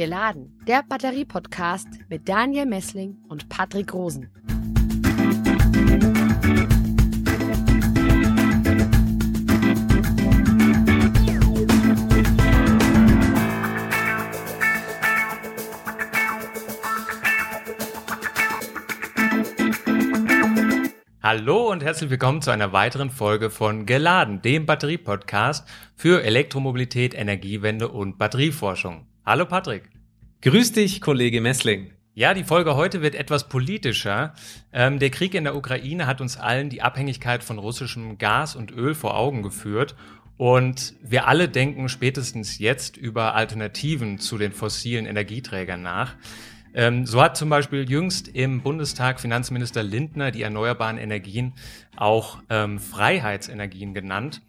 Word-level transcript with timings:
Geladen, 0.00 0.58
der 0.66 0.82
Batterie-Podcast 0.82 1.86
mit 2.08 2.26
Daniel 2.26 2.64
Messling 2.64 3.18
und 3.28 3.50
Patrick 3.50 3.92
Rosen. 3.92 4.30
Hallo 21.22 21.70
und 21.70 21.84
herzlich 21.84 22.08
willkommen 22.08 22.40
zu 22.40 22.50
einer 22.50 22.72
weiteren 22.72 23.10
Folge 23.10 23.50
von 23.50 23.84
Geladen, 23.84 24.40
dem 24.40 24.64
Batterie-Podcast 24.64 25.68
für 25.94 26.24
Elektromobilität, 26.24 27.12
Energiewende 27.12 27.88
und 27.88 28.16
Batterieforschung. 28.16 29.09
Hallo 29.26 29.44
Patrick. 29.44 29.90
Grüß 30.40 30.72
dich, 30.72 31.02
Kollege 31.02 31.42
Messling. 31.42 31.90
Ja, 32.14 32.32
die 32.32 32.42
Folge 32.42 32.74
heute 32.74 33.02
wird 33.02 33.14
etwas 33.14 33.50
politischer. 33.50 34.32
Ähm, 34.72 34.98
der 34.98 35.10
Krieg 35.10 35.34
in 35.34 35.44
der 35.44 35.54
Ukraine 35.54 36.06
hat 36.06 36.22
uns 36.22 36.38
allen 36.38 36.70
die 36.70 36.80
Abhängigkeit 36.80 37.44
von 37.44 37.58
russischem 37.58 38.16
Gas 38.16 38.56
und 38.56 38.72
Öl 38.72 38.94
vor 38.94 39.16
Augen 39.16 39.42
geführt. 39.42 39.94
Und 40.38 40.94
wir 41.02 41.28
alle 41.28 41.50
denken 41.50 41.90
spätestens 41.90 42.58
jetzt 42.58 42.96
über 42.96 43.34
Alternativen 43.34 44.18
zu 44.18 44.38
den 44.38 44.52
fossilen 44.52 45.04
Energieträgern 45.04 45.82
nach. 45.82 46.14
Ähm, 46.72 47.04
so 47.04 47.20
hat 47.20 47.36
zum 47.36 47.50
Beispiel 47.50 47.88
jüngst 47.88 48.28
im 48.28 48.62
Bundestag 48.62 49.20
Finanzminister 49.20 49.82
Lindner 49.82 50.30
die 50.30 50.42
erneuerbaren 50.42 50.96
Energien 50.96 51.52
auch 51.94 52.38
ähm, 52.48 52.78
Freiheitsenergien 52.78 53.92
genannt. 53.92 54.40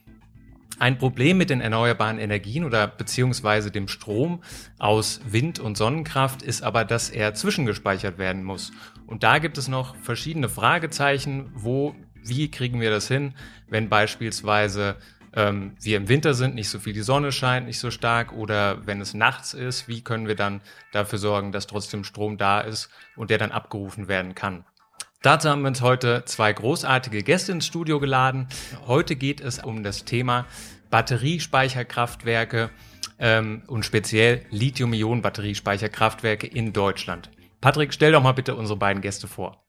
Ein 0.80 0.98
Problem 0.98 1.38
mit 1.38 1.50
den 1.50 1.62
erneuerbaren 1.62 2.18
Energien 2.18 2.64
oder 2.64 2.88
beziehungsweise 2.88 3.70
dem 3.70 3.88
Strom 3.88 4.42
aus 4.80 5.22
Wind- 5.26 5.60
und 5.60 5.78
Sonnenkraft 5.78 6.42
ist 6.42 6.64
aber, 6.64 6.86
dass 6.86 7.10
er 7.10 7.34
zwischengespeichert 7.34 8.18
werden 8.18 8.44
muss. 8.44 8.72
Und 9.06 9.24
da 9.24 9.38
gibt 9.38 9.58
es 9.58 9.68
noch 9.68 9.96
verschiedene 9.98 10.50
Fragezeichen, 10.50 11.52
wo, 11.54 11.96
wie 12.24 12.50
kriegen 12.50 12.82
wir 12.82 12.90
das 12.90 13.08
hin, 13.08 13.36
wenn 13.68 13.90
beispielsweise 13.90 14.96
ähm, 15.34 15.76
wir 15.82 15.98
im 15.98 16.10
Winter 16.10 16.34
sind, 16.34 16.56
nicht 16.56 16.70
so 16.70 16.80
viel 16.80 16.94
die 16.94 17.02
Sonne 17.02 17.32
scheint, 17.32 17.68
nicht 17.68 17.80
so 17.80 17.92
stark 17.92 18.34
oder 18.34 18.86
wenn 18.86 19.02
es 19.02 19.14
nachts 19.14 19.54
ist, 19.54 19.88
wie 19.88 20.02
können 20.02 20.28
wir 20.28 20.36
dann 20.36 20.62
dafür 20.92 21.20
sorgen, 21.20 21.52
dass 21.52 21.68
trotzdem 21.68 22.04
Strom 22.04 22.38
da 22.38 22.62
ist 22.62 22.90
und 23.16 23.30
der 23.30 23.38
dann 23.38 23.52
abgerufen 23.52 24.08
werden 24.08 24.36
kann. 24.36 24.66
Dazu 25.24 25.50
haben 25.50 25.62
wir 25.62 25.68
uns 25.68 25.82
heute 25.82 26.24
zwei 26.26 26.52
großartige 26.52 27.22
Gäste 27.22 27.52
ins 27.52 27.68
Studio 27.68 28.00
geladen. 28.00 28.48
Heute 28.88 29.16
geht 29.16 29.40
es 29.40 29.60
um 29.60 29.84
das 29.84 30.04
Thema 30.04 30.48
Batteriespeicherkraftwerke 30.90 32.72
ähm, 33.20 33.62
und 33.68 33.86
speziell 33.86 34.44
Lithium-Ionen-Batteriespeicherkraftwerke 34.50 36.48
in 36.48 36.74
Deutschland. 36.74 37.30
Patrick, 37.62 37.94
stell 37.94 38.14
doch 38.14 38.24
mal 38.24 38.32
bitte 38.32 38.56
unsere 38.56 38.80
beiden 38.80 39.04
Gäste 39.04 39.28
vor. 39.28 39.64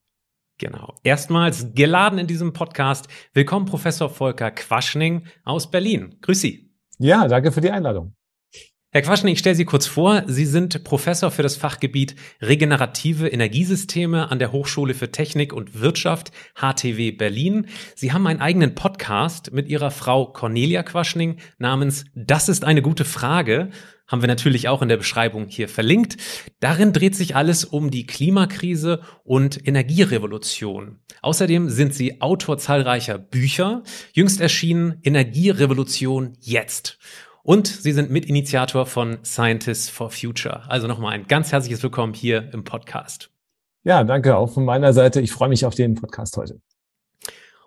Genau. 0.57 0.95
Erstmals 1.03 1.75
geladen 1.75 2.19
in 2.19 2.27
diesem 2.27 2.55
Podcast. 2.55 3.09
Willkommen, 3.35 3.67
Professor 3.67 4.09
Volker 4.09 4.53
Quaschning 4.53 5.27
aus 5.45 5.71
Berlin. 5.71 6.17
Grüß 6.23 6.41
Sie. 6.41 6.73
Ja, 6.99 7.29
danke 7.29 7.53
für 7.53 7.61
die 7.61 7.71
Einladung. 7.71 8.15
Herr 8.95 9.01
Quaschning, 9.01 9.33
ich 9.33 9.39
stelle 9.39 9.57
Sie 9.57 9.65
kurz 9.65 9.87
vor. 9.87 10.23
Sie 10.27 10.45
sind 10.45 10.85
Professor 10.85 11.31
für 11.31 11.43
das 11.43 11.57
Fachgebiet 11.57 12.15
Regenerative 12.43 13.27
Energiesysteme 13.27 14.31
an 14.31 14.39
der 14.39 14.53
Hochschule 14.53 14.93
für 14.93 15.11
Technik 15.11 15.55
und 15.55 15.81
Wirtschaft 15.81 16.31
HTW 16.57 17.13
Berlin. 17.13 17.69
Sie 17.95 18.13
haben 18.13 18.27
einen 18.27 18.43
eigenen 18.43 18.75
Podcast 18.75 19.51
mit 19.51 19.67
Ihrer 19.67 19.91
Frau 19.91 20.27
Cornelia 20.27 20.83
Quaschning 20.83 21.39
namens 21.57 22.05
Das 22.15 22.51
ist 22.51 22.67
eine 22.67 22.83
gute 22.83 23.07
Frage. 23.07 23.71
Haben 24.07 24.21
wir 24.21 24.29
natürlich 24.29 24.69
auch 24.69 24.83
in 24.83 24.91
der 24.91 24.99
Beschreibung 24.99 25.47
hier 25.49 25.71
verlinkt. 25.71 26.19
Darin 26.61 26.93
dreht 26.93 27.17
sich 27.17 27.35
alles 27.35 27.65
um 27.65 27.91
die 27.91 28.05
Klimakrise 28.05 29.01
und 29.25 29.67
Energierevolution. 29.67 30.99
Außerdem 31.23 31.71
sind 31.71 31.95
Sie 31.95 32.21
Autor 32.21 32.59
zahlreicher 32.59 33.17
Bücher. 33.17 33.85
Jüngst 34.13 34.43
erschienen 34.43 34.99
Energierevolution 35.03 36.35
jetzt. 36.41 36.99
Und 37.45 37.67
Sie 37.67 37.93
sind 37.93 38.11
Mitinitiator 38.11 38.87
von 38.87 39.19
Scientists 39.25 39.89
for 39.89 40.11
Future. 40.11 40.63
Also 40.69 40.87
nochmal 40.87 41.13
ein 41.13 41.27
ganz 41.27 41.51
herzliches 41.51 41.83
Willkommen 41.83 42.15
hier 42.15 42.53
im 42.53 42.63
Podcast. 42.63 43.31
Ja, 43.83 44.05
danke 44.05 44.37
auch 44.37 44.53
von 44.53 44.65
meiner 44.65 44.93
Seite. 44.93 45.21
Ich 45.21 45.33
freue 45.33 45.49
mich 45.49 45.67
auf 45.67 45.75
den 45.75 45.97
Podcast 45.97 46.37
heute. 46.37 46.61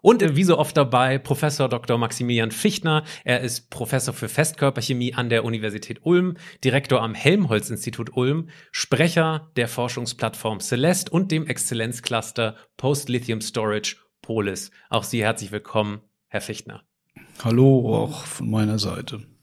Und 0.01 0.35
wie 0.37 0.43
so 0.45 0.57
oft 0.57 0.77
dabei 0.77 1.17
Professor 1.17 1.67
Dr. 1.67 1.97
Maximilian 1.97 2.51
Fichtner. 2.51 3.03
Er 3.25 3.41
ist 3.41 3.69
Professor 3.69 4.13
für 4.13 4.29
Festkörperchemie 4.29 5.13
an 5.13 5.29
der 5.29 5.43
Universität 5.43 5.99
Ulm, 6.03 6.37
Direktor 6.63 7.01
am 7.01 7.13
Helmholtz-Institut 7.13 8.15
Ulm, 8.15 8.49
Sprecher 8.71 9.51
der 9.57 9.67
Forschungsplattform 9.67 10.61
Celeste 10.61 11.11
und 11.11 11.31
dem 11.31 11.47
Exzellenzcluster 11.47 12.55
Post-Lithium 12.77 13.41
Storage 13.41 13.97
Polis. 14.21 14.71
Auch 14.89 15.03
Sie 15.03 15.21
herzlich 15.21 15.51
willkommen, 15.51 15.99
Herr 16.27 16.41
Fichtner. 16.41 16.83
Hallo 17.43 17.93
auch 17.93 18.23
von 18.23 18.49
meiner 18.49 18.79
Seite. 18.79 19.34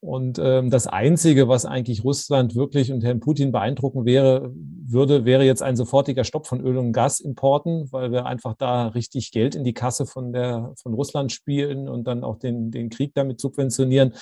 Und 0.00 0.38
ähm, 0.38 0.70
das 0.70 0.86
Einzige, 0.86 1.48
was 1.48 1.64
eigentlich 1.64 2.04
Russland 2.04 2.54
wirklich 2.54 2.92
und 2.92 3.02
Herrn 3.02 3.20
Putin 3.20 3.50
beeindrucken 3.50 4.04
wäre, 4.04 4.52
würde, 4.54 5.24
wäre 5.24 5.44
jetzt 5.44 5.62
ein 5.62 5.74
sofortiger 5.74 6.22
Stopp 6.22 6.46
von 6.46 6.60
Öl- 6.60 6.76
und 6.76 6.92
Gasimporten, 6.92 7.90
weil 7.92 8.12
wir 8.12 8.26
einfach 8.26 8.54
da 8.54 8.88
richtig 8.88 9.32
Geld 9.32 9.54
in 9.54 9.64
die 9.64 9.74
Kasse 9.74 10.06
von, 10.06 10.32
der, 10.32 10.72
von 10.80 10.94
Russland 10.94 11.32
spielen 11.32 11.88
und 11.88 12.04
dann 12.04 12.24
auch 12.24 12.38
den, 12.38 12.70
den 12.70 12.90
Krieg 12.90 13.14
damit 13.14 13.40
subventionieren. 13.40 14.12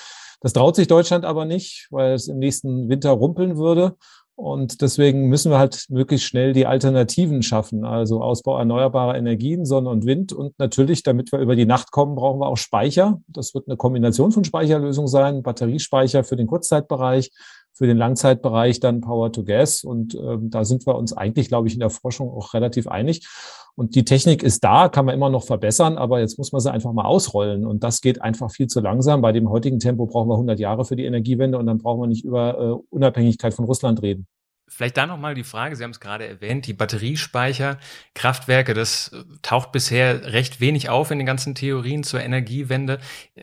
Das 0.40 0.52
traut 0.52 0.76
sich 0.76 0.86
Deutschland 0.86 1.24
aber 1.24 1.44
nicht, 1.44 1.88
weil 1.90 2.14
es 2.14 2.28
im 2.28 2.38
nächsten 2.38 2.88
Winter 2.88 3.10
rumpeln 3.10 3.56
würde. 3.56 3.96
Und 4.36 4.82
deswegen 4.82 5.28
müssen 5.28 5.52
wir 5.52 5.58
halt 5.58 5.86
möglichst 5.90 6.26
schnell 6.26 6.52
die 6.52 6.66
Alternativen 6.66 7.42
schaffen, 7.42 7.84
also 7.84 8.20
Ausbau 8.20 8.58
erneuerbarer 8.58 9.16
Energien, 9.16 9.64
Sonne 9.64 9.90
und 9.90 10.06
Wind. 10.06 10.32
Und 10.32 10.58
natürlich, 10.58 11.04
damit 11.04 11.30
wir 11.30 11.38
über 11.38 11.54
die 11.54 11.66
Nacht 11.66 11.92
kommen, 11.92 12.16
brauchen 12.16 12.40
wir 12.40 12.48
auch 12.48 12.56
Speicher. 12.56 13.20
Das 13.28 13.54
wird 13.54 13.68
eine 13.68 13.76
Kombination 13.76 14.32
von 14.32 14.42
Speicherlösungen 14.42 15.08
sein, 15.08 15.44
Batteriespeicher 15.44 16.24
für 16.24 16.34
den 16.34 16.48
Kurzzeitbereich, 16.48 17.30
für 17.72 17.86
den 17.86 17.96
Langzeitbereich 17.96 18.80
dann 18.80 19.02
Power 19.02 19.30
to 19.30 19.44
Gas. 19.44 19.84
Und 19.84 20.16
äh, 20.16 20.38
da 20.40 20.64
sind 20.64 20.84
wir 20.84 20.96
uns 20.96 21.12
eigentlich, 21.12 21.46
glaube 21.46 21.68
ich, 21.68 21.74
in 21.74 21.80
der 21.80 21.90
Forschung 21.90 22.28
auch 22.28 22.54
relativ 22.54 22.88
einig. 22.88 23.28
Und 23.76 23.96
die 23.96 24.04
Technik 24.04 24.42
ist 24.42 24.62
da, 24.62 24.88
kann 24.88 25.04
man 25.04 25.14
immer 25.14 25.30
noch 25.30 25.44
verbessern, 25.44 25.98
aber 25.98 26.20
jetzt 26.20 26.38
muss 26.38 26.52
man 26.52 26.60
sie 26.60 26.72
einfach 26.72 26.92
mal 26.92 27.04
ausrollen. 27.04 27.66
Und 27.66 27.82
das 27.82 28.00
geht 28.00 28.22
einfach 28.22 28.50
viel 28.50 28.68
zu 28.68 28.80
langsam. 28.80 29.20
Bei 29.20 29.32
dem 29.32 29.48
heutigen 29.48 29.80
Tempo 29.80 30.06
brauchen 30.06 30.28
wir 30.28 30.34
100 30.34 30.60
Jahre 30.60 30.84
für 30.84 30.94
die 30.94 31.04
Energiewende 31.04 31.58
und 31.58 31.66
dann 31.66 31.78
brauchen 31.78 32.00
wir 32.00 32.06
nicht 32.06 32.24
über 32.24 32.58
äh, 32.58 32.94
Unabhängigkeit 32.94 33.52
von 33.52 33.64
Russland 33.64 34.02
reden. 34.02 34.28
Vielleicht 34.66 34.96
da 34.96 35.06
nochmal 35.06 35.34
die 35.34 35.44
Frage, 35.44 35.76
Sie 35.76 35.84
haben 35.84 35.90
es 35.90 36.00
gerade 36.00 36.26
erwähnt, 36.26 36.66
die 36.66 36.72
Batteriespeicherkraftwerke, 36.72 38.74
das 38.74 39.08
äh, 39.08 39.22
taucht 39.42 39.72
bisher 39.72 40.32
recht 40.32 40.60
wenig 40.60 40.88
auf 40.88 41.10
in 41.10 41.18
den 41.18 41.26
ganzen 41.26 41.54
Theorien 41.54 42.02
zur 42.02 42.20
Energiewende. 42.20 42.98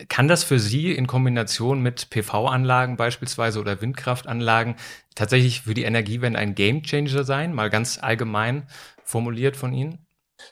Kann 0.08 0.28
das 0.28 0.44
für 0.44 0.58
Sie 0.58 0.92
in 0.92 1.06
Kombination 1.06 1.80
mit 1.80 2.10
PV-Anlagen 2.10 2.96
beispielsweise 2.96 3.60
oder 3.60 3.80
Windkraftanlagen 3.80 4.76
tatsächlich 5.14 5.62
für 5.62 5.74
die 5.74 5.84
Energiewende 5.84 6.38
ein 6.38 6.54
Gamechanger 6.54 7.24
sein? 7.24 7.54
Mal 7.54 7.70
ganz 7.70 7.98
allgemein 8.02 8.66
formuliert 9.04 9.56
von 9.56 9.72
Ihnen? 9.72 10.04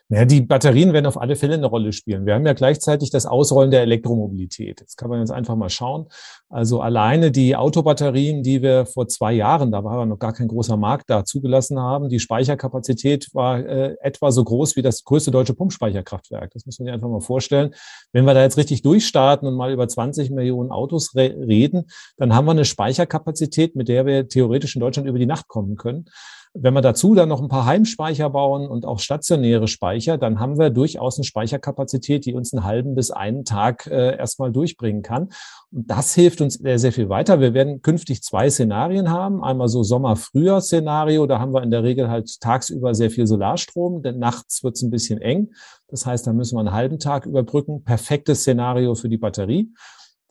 Naja, 0.08 0.25
die 0.25 0.40
Batterien 0.40 0.92
werden 0.92 1.06
auf 1.06 1.20
alle 1.20 1.37
Fälle 1.37 1.54
eine 1.54 1.66
Rolle 1.66 1.92
spielen. 1.92 2.26
Wir 2.26 2.34
haben 2.34 2.46
ja 2.46 2.52
gleichzeitig 2.52 3.10
das 3.10 3.26
Ausrollen 3.26 3.70
der 3.70 3.82
Elektromobilität. 3.82 4.81
Jetzt 4.81 4.96
kann 4.96 5.10
man 5.10 5.20
jetzt 5.20 5.31
einfach 5.31 5.56
mal 5.56 5.69
schauen. 5.69 6.06
Also 6.48 6.81
alleine 6.81 7.31
die 7.31 7.54
Autobatterien, 7.54 8.42
die 8.42 8.62
wir 8.62 8.87
vor 8.87 9.06
zwei 9.08 9.32
Jahren, 9.32 9.70
da 9.70 9.84
war 9.84 10.04
noch 10.06 10.19
gar 10.19 10.32
kein 10.32 10.48
großer 10.48 10.76
Markt 10.76 11.08
da, 11.08 11.25
zugelassen 11.25 11.78
haben, 11.78 12.08
die 12.08 12.19
Speicherkapazität 12.19 13.28
war 13.34 13.60
äh, 13.60 13.96
etwa 14.00 14.32
so 14.32 14.42
groß 14.42 14.76
wie 14.76 14.82
das 14.82 15.04
größte 15.04 15.31
deutsche 15.31 15.54
Pumpspeicherkraftwerk. 15.54 16.50
Das 16.52 16.66
muss 16.66 16.78
man 16.78 16.87
sich 16.87 16.92
einfach 16.94 17.08
mal 17.08 17.20
vorstellen. 17.20 17.75
Wenn 18.12 18.25
wir 18.25 18.34
da 18.34 18.42
jetzt 18.42 18.56
richtig 18.56 18.82
durchstarten 18.82 19.46
und 19.46 19.54
mal 19.54 19.72
über 19.72 19.87
20 19.87 20.31
Millionen 20.31 20.70
Autos 20.70 21.14
re 21.14 21.37
reden, 21.46 21.84
dann 22.16 22.34
haben 22.34 22.46
wir 22.46 22.52
eine 22.52 22.64
Speicherkapazität, 22.64 23.76
mit 23.76 23.88
der 23.88 24.06
wir 24.06 24.28
theoretisch 24.28 24.75
in 24.75 24.81
Deutschland 24.81 25.08
über 25.08 25.19
die 25.19 25.26
Nacht 25.26 25.48
kommen 25.48 25.76
können. 25.76 26.06
Wenn 26.52 26.75
wir 26.75 26.81
dazu 26.81 27.14
dann 27.14 27.29
noch 27.29 27.41
ein 27.41 27.49
paar 27.49 27.64
Heimspeicher 27.64 28.29
bauen 28.29 28.69
und 28.69 28.85
auch 28.85 28.99
stationäre 28.99 29.69
Speicher, 29.69 30.19
dann 30.19 30.41
haben 30.41 30.58
wir 30.58 30.70
durchaus 30.70 31.17
eine 31.17 31.25
Speicherkapazität, 31.25 32.26
die 32.26 32.35
uns 32.35 32.52
einen 32.52 32.64
halben 32.64 32.97
bis 32.97 33.12
einen 33.12 33.44
Tag 33.44 33.87
äh, 33.87 34.17
erstmal 34.17 34.50
durchbringen 34.50 35.02
kann. 35.02 35.29
Und 35.70 35.88
das 35.88 36.12
hilft 36.14 36.41
uns 36.41 36.55
sehr, 36.55 36.81
sehr 36.81 36.93
viel 36.93 37.08
weiter. 37.08 37.38
Wir 37.38 37.55
werden 37.55 37.82
künftig 37.82 38.25
zwei 38.25 38.50
Szenarien 38.50 39.11
haben. 39.11 39.44
Einmal 39.44 39.69
so 39.69 39.85
Sommer-Frühjahr-Szenario. 39.85 41.26
Da 41.26 41.38
haben 41.38 41.55
wir 41.55 41.62
in 41.62 41.70
der 41.70 41.85
Regel 41.85 42.11
halt 42.11 42.41
tagsüber 42.41 42.97
sehr 42.97 43.12
viel 43.12 43.29
Solarstrom, 43.29 44.02
denn 44.02 44.19
nachts 44.19 44.64
wird 44.64 44.75
es 44.75 44.82
ein 44.82 44.91
bisschen 44.91 45.20
eng. 45.20 45.52
Das 45.87 46.05
heißt, 46.05 46.26
da 46.26 46.32
müssen 46.32 46.56
wir 46.56 46.61
einen 46.61 46.73
halben 46.73 46.99
Tag 46.99 47.26
überbrücken. 47.26 47.85
Perfektes 47.85 48.41
Szenario 48.41 48.97
für 48.97 49.08
die 49.08 49.19
Batterie. 49.19 49.73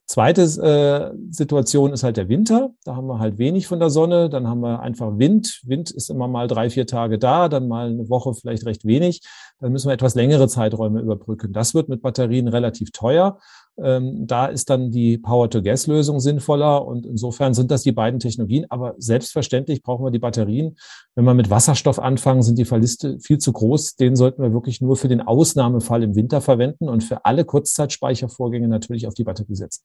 Zweite 0.09 0.41
äh, 0.41 1.15
Situation 1.29 1.93
ist 1.93 2.01
halt 2.01 2.17
der 2.17 2.29
Winter. 2.29 2.71
Da 2.83 2.95
haben 2.95 3.05
wir 3.05 3.19
halt 3.19 3.37
wenig 3.37 3.67
von 3.67 3.79
der 3.79 3.91
Sonne. 3.91 4.27
Dann 4.27 4.47
haben 4.47 4.61
wir 4.61 4.79
einfach 4.79 5.19
Wind. 5.19 5.61
Wind 5.67 5.91
ist 5.91 6.09
immer 6.09 6.27
mal 6.27 6.47
drei, 6.47 6.71
vier 6.71 6.87
Tage 6.87 7.19
da, 7.19 7.47
dann 7.47 7.67
mal 7.67 7.91
eine 7.91 8.09
Woche 8.09 8.33
vielleicht 8.33 8.65
recht 8.65 8.85
wenig. 8.85 9.21
Dann 9.59 9.71
müssen 9.71 9.87
wir 9.87 9.93
etwas 9.93 10.15
längere 10.15 10.47
Zeiträume 10.47 10.99
überbrücken. 10.99 11.53
Das 11.53 11.75
wird 11.75 11.89
mit 11.89 12.01
Batterien 12.01 12.47
relativ 12.47 12.89
teuer. 12.89 13.37
Ähm, 13.83 14.27
da 14.27 14.47
ist 14.47 14.69
dann 14.69 14.91
die 14.91 15.17
Power-to-Gas-Lösung 15.17 16.19
sinnvoller. 16.19 16.85
Und 16.85 17.05
insofern 17.05 17.53
sind 17.53 17.71
das 17.71 17.83
die 17.83 17.91
beiden 17.91 18.19
Technologien. 18.19 18.65
Aber 18.69 18.95
selbstverständlich 18.97 19.81
brauchen 19.81 20.05
wir 20.05 20.11
die 20.11 20.19
Batterien. 20.19 20.77
Wenn 21.15 21.25
wir 21.25 21.33
mit 21.33 21.49
Wasserstoff 21.49 21.99
anfangen, 21.99 22.43
sind 22.43 22.57
die 22.57 22.65
Verliste 22.65 23.19
viel 23.19 23.37
zu 23.37 23.51
groß. 23.51 23.95
Den 23.95 24.15
sollten 24.15 24.41
wir 24.41 24.53
wirklich 24.53 24.81
nur 24.81 24.95
für 24.95 25.07
den 25.07 25.21
Ausnahmefall 25.21 26.03
im 26.03 26.15
Winter 26.15 26.41
verwenden 26.41 26.89
und 26.89 27.03
für 27.03 27.25
alle 27.25 27.45
Kurzzeitspeichervorgänge 27.45 28.67
natürlich 28.67 29.07
auf 29.07 29.13
die 29.13 29.23
Batterie 29.23 29.55
setzen. 29.55 29.83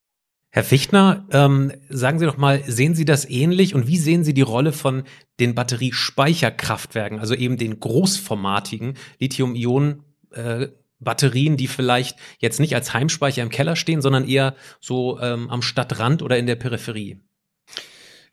Herr 0.54 0.62
Fichtner, 0.62 1.26
ähm, 1.32 1.72
sagen 1.88 2.20
Sie 2.20 2.26
doch 2.26 2.36
mal, 2.36 2.62
sehen 2.64 2.94
Sie 2.94 3.04
das 3.04 3.28
ähnlich 3.28 3.74
und 3.74 3.88
wie 3.88 3.96
sehen 3.96 4.22
Sie 4.22 4.34
die 4.34 4.42
Rolle 4.42 4.70
von 4.70 5.02
den 5.40 5.56
Batteriespeicherkraftwerken, 5.56 7.18
also 7.18 7.34
eben 7.34 7.56
den 7.56 7.80
großformatigen 7.80 8.94
Lithium-Ionen 9.18 10.04
äh, 10.30 10.68
Batterien, 11.00 11.56
die 11.56 11.66
vielleicht 11.66 12.16
jetzt 12.38 12.60
nicht 12.60 12.74
als 12.74 12.94
Heimspeicher 12.94 13.42
im 13.42 13.50
Keller 13.50 13.76
stehen, 13.76 14.02
sondern 14.02 14.26
eher 14.26 14.54
so 14.80 15.18
ähm, 15.20 15.50
am 15.50 15.62
Stadtrand 15.62 16.22
oder 16.22 16.38
in 16.38 16.46
der 16.46 16.56
Peripherie? 16.56 17.20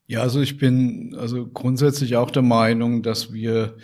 Ja, 0.08 0.22
also 0.22 0.42
ich 0.42 0.58
bin 0.58 1.16
also 1.18 1.48
grundsätzlich 1.48 2.18
auch 2.18 2.32
der 2.32 2.42
Meinung, 2.42 3.02
dass 3.02 3.32
wir 3.32 3.78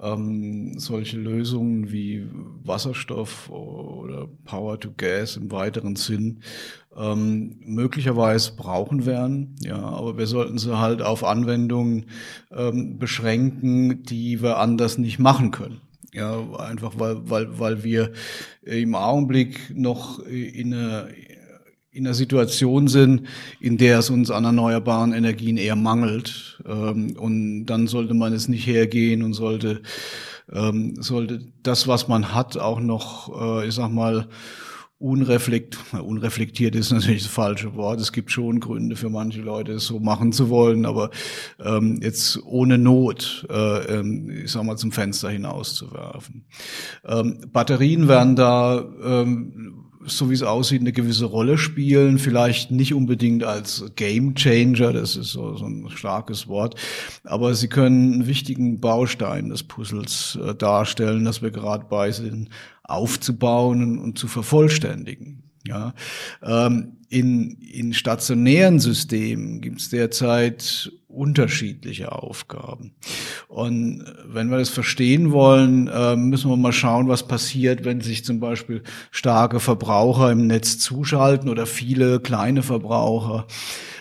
ähm, 0.00 0.78
solche 0.78 1.18
Lösungen 1.18 1.90
wie 1.90 2.26
Wasserstoff 2.64 3.50
oder 3.50 4.28
Power 4.44 4.78
to 4.78 4.92
Gas 4.96 5.36
im 5.36 5.50
weiteren 5.50 5.96
Sinn 5.96 6.40
ähm, 6.96 7.56
möglicherweise 7.64 8.54
brauchen 8.56 9.06
werden. 9.06 9.56
Ja, 9.60 9.78
aber 9.78 10.18
wir 10.18 10.26
sollten 10.26 10.58
sie 10.58 10.78
halt 10.78 11.02
auf 11.02 11.24
Anwendungen 11.24 12.06
ähm, 12.50 12.98
beschränken, 12.98 14.02
die 14.04 14.42
wir 14.42 14.58
anders 14.58 14.98
nicht 14.98 15.18
machen 15.18 15.50
können. 15.50 15.80
Ja, 16.18 16.44
einfach 16.58 16.94
weil, 16.98 17.30
weil, 17.30 17.60
weil 17.60 17.84
wir 17.84 18.10
im 18.62 18.96
Augenblick 18.96 19.72
noch 19.72 20.18
in 20.26 20.74
einer, 20.74 21.06
in 21.92 22.06
einer 22.06 22.14
Situation 22.14 22.88
sind, 22.88 23.28
in 23.60 23.78
der 23.78 24.00
es 24.00 24.10
uns 24.10 24.32
an 24.32 24.44
erneuerbaren 24.44 25.12
Energien 25.12 25.56
eher 25.56 25.76
mangelt. 25.76 26.60
Ähm, 26.66 27.16
und 27.16 27.66
dann 27.66 27.86
sollte 27.86 28.14
man 28.14 28.32
es 28.32 28.48
nicht 28.48 28.66
hergehen 28.66 29.22
und 29.22 29.34
sollte, 29.34 29.80
ähm, 30.52 31.00
sollte 31.00 31.52
das, 31.62 31.86
was 31.86 32.08
man 32.08 32.34
hat, 32.34 32.56
auch 32.56 32.80
noch, 32.80 33.62
äh, 33.62 33.68
ich 33.68 33.74
sag 33.76 33.92
mal, 33.92 34.26
unreflekt, 34.98 35.78
unreflektiert 35.92 36.74
ist 36.74 36.90
natürlich 36.90 37.22
das 37.22 37.32
falsche 37.32 37.74
Wort. 37.74 38.00
Es 38.00 38.12
gibt 38.12 38.32
schon 38.32 38.58
Gründe 38.58 38.96
für 38.96 39.08
manche 39.08 39.40
Leute, 39.40 39.72
es 39.72 39.86
so 39.86 40.00
machen 40.00 40.32
zu 40.32 40.50
wollen, 40.50 40.86
aber 40.86 41.10
ähm, 41.64 42.00
jetzt 42.02 42.40
ohne 42.44 42.78
Not, 42.78 43.46
äh, 43.48 43.98
ähm, 43.98 44.30
ich 44.44 44.50
sag 44.50 44.64
mal, 44.64 44.76
zum 44.76 44.90
Fenster 44.90 45.30
hinauszuwerfen. 45.30 46.46
Ähm, 47.04 47.38
Batterien 47.52 48.08
werden 48.08 48.34
da 48.34 48.84
ähm, 49.04 49.84
so 50.04 50.30
wie 50.30 50.34
es 50.34 50.42
aussieht, 50.42 50.80
eine 50.80 50.92
gewisse 50.92 51.26
Rolle 51.26 51.58
spielen. 51.58 52.18
Vielleicht 52.18 52.70
nicht 52.70 52.94
unbedingt 52.94 53.44
als 53.44 53.84
Game 53.96 54.34
Changer, 54.34 54.92
das 54.92 55.16
ist 55.16 55.32
so, 55.32 55.56
so 55.56 55.66
ein 55.66 55.88
starkes 55.90 56.48
Wort, 56.48 56.76
aber 57.24 57.54
sie 57.54 57.68
können 57.68 58.12
einen 58.12 58.26
wichtigen 58.26 58.80
Baustein 58.80 59.50
des 59.50 59.62
Puzzles 59.62 60.38
äh, 60.42 60.54
darstellen, 60.54 61.24
das 61.24 61.42
wir 61.42 61.50
gerade 61.50 61.86
bei 61.88 62.10
sind, 62.10 62.48
aufzubauen 62.88 63.98
und 63.98 64.18
zu 64.18 64.26
vervollständigen. 64.26 65.44
Ja, 65.66 65.92
ähm, 66.42 66.96
in, 67.10 67.58
in 67.60 67.92
stationären 67.92 68.80
Systemen 68.80 69.60
gibt 69.60 69.80
es 69.80 69.90
derzeit 69.90 70.92
unterschiedliche 71.08 72.12
Aufgaben. 72.12 72.92
Und 73.48 74.04
wenn 74.26 74.50
wir 74.50 74.58
das 74.58 74.68
verstehen 74.68 75.32
wollen, 75.32 75.88
äh, 75.88 76.16
müssen 76.16 76.50
wir 76.50 76.56
mal 76.56 76.72
schauen, 76.72 77.08
was 77.08 77.26
passiert, 77.26 77.84
wenn 77.84 78.02
sich 78.02 78.24
zum 78.24 78.40
Beispiel 78.40 78.82
starke 79.10 79.58
Verbraucher 79.58 80.30
im 80.30 80.46
Netz 80.46 80.78
zuschalten 80.78 81.48
oder 81.48 81.66
viele 81.66 82.20
kleine 82.20 82.62
Verbraucher. 82.62 83.46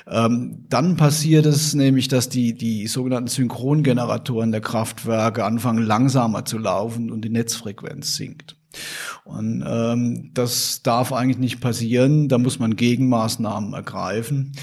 Ähm, 0.06 0.66
dann 0.70 0.96
passiert 0.96 1.46
es 1.46 1.74
nämlich, 1.74 2.08
dass 2.10 2.30
die, 2.30 2.54
die 2.54 2.88
sogenannten 2.88 3.30
Synchrongeneratoren 3.30 4.52
der 4.52 4.62
Kraftwerke 4.62 5.44
anfangen 5.44 5.84
langsamer 5.84 6.46
zu 6.46 6.58
laufen 6.58 7.10
und 7.10 7.22
die 7.22 7.30
Netzfrequenz 7.30 8.16
sinkt. 8.16 8.57
Und 9.24 9.64
ähm, 9.68 10.32
das 10.34 10.82
darf 10.84 11.12
eigentlich 11.12 11.38
nicht 11.38 11.60
passieren. 11.60 12.30
Da 12.30 12.38
muss 12.38 12.60
man 12.60 12.76
Gegenmaßnahmen 12.76 13.74
ergreifen. 13.74 14.54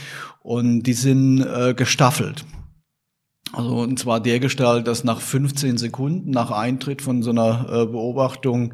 Und 0.43 0.83
die 0.83 0.93
sind 0.93 1.41
äh, 1.41 1.75
gestaffelt. 1.75 2.45
Also 3.57 3.77
und 3.77 3.99
zwar 3.99 4.21
der 4.21 4.41
Gestalt, 4.41 4.89
dass 4.89 5.05
nach 5.05 5.21
15 5.21 5.79
Sekunden 5.79 6.31
nach 6.31 6.51
Eintritt 6.51 7.03
von 7.03 7.23
so 7.23 7.31
einer 7.31 7.67
äh, 7.69 7.87
Beobachtung 7.87 8.73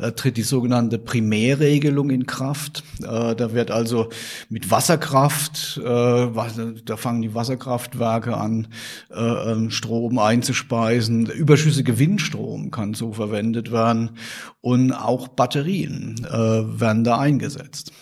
äh, 0.00 0.12
tritt 0.12 0.36
die 0.36 0.42
sogenannte 0.42 0.98
Primärregelung 0.98 2.10
in 2.10 2.26
Kraft. 2.26 2.82
Äh, 3.02 3.34
da 3.34 3.52
wird 3.52 3.70
also 3.70 4.08
mit 4.48 4.70
Wasserkraft, 4.70 5.78
äh, 5.84 6.28
da 6.84 6.96
fangen 6.96 7.22
die 7.22 7.34
Wasserkraftwerke 7.34 8.36
an, 8.36 8.68
äh, 9.10 9.20
ähm, 9.20 9.70
Strom 9.70 10.18
einzuspeisen. 10.18 11.26
Überschüssige 11.26 11.98
Windstrom 11.98 12.70
kann 12.70 12.94
so 12.94 13.12
verwendet 13.12 13.70
werden 13.70 14.12
und 14.60 14.92
auch 14.92 15.28
Batterien 15.28 16.24
äh, 16.24 16.80
werden 16.80 17.04
da 17.04 17.18
eingesetzt. 17.18 17.92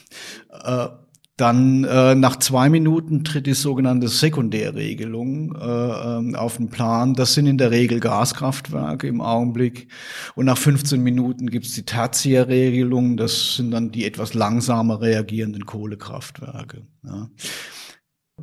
Dann 1.40 1.84
äh, 1.84 2.14
nach 2.14 2.36
zwei 2.36 2.68
Minuten 2.68 3.24
tritt 3.24 3.46
die 3.46 3.54
sogenannte 3.54 4.08
Sekundärregelung 4.08 5.56
äh, 5.56 5.64
ähm, 5.64 6.34
auf 6.34 6.58
den 6.58 6.68
Plan. 6.68 7.14
Das 7.14 7.32
sind 7.32 7.46
in 7.46 7.56
der 7.56 7.70
Regel 7.70 7.98
Gaskraftwerke 7.98 9.06
im 9.06 9.22
Augenblick. 9.22 9.88
Und 10.34 10.44
nach 10.44 10.58
15 10.58 11.02
Minuten 11.02 11.48
gibt 11.48 11.64
es 11.64 11.72
die 11.72 11.84
Tertiärregelung. 11.84 13.16
Das 13.16 13.56
sind 13.56 13.70
dann 13.70 13.90
die 13.90 14.04
etwas 14.04 14.34
langsamer 14.34 15.00
reagierenden 15.00 15.64
Kohlekraftwerke. 15.64 16.82
Ja. 17.04 17.30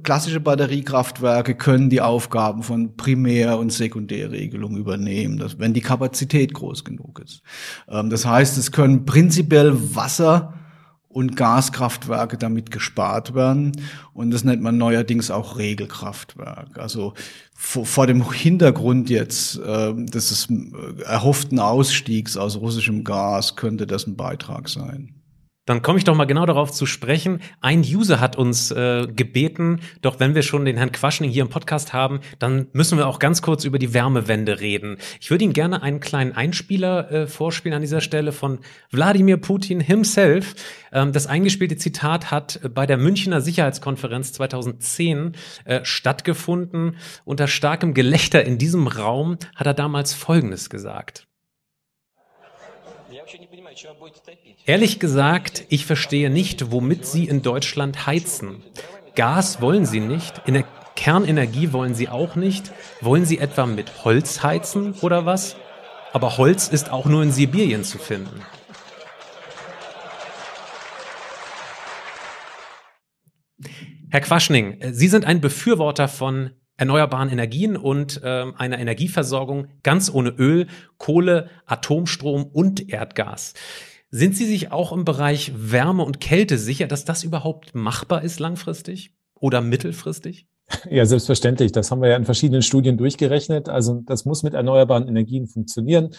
Klassische 0.01 0.39
Batteriekraftwerke 0.39 1.53
können 1.53 1.91
die 1.91 2.01
Aufgaben 2.01 2.63
von 2.63 2.95
Primär- 2.97 3.59
und 3.59 3.71
Sekundärregelung 3.71 4.75
übernehmen, 4.75 5.37
das, 5.37 5.59
wenn 5.59 5.73
die 5.73 5.81
Kapazität 5.81 6.53
groß 6.55 6.83
genug 6.83 7.21
ist. 7.23 7.43
Ähm, 7.87 8.09
das 8.09 8.25
heißt, 8.25 8.57
es 8.57 8.71
können 8.71 9.05
prinzipiell 9.05 9.95
Wasser 9.95 10.55
und 11.09 11.35
Gaskraftwerke 11.35 12.37
damit 12.37 12.71
gespart 12.71 13.33
werden. 13.33 13.71
Und 14.13 14.31
das 14.31 14.43
nennt 14.43 14.61
man 14.61 14.77
neuerdings 14.77 15.31
auch 15.31 15.57
Regelkraftwerk. 15.57 16.77
Also 16.77 17.13
vor, 17.53 17.85
vor 17.85 18.07
dem 18.07 18.31
Hintergrund 18.31 19.09
jetzt 19.09 19.57
äh, 19.59 19.93
des 19.93 20.47
erhofften 21.05 21.59
Ausstiegs 21.59 22.37
aus 22.37 22.57
russischem 22.57 23.03
Gas 23.03 23.55
könnte 23.55 23.87
das 23.87 24.05
ein 24.05 24.15
Beitrag 24.15 24.69
sein. 24.69 25.16
Dann 25.67 25.81
komme 25.81 25.99
ich 25.99 26.05
doch 26.05 26.15
mal 26.15 26.25
genau 26.25 26.45
darauf 26.45 26.71
zu 26.71 26.85
sprechen. 26.85 27.41
Ein 27.59 27.81
User 27.81 28.21
hat 28.21 28.37
uns 28.37 28.71
äh, 28.71 29.05
gebeten, 29.05 29.81
doch 30.01 30.19
wenn 30.19 30.33
wir 30.33 30.41
schon 30.41 30.63
den 30.63 30.77
Herrn 30.77 30.93
Quaschning 30.93 31.29
hier 31.29 31.43
im 31.43 31.49
Podcast 31.49 31.91
haben, 31.91 32.21
dann 32.39 32.67
müssen 32.71 32.97
wir 32.97 33.05
auch 33.05 33.19
ganz 33.19 33.41
kurz 33.41 33.65
über 33.65 33.77
die 33.77 33.93
Wärmewende 33.93 34.61
reden. 34.61 34.97
Ich 35.19 35.29
würde 35.29 35.43
Ihnen 35.43 35.51
gerne 35.51 35.83
einen 35.83 35.99
kleinen 35.99 36.31
Einspieler 36.31 37.11
äh, 37.11 37.27
vorspielen 37.27 37.75
an 37.75 37.81
dieser 37.81 37.99
Stelle 37.99 38.31
von 38.31 38.59
Wladimir 38.91 39.35
Putin 39.35 39.81
himself. 39.81 40.55
Ähm, 40.93 41.11
das 41.11 41.27
eingespielte 41.27 41.75
Zitat 41.75 42.31
hat 42.31 42.61
bei 42.73 42.85
der 42.85 42.97
Münchner 42.97 43.41
Sicherheitskonferenz 43.41 44.31
2010 44.33 45.33
äh, 45.65 45.83
stattgefunden. 45.83 46.95
Unter 47.25 47.47
starkem 47.47 47.93
Gelächter 47.93 48.45
in 48.45 48.57
diesem 48.57 48.87
Raum 48.87 49.37
hat 49.57 49.67
er 49.67 49.73
damals 49.73 50.13
Folgendes 50.13 50.69
gesagt. 50.69 51.27
Ehrlich 54.67 54.99
gesagt, 54.99 55.63
ich 55.69 55.85
verstehe 55.85 56.29
nicht, 56.29 56.71
womit 56.71 57.05
Sie 57.05 57.23
in 57.23 57.41
Deutschland 57.41 58.05
heizen. 58.05 58.61
Gas 59.15 59.61
wollen 59.61 59.85
Sie 59.85 60.01
nicht, 60.01 60.41
Ener 60.45 60.65
Kernenergie 60.97 61.71
wollen 61.71 61.95
Sie 61.95 62.09
auch 62.09 62.35
nicht. 62.35 62.73
Wollen 62.99 63.23
Sie 63.23 63.37
etwa 63.37 63.65
mit 63.65 64.03
Holz 64.03 64.43
heizen 64.43 64.93
oder 65.01 65.25
was? 65.25 65.55
Aber 66.11 66.37
Holz 66.37 66.67
ist 66.67 66.91
auch 66.91 67.05
nur 67.05 67.23
in 67.23 67.31
Sibirien 67.31 67.85
zu 67.85 67.97
finden. 67.97 68.41
Herr 74.09 74.21
Quaschning, 74.21 74.79
Sie 74.91 75.07
sind 75.07 75.23
ein 75.23 75.39
Befürworter 75.39 76.09
von 76.09 76.49
erneuerbaren 76.75 77.29
Energien 77.29 77.77
und 77.77 78.21
äh, 78.21 78.45
einer 78.57 78.79
Energieversorgung 78.79 79.67
ganz 79.83 80.11
ohne 80.13 80.31
Öl, 80.31 80.67
Kohle, 80.97 81.49
Atomstrom 81.65 82.43
und 82.43 82.89
Erdgas. 82.89 83.53
Sind 84.09 84.37
Sie 84.37 84.45
sich 84.45 84.71
auch 84.71 84.93
im 84.93 85.03
Bereich 85.03 85.51
Wärme 85.55 86.03
und 86.03 86.21
Kälte 86.21 86.57
sicher, 86.57 86.87
dass 86.87 87.03
das 87.03 87.23
überhaupt 87.23 87.75
machbar 87.75 88.23
ist 88.23 88.39
langfristig 88.39 89.13
oder 89.35 89.61
mittelfristig? 89.61 90.47
Ja, 90.89 91.05
selbstverständlich. 91.05 91.71
Das 91.71 91.91
haben 91.91 92.01
wir 92.01 92.09
ja 92.09 92.17
in 92.17 92.25
verschiedenen 92.25 92.61
Studien 92.61 92.97
durchgerechnet. 92.97 93.69
Also 93.69 94.01
das 94.05 94.25
muss 94.25 94.43
mit 94.43 94.53
erneuerbaren 94.53 95.07
Energien 95.07 95.47
funktionieren. 95.47 96.09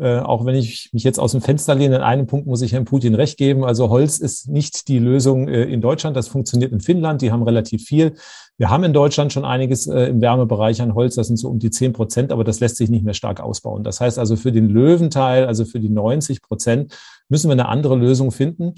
Äh, 0.00 0.20
auch 0.20 0.46
wenn 0.46 0.54
ich 0.54 0.90
mich 0.92 1.02
jetzt 1.02 1.18
aus 1.18 1.32
dem 1.32 1.40
Fenster 1.40 1.74
lehne, 1.74 1.96
in 1.96 2.02
einem 2.02 2.26
Punkt 2.26 2.46
muss 2.46 2.62
ich 2.62 2.72
Herrn 2.72 2.84
Putin 2.84 3.16
recht 3.16 3.36
geben. 3.36 3.64
Also 3.64 3.88
Holz 3.88 4.18
ist 4.18 4.48
nicht 4.48 4.86
die 4.86 5.00
Lösung 5.00 5.48
äh, 5.48 5.64
in 5.64 5.80
Deutschland. 5.80 6.16
Das 6.16 6.28
funktioniert 6.28 6.70
in 6.72 6.80
Finnland. 6.80 7.20
Die 7.20 7.32
haben 7.32 7.42
relativ 7.42 7.84
viel. 7.84 8.14
Wir 8.58 8.70
haben 8.70 8.84
in 8.84 8.92
Deutschland 8.92 9.32
schon 9.32 9.44
einiges 9.44 9.88
äh, 9.88 10.04
im 10.04 10.20
Wärmebereich 10.20 10.80
an 10.82 10.94
Holz. 10.94 11.16
Das 11.16 11.26
sind 11.26 11.36
so 11.36 11.48
um 11.48 11.58
die 11.58 11.70
zehn 11.70 11.92
Prozent, 11.92 12.30
aber 12.30 12.44
das 12.44 12.60
lässt 12.60 12.76
sich 12.76 12.90
nicht 12.90 13.04
mehr 13.04 13.14
stark 13.14 13.40
ausbauen. 13.40 13.82
Das 13.82 14.00
heißt 14.00 14.20
also 14.20 14.36
für 14.36 14.52
den 14.52 14.68
Löwenteil, 14.68 15.46
also 15.46 15.64
für 15.64 15.80
die 15.80 15.90
90 15.90 16.42
Prozent, 16.42 16.96
müssen 17.28 17.48
wir 17.48 17.52
eine 17.52 17.68
andere 17.68 17.96
Lösung 17.96 18.30
finden. 18.30 18.74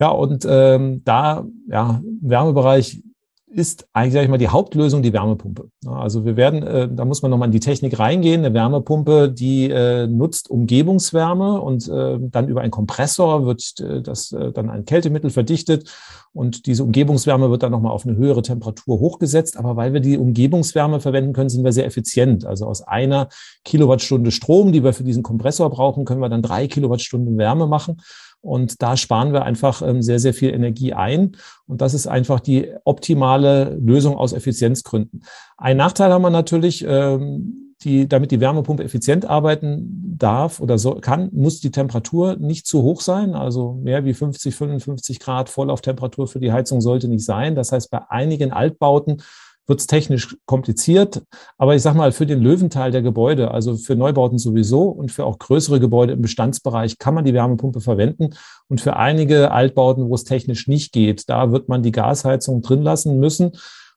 Ja, 0.00 0.08
und 0.08 0.44
ähm, 0.48 1.02
da, 1.04 1.44
ja, 1.68 2.02
Wärmebereich 2.20 3.00
ist 3.54 3.86
eigentlich, 3.92 4.14
sag 4.14 4.22
ich 4.24 4.28
mal, 4.28 4.38
die 4.38 4.48
Hauptlösung 4.48 5.02
die 5.02 5.12
Wärmepumpe. 5.12 5.68
Also 5.86 6.24
wir 6.24 6.36
werden, 6.36 6.62
äh, 6.62 6.88
da 6.90 7.04
muss 7.04 7.22
man 7.22 7.30
nochmal 7.30 7.48
in 7.48 7.52
die 7.52 7.60
Technik 7.60 7.98
reingehen. 7.98 8.44
Eine 8.44 8.54
Wärmepumpe, 8.54 9.30
die 9.30 9.70
äh, 9.70 10.06
nutzt 10.06 10.50
Umgebungswärme 10.50 11.60
und 11.60 11.88
äh, 11.88 12.18
dann 12.20 12.48
über 12.48 12.62
einen 12.62 12.70
Kompressor 12.70 13.46
wird 13.46 13.74
äh, 13.80 14.02
das 14.02 14.32
äh, 14.32 14.52
dann 14.52 14.70
ein 14.70 14.84
Kältemittel 14.84 15.30
verdichtet 15.30 15.88
und 16.34 16.66
diese 16.66 16.82
Umgebungswärme 16.82 17.48
wird 17.48 17.62
dann 17.62 17.70
nochmal 17.70 17.92
auf 17.92 18.04
eine 18.04 18.16
höhere 18.16 18.42
Temperatur 18.42 18.98
hochgesetzt. 18.98 19.56
Aber 19.56 19.76
weil 19.76 19.92
wir 19.92 20.00
die 20.00 20.18
Umgebungswärme 20.18 20.98
verwenden 20.98 21.32
können, 21.32 21.48
sind 21.48 21.64
wir 21.64 21.72
sehr 21.72 21.86
effizient. 21.86 22.44
Also 22.44 22.66
aus 22.66 22.82
einer 22.82 23.28
Kilowattstunde 23.64 24.32
Strom, 24.32 24.72
die 24.72 24.82
wir 24.82 24.92
für 24.92 25.04
diesen 25.04 25.22
Kompressor 25.22 25.70
brauchen, 25.70 26.04
können 26.04 26.20
wir 26.20 26.28
dann 26.28 26.42
drei 26.42 26.66
Kilowattstunden 26.66 27.38
Wärme 27.38 27.68
machen. 27.68 28.00
Und 28.44 28.82
da 28.82 28.96
sparen 28.98 29.32
wir 29.32 29.44
einfach 29.44 29.80
ähm, 29.80 30.02
sehr, 30.02 30.18
sehr 30.18 30.34
viel 30.34 30.52
Energie 30.52 30.92
ein. 30.92 31.32
Und 31.66 31.80
das 31.80 31.94
ist 31.94 32.06
einfach 32.06 32.40
die 32.40 32.70
optimale 32.84 33.76
Lösung 33.80 34.16
aus 34.16 34.34
Effizienzgründen. 34.34 35.24
Ein 35.56 35.78
Nachteil 35.78 36.12
haben 36.12 36.22
wir 36.22 36.30
natürlich, 36.30 36.84
ähm, 36.86 37.74
die, 37.82 38.06
damit 38.06 38.30
die 38.30 38.40
Wärmepumpe 38.40 38.84
effizient 38.84 39.24
arbeiten 39.24 40.14
darf 40.18 40.60
oder 40.60 40.78
so, 40.78 40.96
kann, 40.96 41.30
muss 41.32 41.60
die 41.60 41.70
Temperatur 41.70 42.36
nicht 42.36 42.66
zu 42.66 42.82
hoch 42.82 43.00
sein. 43.00 43.34
Also 43.34 43.78
mehr 43.82 44.04
wie 44.04 44.12
50, 44.12 44.54
55 44.54 45.20
Grad 45.20 45.48
Vorlauftemperatur 45.48 46.28
für 46.28 46.40
die 46.40 46.52
Heizung 46.52 46.82
sollte 46.82 47.08
nicht 47.08 47.24
sein. 47.24 47.54
Das 47.54 47.72
heißt, 47.72 47.90
bei 47.90 48.10
einigen 48.10 48.52
Altbauten 48.52 49.22
wird 49.66 49.80
es 49.80 49.86
technisch 49.86 50.36
kompliziert. 50.46 51.22
Aber 51.58 51.74
ich 51.74 51.82
sage 51.82 51.96
mal, 51.96 52.12
für 52.12 52.26
den 52.26 52.40
Löwenteil 52.40 52.90
der 52.90 53.02
Gebäude, 53.02 53.50
also 53.50 53.76
für 53.76 53.96
Neubauten 53.96 54.38
sowieso 54.38 54.84
und 54.84 55.10
für 55.10 55.24
auch 55.24 55.38
größere 55.38 55.80
Gebäude 55.80 56.12
im 56.12 56.22
Bestandsbereich, 56.22 56.98
kann 56.98 57.14
man 57.14 57.24
die 57.24 57.34
Wärmepumpe 57.34 57.80
verwenden. 57.80 58.30
Und 58.68 58.80
für 58.80 58.96
einige 58.96 59.50
Altbauten, 59.50 60.08
wo 60.08 60.14
es 60.14 60.24
technisch 60.24 60.68
nicht 60.68 60.92
geht, 60.92 61.28
da 61.28 61.52
wird 61.52 61.68
man 61.68 61.82
die 61.82 61.92
Gasheizung 61.92 62.62
drin 62.62 62.82
lassen 62.82 63.18
müssen 63.18 63.52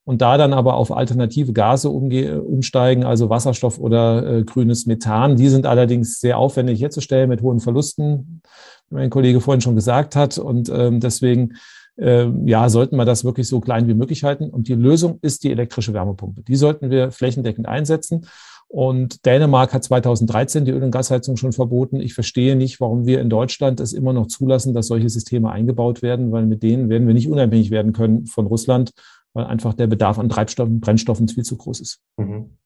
und 0.08 0.22
da 0.22 0.38
dann 0.38 0.54
aber 0.54 0.76
auf 0.76 0.96
alternative 0.96 1.52
Gase 1.52 1.90
umsteigen, 1.90 3.04
also 3.04 3.30
Wasserstoff 3.30 3.78
oder 3.78 4.38
äh, 4.38 4.44
grünes 4.46 4.86
Methan. 4.86 5.36
Die 5.36 5.50
sind 5.50 5.66
allerdings 5.66 6.22
sehr 6.22 6.38
aufwendig 6.38 6.80
herzustellen 6.80 7.28
mit 7.28 7.42
hohen 7.42 7.60
Verlusten, 7.60 8.42
wie 8.90 8.96
mein 8.96 9.10
Kollege 9.10 9.42
vorhin 9.42 9.60
schon 9.60 9.76
gesagt 9.76 10.16
hat. 10.16 10.38
Und 10.38 10.70
ähm, 10.70 11.02
deswegen 11.02 11.56
äh, 11.98 12.28
ja, 12.46 12.70
sollten 12.70 12.96
wir 12.96 13.06
das 13.06 13.24
wirklich 13.26 13.48
so 13.48 13.60
klein 13.60 13.88
wie 13.88 13.94
möglich 13.94 14.24
halten. 14.24 14.50
Und 14.50 14.68
die 14.68 14.76
Lösung 14.76 15.20
ist 15.22 15.44
die 15.44 15.52
elektrische 15.52 15.94
Wärmepumpe. 15.94 16.42
Die 16.44 16.56
sollten 16.56 16.90
wir 16.90 17.12
flächendeckend 17.12 17.68
einsetzen. 17.68 18.26
Und 18.70 19.26
Dänemark 19.26 19.74
hat 19.74 19.84
2013 19.84 20.66
die 20.66 20.72
Öl- 20.72 20.84
und 20.84 20.92
Gasheizung 20.92 21.38
schon 21.38 21.54
verboten. 21.54 22.02
Ich 22.02 22.14
verstehe 22.14 22.56
nicht, 22.56 22.82
warum 22.82 23.06
wir 23.06 23.22
in 23.22 23.30
Deutschland 23.30 23.80
es 23.80 23.94
immer 23.94 24.12
noch 24.12 24.28
zulassen, 24.28 24.74
dass 24.74 24.88
solche 24.88 25.10
Systeme 25.10 25.52
eingebaut 25.52 26.02
werden, 26.02 26.32
weil 26.32 26.46
mit 26.46 26.64
denen 26.64 26.90
werden 26.90 27.08
wir 27.08 27.14
nicht 27.14 27.30
unabhängig 27.30 27.72
werden 27.72 27.94
können 27.94 28.26
von 28.28 28.46
Russland, 28.46 28.92
weil 29.34 29.46
einfach 29.46 29.74
der 29.74 29.88
Bedarf 29.88 30.20
an 30.20 30.28
Treibstoffen, 30.28 30.82
Brennstoffen 30.82 31.30
viel 31.30 31.44
zu 31.44 31.56
groß 31.56 31.80
ist. 31.80 32.00
Mhm. 32.18 32.58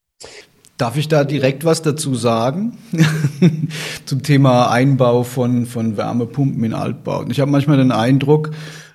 Darf 0.77 0.97
ich 0.97 1.07
da 1.07 1.23
direkt 1.23 1.63
was 1.63 1.83
dazu 1.83 2.15
sagen? 2.15 2.79
Zum 4.05 4.23
Thema 4.23 4.71
Einbau 4.71 5.21
von, 5.21 5.67
von 5.67 5.95
Wärmepumpen 5.95 6.63
in 6.63 6.73
Altbauten. 6.73 7.29
Ich 7.29 7.39
habe 7.39 7.51
manchmal 7.51 7.77
den 7.77 7.91
Eindruck, 7.91 8.49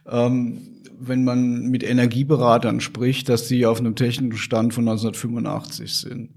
ähm, 0.09 0.77
wenn 0.99 1.25
man 1.25 1.67
mit 1.69 1.83
Energieberatern 1.83 2.81
spricht, 2.81 3.29
dass 3.29 3.49
die 3.49 3.67
auf 3.67 3.81
einem 3.81 3.97
technischen 3.97 4.39
Stand 4.39 4.75
von 4.75 4.89
1985 4.89 5.95
sind. 5.95 6.31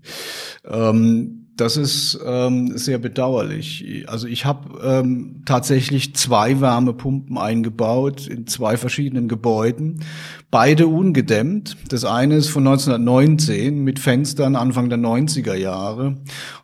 Ähm, 0.66 1.39
das 1.60 1.76
ist 1.76 2.20
ähm, 2.26 2.78
sehr 2.78 2.98
bedauerlich. 3.00 4.06
Also 4.08 4.28
ich 4.28 4.46
habe 4.46 4.80
ähm, 4.82 5.44
tatsächlich 5.46 6.16
zwei 6.16 6.62
Wärmepumpen 6.62 7.38
eingebaut 7.38 8.28
in 8.28 8.48
zwei 8.48 8.78
verschiedenen 8.78 9.28
Gebäuden, 9.28 10.00
beide 10.52 10.88
ungedämmt. 10.88 11.76
Das 11.90 12.06
eine 12.06 12.36
ist 12.36 12.50
von 12.50 12.66
1919 12.66 13.84
mit 13.84 14.00
Fenstern 14.00 14.56
Anfang 14.56 14.90
der 14.90 15.00
90er 15.00 15.56
Jahre 15.56 16.08
und 16.08 16.18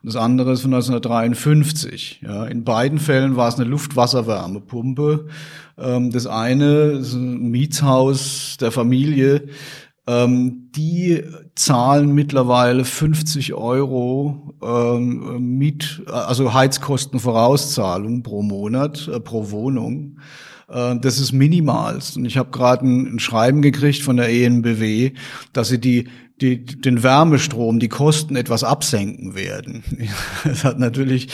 das 0.04 0.16
andere 0.16 0.54
ist 0.54 0.62
von 0.62 0.74
1953. 0.74 2.22
Ja, 2.24 2.46
in 2.46 2.64
beiden 2.64 3.00
Fällen 3.00 3.36
war 3.36 3.50
es 3.50 3.56
eine 3.56 3.66
Luftwasserwärmepumpe. 3.66 5.28
Ähm, 5.78 6.12
das 6.12 6.26
eine 6.26 6.92
ist 7.00 7.14
ein 7.14 7.50
Mietshaus 7.52 8.58
der 8.62 8.72
Familie 8.72 9.44
ähm, 10.08 10.70
die 10.76 11.24
zahlen 11.56 12.14
mittlerweile 12.14 12.86
50 12.86 13.54
Euro 13.54 14.54
ähm, 14.62 15.58
Miet, 15.58 16.04
also 16.08 16.54
Heizkostenvorauszahlung 16.54 18.22
pro 18.22 18.44
Monat, 18.44 19.08
äh, 19.08 19.20
pro 19.20 19.50
Wohnung. 19.50 20.20
Äh, 20.70 20.98
das 20.98 21.20
ist 21.20 21.32
minimal. 21.32 22.00
Und 22.16 22.26
ich 22.26 22.38
habe 22.38 22.52
gerade 22.52 22.86
ein, 22.86 23.16
ein 23.16 23.20
Schreiben 23.20 23.62
gekriegt 23.62 24.02
von 24.02 24.18
der 24.18 24.30
ENBW, 24.30 25.14
dass 25.54 25.70
sie 25.70 25.80
die 25.80 26.08
die, 26.42 26.66
den 26.66 27.02
Wärmestrom, 27.02 27.80
die 27.80 27.88
Kosten 27.88 28.36
etwas 28.36 28.64
absenken 28.64 29.36
werden. 29.36 29.84
Das 30.44 30.64
hat 30.64 30.80
natürlich 30.80 31.30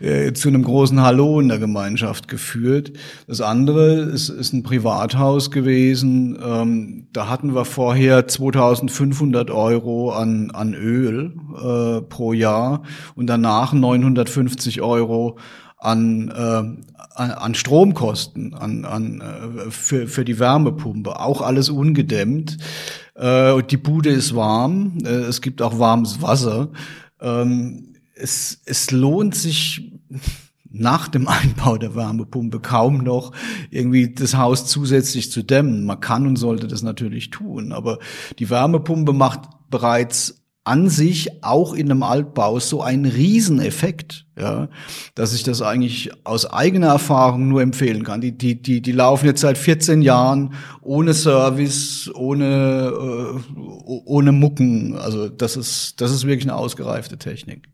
äh, 0.00 0.32
zu 0.32 0.48
einem 0.48 0.62
großen 0.62 1.00
Hallo 1.00 1.40
in 1.40 1.48
der 1.48 1.58
Gemeinschaft 1.58 2.28
geführt. 2.28 2.92
Das 3.26 3.40
andere 3.40 3.94
ist, 3.94 4.28
ist 4.28 4.52
ein 4.52 4.62
Privathaus 4.62 5.50
gewesen. 5.50 6.38
Ähm, 6.42 7.06
da 7.12 7.28
hatten 7.28 7.54
wir 7.54 7.64
vorher 7.64 8.28
2500 8.28 9.50
Euro 9.50 10.10
an, 10.12 10.50
an 10.52 10.74
Öl 10.74 11.34
äh, 11.56 12.02
pro 12.02 12.32
Jahr 12.32 12.82
und 13.14 13.26
danach 13.26 13.72
950 13.72 14.80
Euro 14.80 15.38
an, 15.82 16.28
äh, 16.28 17.20
an 17.20 17.54
Stromkosten, 17.54 18.54
an, 18.54 18.84
an, 18.84 19.20
äh, 19.20 19.70
für, 19.70 20.06
für 20.06 20.24
die 20.24 20.38
Wärmepumpe. 20.38 21.18
Auch 21.18 21.42
alles 21.42 21.68
ungedämmt. 21.68 22.58
Äh, 23.14 23.62
die 23.64 23.76
Bude 23.76 24.10
ist 24.10 24.34
warm, 24.34 24.98
äh, 25.04 25.08
es 25.08 25.40
gibt 25.40 25.60
auch 25.60 25.78
warmes 25.78 26.22
Wasser. 26.22 26.70
Ähm, 27.20 27.94
es, 28.14 28.60
es 28.64 28.90
lohnt 28.92 29.34
sich 29.34 29.92
nach 30.70 31.08
dem 31.08 31.28
Einbau 31.28 31.76
der 31.76 31.94
Wärmepumpe 31.94 32.60
kaum 32.60 32.98
noch 32.98 33.32
irgendwie 33.70 34.14
das 34.14 34.36
Haus 34.36 34.66
zusätzlich 34.66 35.30
zu 35.32 35.42
dämmen. 35.42 35.84
Man 35.84 36.00
kann 36.00 36.26
und 36.26 36.36
sollte 36.36 36.68
das 36.68 36.82
natürlich 36.82 37.30
tun, 37.30 37.72
aber 37.72 37.98
die 38.38 38.48
Wärmepumpe 38.48 39.12
macht 39.12 39.40
bereits 39.68 40.41
an 40.64 40.88
sich 40.88 41.42
auch 41.42 41.74
in 41.74 41.90
einem 41.90 42.02
Altbau 42.04 42.60
so 42.60 42.82
ein 42.82 43.04
Rieseneffekt, 43.04 44.26
ja, 44.38 44.68
dass 45.14 45.34
ich 45.34 45.42
das 45.42 45.60
eigentlich 45.60 46.10
aus 46.24 46.46
eigener 46.46 46.88
Erfahrung 46.88 47.48
nur 47.48 47.62
empfehlen 47.62 48.04
kann. 48.04 48.20
Die, 48.20 48.36
die, 48.36 48.62
die, 48.62 48.80
die 48.80 48.92
laufen 48.92 49.26
jetzt 49.26 49.40
seit 49.40 49.58
14 49.58 50.02
Jahren 50.02 50.54
ohne 50.80 51.14
Service, 51.14 52.10
ohne, 52.14 52.92
äh, 52.94 53.60
ohne 53.86 54.32
Mucken. 54.32 54.96
Also 54.96 55.28
das 55.28 55.56
ist, 55.56 56.00
das 56.00 56.12
ist 56.12 56.26
wirklich 56.26 56.48
eine 56.48 56.56
ausgereifte 56.56 57.18
Technik. 57.18 57.68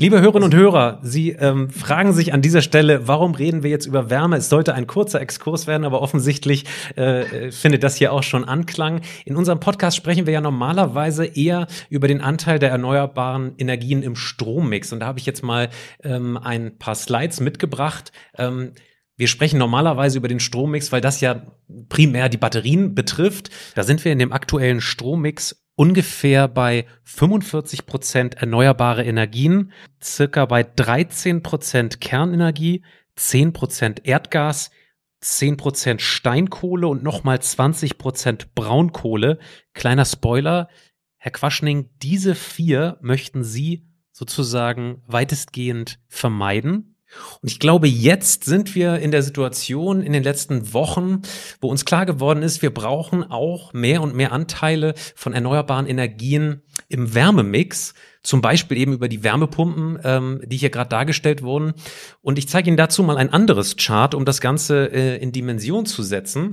Liebe 0.00 0.20
Hörerinnen 0.20 0.44
und 0.44 0.54
Hörer, 0.54 1.00
Sie 1.02 1.30
ähm, 1.30 1.70
fragen 1.70 2.12
sich 2.12 2.32
an 2.32 2.40
dieser 2.40 2.62
Stelle, 2.62 3.08
warum 3.08 3.34
reden 3.34 3.64
wir 3.64 3.70
jetzt 3.70 3.84
über 3.84 4.10
Wärme? 4.10 4.36
Es 4.36 4.48
sollte 4.48 4.72
ein 4.74 4.86
kurzer 4.86 5.20
Exkurs 5.20 5.66
werden, 5.66 5.84
aber 5.84 6.00
offensichtlich 6.02 6.66
äh, 6.94 7.50
findet 7.50 7.82
das 7.82 7.96
hier 7.96 8.12
auch 8.12 8.22
schon 8.22 8.44
Anklang. 8.44 9.00
In 9.24 9.34
unserem 9.34 9.58
Podcast 9.58 9.96
sprechen 9.96 10.24
wir 10.24 10.34
ja 10.34 10.40
normalerweise 10.40 11.26
eher 11.26 11.66
über 11.90 12.06
den 12.06 12.20
Anteil 12.20 12.60
der 12.60 12.70
erneuerbaren 12.70 13.54
Energien 13.58 14.04
im 14.04 14.14
Strommix. 14.14 14.92
Und 14.92 15.00
da 15.00 15.06
habe 15.06 15.18
ich 15.18 15.26
jetzt 15.26 15.42
mal 15.42 15.68
ähm, 16.04 16.36
ein 16.36 16.78
paar 16.78 16.94
Slides 16.94 17.40
mitgebracht. 17.40 18.12
Ähm, 18.36 18.74
Wir 19.16 19.26
sprechen 19.26 19.58
normalerweise 19.58 20.18
über 20.18 20.28
den 20.28 20.38
Strommix, 20.38 20.92
weil 20.92 21.00
das 21.00 21.20
ja 21.20 21.42
primär 21.88 22.28
die 22.28 22.36
Batterien 22.36 22.94
betrifft. 22.94 23.50
Da 23.74 23.82
sind 23.82 24.04
wir 24.04 24.12
in 24.12 24.20
dem 24.20 24.32
aktuellen 24.32 24.80
Strommix 24.80 25.64
ungefähr 25.78 26.48
bei 26.48 26.86
45 27.04 27.86
Prozent 27.86 28.34
erneuerbare 28.34 29.04
Energien, 29.04 29.72
circa 30.02 30.44
bei 30.44 30.64
13 30.64 31.44
Prozent 31.44 32.00
Kernenergie, 32.00 32.82
10 33.14 33.52
Prozent 33.52 34.04
Erdgas, 34.04 34.72
10 35.20 35.56
Prozent 35.56 36.02
Steinkohle 36.02 36.88
und 36.88 37.04
nochmal 37.04 37.40
20 37.40 37.96
Prozent 37.96 38.56
Braunkohle. 38.56 39.38
Kleiner 39.72 40.04
Spoiler. 40.04 40.68
Herr 41.16 41.30
Quaschning, 41.30 41.90
diese 42.02 42.34
vier 42.34 42.98
möchten 43.00 43.44
Sie 43.44 43.86
sozusagen 44.10 45.02
weitestgehend 45.06 46.00
vermeiden. 46.08 46.96
Und 47.40 47.50
ich 47.50 47.58
glaube, 47.58 47.88
jetzt 47.88 48.44
sind 48.44 48.74
wir 48.74 48.98
in 48.98 49.10
der 49.10 49.22
Situation 49.22 50.02
in 50.02 50.12
den 50.12 50.22
letzten 50.22 50.72
Wochen, 50.72 51.22
wo 51.60 51.68
uns 51.68 51.84
klar 51.84 52.06
geworden 52.06 52.42
ist, 52.42 52.62
wir 52.62 52.72
brauchen 52.72 53.24
auch 53.24 53.72
mehr 53.72 54.02
und 54.02 54.14
mehr 54.14 54.32
Anteile 54.32 54.94
von 55.14 55.32
erneuerbaren 55.32 55.86
Energien 55.86 56.62
im 56.88 57.14
Wärmemix, 57.14 57.94
zum 58.22 58.42
Beispiel 58.42 58.76
eben 58.76 58.92
über 58.92 59.08
die 59.08 59.22
Wärmepumpen, 59.22 59.98
ähm, 60.04 60.42
die 60.44 60.56
hier 60.56 60.70
gerade 60.70 60.90
dargestellt 60.90 61.42
wurden. 61.42 61.74
Und 62.20 62.38
ich 62.38 62.48
zeige 62.48 62.68
Ihnen 62.68 62.76
dazu 62.76 63.02
mal 63.02 63.16
ein 63.16 63.32
anderes 63.32 63.76
Chart, 63.76 64.14
um 64.14 64.24
das 64.24 64.40
Ganze 64.40 64.92
äh, 64.92 65.16
in 65.16 65.32
Dimension 65.32 65.86
zu 65.86 66.02
setzen. 66.02 66.50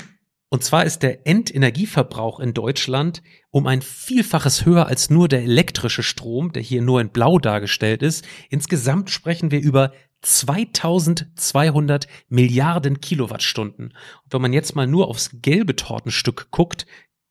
Und 0.49 0.63
zwar 0.63 0.85
ist 0.85 1.03
der 1.03 1.27
Endenergieverbrauch 1.27 2.39
in 2.39 2.53
Deutschland 2.53 3.23
um 3.49 3.67
ein 3.67 3.81
Vielfaches 3.81 4.65
höher 4.65 4.87
als 4.87 5.09
nur 5.09 5.27
der 5.27 5.41
elektrische 5.41 6.03
Strom, 6.03 6.53
der 6.53 6.61
hier 6.61 6.81
nur 6.81 7.01
in 7.01 7.09
Blau 7.09 7.39
dargestellt 7.39 8.03
ist. 8.03 8.25
Insgesamt 8.49 9.09
sprechen 9.09 9.51
wir 9.51 9.59
über 9.59 9.91
2200 10.25 12.07
Milliarden 12.29 12.99
Kilowattstunden. 12.99 13.93
Und 14.23 14.33
wenn 14.33 14.41
man 14.41 14.53
jetzt 14.53 14.75
mal 14.75 14.87
nur 14.87 15.07
aufs 15.07 15.29
gelbe 15.41 15.75
Tortenstück 15.75 16.49
guckt, 16.51 16.85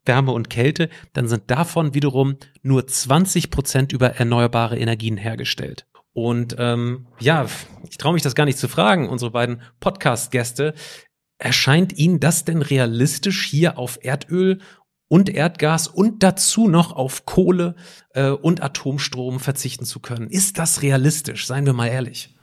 Wärme 0.05 0.33
und 0.33 0.51
Kälte, 0.51 0.91
dann 1.13 1.29
sind 1.29 1.51
davon 1.51 1.95
wiederum 1.95 2.37
nur 2.63 2.87
20 2.87 3.51
Prozent 3.51 3.93
über 3.93 4.17
erneuerbare 4.17 4.79
Energien 4.79 5.17
hergestellt. 5.17 5.87
Und 6.13 6.55
ähm, 6.59 7.09
ja, 7.19 7.47
ich 7.91 7.99
traue 7.99 8.13
mich 8.15 8.23
das 8.23 8.37
gar 8.37 8.45
nicht 8.45 8.59
zu 8.59 8.69
fragen, 8.69 9.09
unsere 9.09 9.33
beiden 9.33 9.63
Podcast-Gäste. 9.81 10.75
Erscheint 11.39 11.93
Ihnen 11.99 12.21
das 12.21 12.45
denn 12.45 12.63
realistisch, 12.63 13.47
hier 13.47 13.79
auf 13.79 13.99
Erdöl 14.03 14.61
und 15.09 15.29
Erdgas 15.29 15.89
und 15.89 16.23
dazu 16.23 16.69
noch 16.69 16.93
auf 16.93 17.27
Kohle 17.27 17.75
äh, 18.11 18.29
und 18.29 18.63
Atomstrom 18.63 19.41
verzichten 19.41 19.85
zu 19.85 19.99
können? 20.01 20.29
Ist 20.29 20.59
das 20.59 20.83
realistisch? 20.83 21.47
Seien 21.47 21.67
wir 21.67 21.73
mal 21.73 21.89
ehrlich. 21.89 22.34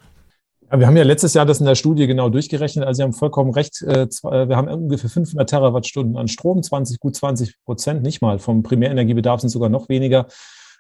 Wir 0.74 0.88
haben 0.88 0.96
ja 0.96 1.04
letztes 1.04 1.34
Jahr 1.34 1.46
das 1.46 1.60
in 1.60 1.66
der 1.66 1.76
Studie 1.76 2.08
genau 2.08 2.30
durchgerechnet. 2.30 2.86
Also 2.86 3.00
Sie 3.00 3.04
haben 3.04 3.12
vollkommen 3.12 3.52
recht. 3.52 3.82
Äh, 3.82 4.04
äh, 4.04 4.48
wir 4.48 4.56
haben 4.56 4.70
ungefähr 4.70 5.10
500 5.10 5.50
Terawattstunden 5.50 6.16
an 6.16 6.30
Strom, 6.30 6.64
20, 6.64 7.00
gut 7.02 7.14
20 7.14 7.56
Prozent, 7.66 8.04
nicht 8.04 8.22
mal. 8.22 8.40
Vom 8.40 8.64
Primärenergiebedarf 8.64 9.42
sind 9.42 9.50
sogar 9.50 9.68
noch 9.68 9.90
weniger. 9.90 10.28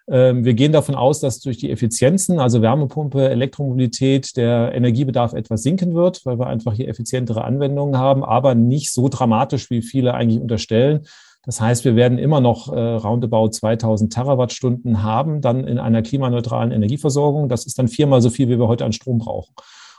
Ähm, 0.09 0.45
wir 0.45 0.53
gehen 0.53 0.71
davon 0.71 0.95
aus, 0.95 1.19
dass 1.19 1.41
durch 1.41 1.57
die 1.57 1.69
Effizienzen, 1.69 2.39
also 2.39 2.61
Wärmepumpe, 2.61 3.29
Elektromobilität, 3.29 4.37
der 4.37 4.73
Energiebedarf 4.73 5.33
etwas 5.33 5.61
sinken 5.63 5.93
wird, 5.93 6.25
weil 6.25 6.39
wir 6.39 6.47
einfach 6.47 6.73
hier 6.73 6.87
effizientere 6.87 7.43
Anwendungen 7.43 7.97
haben, 7.97 8.23
aber 8.23 8.55
nicht 8.55 8.93
so 8.93 9.09
dramatisch, 9.09 9.69
wie 9.69 9.81
viele 9.81 10.13
eigentlich 10.13 10.41
unterstellen. 10.41 11.01
Das 11.43 11.59
heißt, 11.59 11.83
wir 11.83 11.97
werden 11.97 12.17
immer 12.17 12.39
noch 12.39 12.71
äh, 12.71 12.79
roundabout 12.79 13.49
2000 13.49 14.13
Terawattstunden 14.13 15.03
haben, 15.03 15.41
dann 15.41 15.67
in 15.67 15.79
einer 15.79 16.01
klimaneutralen 16.01 16.71
Energieversorgung. 16.71 17.49
Das 17.49 17.65
ist 17.65 17.77
dann 17.77 17.89
viermal 17.89 18.21
so 18.21 18.29
viel, 18.29 18.47
wie 18.47 18.57
wir 18.57 18.69
heute 18.69 18.85
an 18.85 18.93
Strom 18.93 19.17
brauchen. 19.17 19.53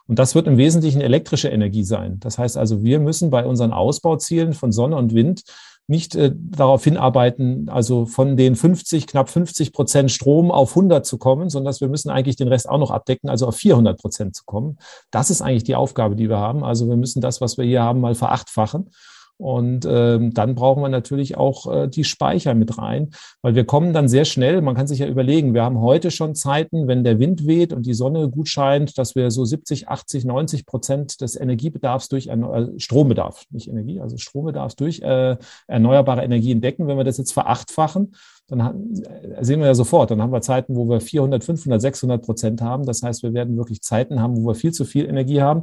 Und 0.06 0.18
das 0.18 0.34
wird 0.34 0.46
im 0.46 0.56
Wesentlichen 0.56 1.00
elektrische 1.00 1.48
Energie 1.48 1.84
sein. 1.84 2.18
Das 2.20 2.38
heißt 2.38 2.56
also, 2.56 2.82
wir 2.82 3.00
müssen 3.00 3.30
bei 3.30 3.46
unseren 3.46 3.72
Ausbauzielen 3.72 4.52
von 4.52 4.72
Sonne 4.72 4.96
und 4.96 5.14
Wind 5.14 5.42
nicht 5.88 6.14
äh, 6.14 6.32
darauf 6.34 6.84
hinarbeiten, 6.84 7.68
also 7.68 8.06
von 8.06 8.36
den 8.36 8.56
50, 8.56 9.06
knapp 9.06 9.28
50 9.28 9.72
Prozent 9.72 10.10
Strom 10.10 10.50
auf 10.50 10.70
100 10.70 11.04
zu 11.04 11.18
kommen, 11.18 11.50
sondern 11.50 11.70
dass 11.70 11.80
wir 11.80 11.88
müssen 11.88 12.10
eigentlich 12.10 12.36
den 12.36 12.48
Rest 12.48 12.68
auch 12.68 12.78
noch 12.78 12.90
abdecken, 12.90 13.28
also 13.28 13.46
auf 13.46 13.56
400 13.56 13.98
Prozent 13.98 14.36
zu 14.36 14.44
kommen. 14.44 14.78
Das 15.10 15.30
ist 15.30 15.42
eigentlich 15.42 15.64
die 15.64 15.74
Aufgabe, 15.74 16.16
die 16.16 16.28
wir 16.28 16.38
haben. 16.38 16.64
Also 16.64 16.88
wir 16.88 16.96
müssen 16.96 17.20
das, 17.20 17.40
was 17.40 17.58
wir 17.58 17.64
hier 17.64 17.82
haben, 17.82 18.00
mal 18.00 18.14
verachtfachen. 18.14 18.90
Und 19.38 19.86
ähm, 19.90 20.32
dann 20.32 20.54
brauchen 20.54 20.82
wir 20.82 20.88
natürlich 20.88 21.36
auch 21.36 21.72
äh, 21.72 21.88
die 21.88 22.04
Speicher 22.04 22.54
mit 22.54 22.78
rein, 22.78 23.10
weil 23.42 23.54
wir 23.54 23.64
kommen 23.64 23.92
dann 23.92 24.08
sehr 24.08 24.24
schnell, 24.24 24.62
man 24.62 24.76
kann 24.76 24.86
sich 24.86 25.00
ja 25.00 25.08
überlegen, 25.08 25.52
wir 25.52 25.64
haben 25.64 25.80
heute 25.80 26.10
schon 26.10 26.34
Zeiten, 26.34 26.86
wenn 26.86 27.02
der 27.02 27.18
Wind 27.18 27.46
weht 27.46 27.72
und 27.72 27.84
die 27.86 27.94
Sonne 27.94 28.28
gut 28.28 28.48
scheint, 28.48 28.98
dass 28.98 29.16
wir 29.16 29.30
so 29.30 29.44
70, 29.44 29.88
80, 29.88 30.24
90 30.24 30.64
Prozent 30.64 31.20
des 31.20 31.34
Energiebedarfs 31.34 32.08
durch 32.08 32.28
äh, 32.28 32.66
Strombedarf, 32.78 33.44
nicht 33.50 33.68
Energie, 33.68 34.00
also 34.00 34.16
Strombedarfs 34.16 34.76
durch 34.76 35.00
äh, 35.00 35.36
erneuerbare 35.66 36.22
Energien 36.22 36.60
decken. 36.60 36.86
Wenn 36.86 36.96
wir 36.96 37.04
das 37.04 37.18
jetzt 37.18 37.32
verachtfachen, 37.32 38.14
dann 38.46 38.60
äh, 39.02 39.44
sehen 39.44 39.60
wir 39.60 39.66
ja 39.66 39.74
sofort, 39.74 40.10
dann 40.10 40.22
haben 40.22 40.32
wir 40.32 40.40
Zeiten, 40.40 40.76
wo 40.76 40.88
wir 40.88 41.00
400, 41.00 41.42
500, 41.42 41.80
600 41.80 42.22
Prozent 42.22 42.62
haben. 42.62 42.84
Das 42.84 43.02
heißt, 43.02 43.22
wir 43.22 43.34
werden 43.34 43.56
wirklich 43.56 43.82
Zeiten 43.82 44.20
haben, 44.20 44.36
wo 44.36 44.48
wir 44.48 44.54
viel 44.54 44.72
zu 44.72 44.84
viel 44.84 45.06
Energie 45.06 45.42
haben 45.42 45.62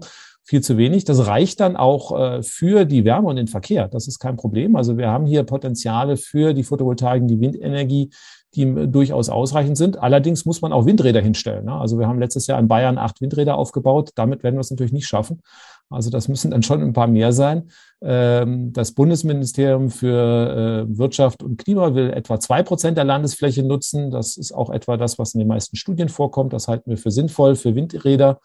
viel 0.49 0.61
zu 0.61 0.77
wenig. 0.77 1.05
Das 1.05 1.27
reicht 1.27 1.59
dann 1.59 1.77
auch 1.77 2.19
äh, 2.19 2.41
für 2.41 2.85
die 2.85 3.05
Wärme 3.05 3.27
und 3.27 3.35
den 3.35 3.47
Verkehr. 3.47 3.87
Das 3.87 4.07
ist 4.07 4.17
kein 4.17 4.35
Problem. 4.35 4.75
Also 4.75 4.97
wir 4.97 5.09
haben 5.09 5.27
hier 5.27 5.43
Potenziale 5.43 6.17
für 6.17 6.55
die 6.55 6.63
Photovoltaik, 6.63 7.27
die 7.27 7.39
Windenergie, 7.39 8.09
die 8.55 8.63
äh, 8.63 8.87
durchaus 8.87 9.29
ausreichend 9.29 9.77
sind. 9.77 9.99
Allerdings 9.99 10.45
muss 10.45 10.63
man 10.63 10.73
auch 10.73 10.87
Windräder 10.87 11.21
hinstellen. 11.21 11.65
Ne? 11.65 11.73
Also 11.73 11.99
wir 11.99 12.07
haben 12.07 12.17
letztes 12.17 12.47
Jahr 12.47 12.59
in 12.59 12.67
Bayern 12.67 12.97
acht 12.97 13.21
Windräder 13.21 13.59
aufgebaut. 13.59 14.09
Damit 14.15 14.41
werden 14.41 14.55
wir 14.55 14.61
es 14.61 14.71
natürlich 14.71 14.91
nicht 14.91 15.05
schaffen. 15.05 15.43
Also 15.91 16.09
das 16.09 16.27
müssen 16.27 16.49
dann 16.49 16.63
schon 16.63 16.81
ein 16.81 16.93
paar 16.93 17.07
mehr 17.07 17.31
sein. 17.31 17.69
Ähm, 18.01 18.73
das 18.73 18.93
Bundesministerium 18.93 19.91
für 19.91 20.87
äh, 20.89 20.97
Wirtschaft 20.97 21.43
und 21.43 21.63
Klima 21.63 21.93
will 21.93 22.09
etwa 22.09 22.39
zwei 22.39 22.63
Prozent 22.63 22.97
der 22.97 23.05
Landesfläche 23.05 23.61
nutzen. 23.61 24.09
Das 24.09 24.35
ist 24.35 24.51
auch 24.51 24.71
etwa 24.71 24.97
das, 24.97 25.19
was 25.19 25.35
in 25.35 25.39
den 25.41 25.47
meisten 25.47 25.75
Studien 25.75 26.09
vorkommt. 26.09 26.53
Das 26.53 26.67
halten 26.67 26.89
wir 26.89 26.97
für 26.97 27.11
sinnvoll 27.11 27.55
für 27.55 27.75
Windräder 27.75 28.39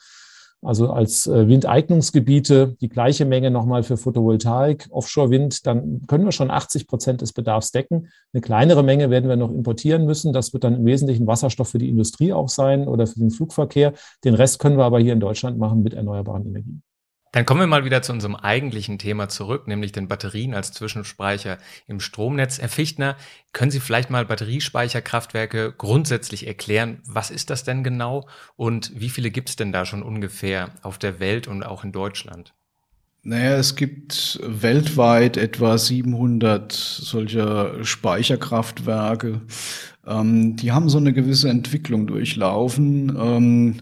also 0.64 0.90
als 0.90 1.26
äh, 1.26 1.46
Windeignungsgebiete 1.48 2.76
die 2.80 2.88
gleiche 2.88 3.24
Menge 3.24 3.50
nochmal 3.50 3.82
für 3.82 3.96
Photovoltaik, 3.96 4.88
Offshore-Wind, 4.90 5.66
dann 5.66 6.02
können 6.06 6.24
wir 6.24 6.32
schon 6.32 6.50
80 6.50 6.86
Prozent 6.86 7.20
des 7.20 7.32
Bedarfs 7.32 7.70
decken. 7.70 8.08
Eine 8.32 8.40
kleinere 8.40 8.82
Menge 8.82 9.10
werden 9.10 9.28
wir 9.28 9.36
noch 9.36 9.50
importieren 9.50 10.06
müssen. 10.06 10.32
Das 10.32 10.52
wird 10.52 10.64
dann 10.64 10.76
im 10.76 10.84
Wesentlichen 10.84 11.26
Wasserstoff 11.26 11.68
für 11.68 11.78
die 11.78 11.88
Industrie 11.88 12.32
auch 12.32 12.48
sein 12.48 12.88
oder 12.88 13.06
für 13.06 13.18
den 13.18 13.30
Flugverkehr. 13.30 13.92
Den 14.24 14.34
Rest 14.34 14.58
können 14.58 14.78
wir 14.78 14.84
aber 14.84 15.00
hier 15.00 15.12
in 15.12 15.20
Deutschland 15.20 15.58
machen 15.58 15.82
mit 15.82 15.94
erneuerbaren 15.94 16.46
Energien. 16.46 16.82
Dann 17.34 17.46
kommen 17.46 17.58
wir 17.58 17.66
mal 17.66 17.84
wieder 17.84 18.00
zu 18.00 18.12
unserem 18.12 18.36
eigentlichen 18.36 18.96
Thema 18.96 19.28
zurück, 19.28 19.66
nämlich 19.66 19.90
den 19.90 20.06
Batterien 20.06 20.54
als 20.54 20.70
Zwischenspeicher 20.70 21.58
im 21.88 21.98
Stromnetz. 21.98 22.60
Herr 22.60 22.68
Fichtner, 22.68 23.16
können 23.52 23.72
Sie 23.72 23.80
vielleicht 23.80 24.08
mal 24.08 24.24
Batteriespeicherkraftwerke 24.24 25.74
grundsätzlich 25.76 26.46
erklären? 26.46 27.02
Was 27.04 27.32
ist 27.32 27.50
das 27.50 27.64
denn 27.64 27.82
genau 27.82 28.28
und 28.54 28.92
wie 28.94 29.10
viele 29.10 29.32
gibt 29.32 29.48
es 29.48 29.56
denn 29.56 29.72
da 29.72 29.84
schon 29.84 30.04
ungefähr 30.04 30.70
auf 30.82 30.96
der 30.96 31.18
Welt 31.18 31.48
und 31.48 31.64
auch 31.64 31.82
in 31.82 31.90
Deutschland? 31.90 32.54
Naja, 33.26 33.56
es 33.56 33.74
gibt 33.74 34.38
weltweit 34.46 35.38
etwa 35.38 35.78
700 35.78 36.70
solcher 36.72 37.82
Speicherkraftwerke. 37.82 39.40
Ähm, 40.06 40.56
die 40.56 40.72
haben 40.72 40.90
so 40.90 40.98
eine 40.98 41.14
gewisse 41.14 41.48
Entwicklung 41.48 42.06
durchlaufen. 42.06 43.16
Ähm, 43.18 43.76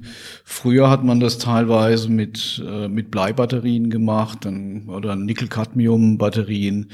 früher 0.44 0.88
hat 0.88 1.02
man 1.02 1.18
das 1.18 1.38
teilweise 1.38 2.08
mit, 2.08 2.62
äh, 2.64 2.86
mit 2.86 3.10
Bleibatterien 3.10 3.90
gemacht 3.90 4.44
dann, 4.44 4.88
oder 4.88 5.16
Nickel-Cadmium-Batterien. 5.16 6.90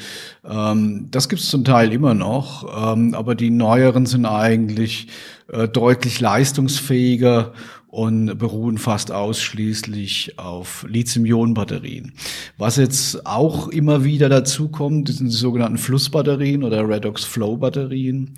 Ähm, 0.48 1.08
das 1.10 1.28
gibt 1.28 1.42
es 1.42 1.50
zum 1.50 1.64
Teil 1.64 1.92
immer 1.92 2.14
noch, 2.14 2.94
ähm, 2.94 3.12
aber 3.12 3.34
die 3.34 3.50
neueren 3.50 4.06
sind 4.06 4.24
eigentlich 4.24 5.08
äh, 5.52 5.68
deutlich 5.68 6.20
leistungsfähiger 6.20 7.52
und 7.88 8.36
beruhen 8.38 8.76
fast 8.76 9.10
ausschließlich 9.10 10.38
auf 10.38 10.84
Lithium-Ionen-Batterien. 10.88 12.12
Was 12.58 12.76
jetzt 12.76 13.26
auch 13.26 13.68
immer 13.68 14.04
wieder 14.04 14.28
dazu 14.28 14.68
kommt, 14.68 15.08
sind 15.08 15.28
die 15.28 15.36
sogenannten 15.36 15.78
Flussbatterien 15.78 16.64
oder 16.64 16.86
Redox-Flow-Batterien. 16.86 18.34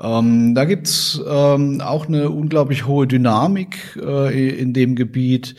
Ähm, 0.00 0.54
da 0.54 0.64
gibt's 0.64 1.20
ähm, 1.28 1.82
auch 1.82 2.08
eine 2.08 2.30
unglaublich 2.30 2.86
hohe 2.86 3.06
Dynamik 3.06 3.98
äh, 4.02 4.58
in 4.58 4.72
dem 4.72 4.96
Gebiet. 4.96 5.56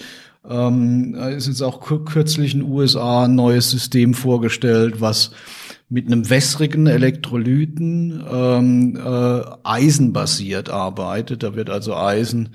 Ähm, 0.50 1.13
ist 1.13 1.48
jetzt 1.48 1.62
auch 1.62 1.82
kürzlich 2.06 2.56
in 2.56 2.62
den 2.62 2.72
USA 2.72 3.26
ein 3.26 3.36
neues 3.36 3.70
System 3.70 4.15
vorgestellt, 4.15 5.02
was 5.02 5.32
mit 5.89 6.06
einem 6.06 6.30
wässrigen 6.30 6.86
Elektrolyten 6.86 8.23
ähm, 8.32 8.95
äh, 8.95 9.41
eisenbasiert 9.63 10.69
arbeitet. 10.69 11.41
Da 11.41 11.56
wird 11.56 11.71
also 11.71 11.95
Eisen 11.95 12.49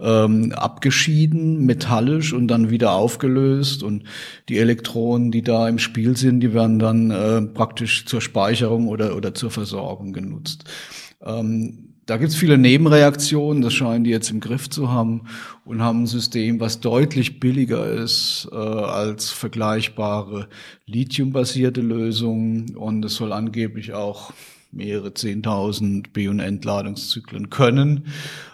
ähm, 0.00 0.52
abgeschieden, 0.52 1.64
metallisch 1.64 2.32
und 2.32 2.48
dann 2.48 2.70
wieder 2.70 2.92
aufgelöst. 2.92 3.84
Und 3.84 4.04
die 4.48 4.58
Elektronen, 4.58 5.30
die 5.30 5.42
da 5.42 5.68
im 5.68 5.78
Spiel 5.78 6.16
sind, 6.16 6.40
die 6.40 6.52
werden 6.52 6.80
dann 6.80 7.10
äh, 7.12 7.42
praktisch 7.42 8.06
zur 8.06 8.20
Speicherung 8.20 8.88
oder, 8.88 9.16
oder 9.16 9.34
zur 9.34 9.52
Versorgung 9.52 10.12
genutzt. 10.12 10.64
Ähm, 11.24 11.89
da 12.10 12.16
gibt's 12.16 12.34
viele 12.34 12.58
Nebenreaktionen, 12.58 13.62
das 13.62 13.72
scheinen 13.72 14.02
die 14.02 14.10
jetzt 14.10 14.32
im 14.32 14.40
Griff 14.40 14.68
zu 14.68 14.90
haben 14.90 15.28
und 15.64 15.80
haben 15.80 16.02
ein 16.02 16.06
System, 16.08 16.58
was 16.58 16.80
deutlich 16.80 17.38
billiger 17.38 17.86
ist 17.86 18.48
äh, 18.50 18.56
als 18.56 19.30
vergleichbare 19.30 20.48
lithiumbasierte 20.86 21.80
Lösungen 21.80 22.74
und 22.74 23.04
es 23.04 23.14
soll 23.14 23.32
angeblich 23.32 23.92
auch 23.92 24.32
mehrere 24.72 25.14
Zehntausend 25.14 26.12
B- 26.12 26.26
und 26.26 26.40
Entladungszyklen 26.40 27.48
können. 27.48 28.06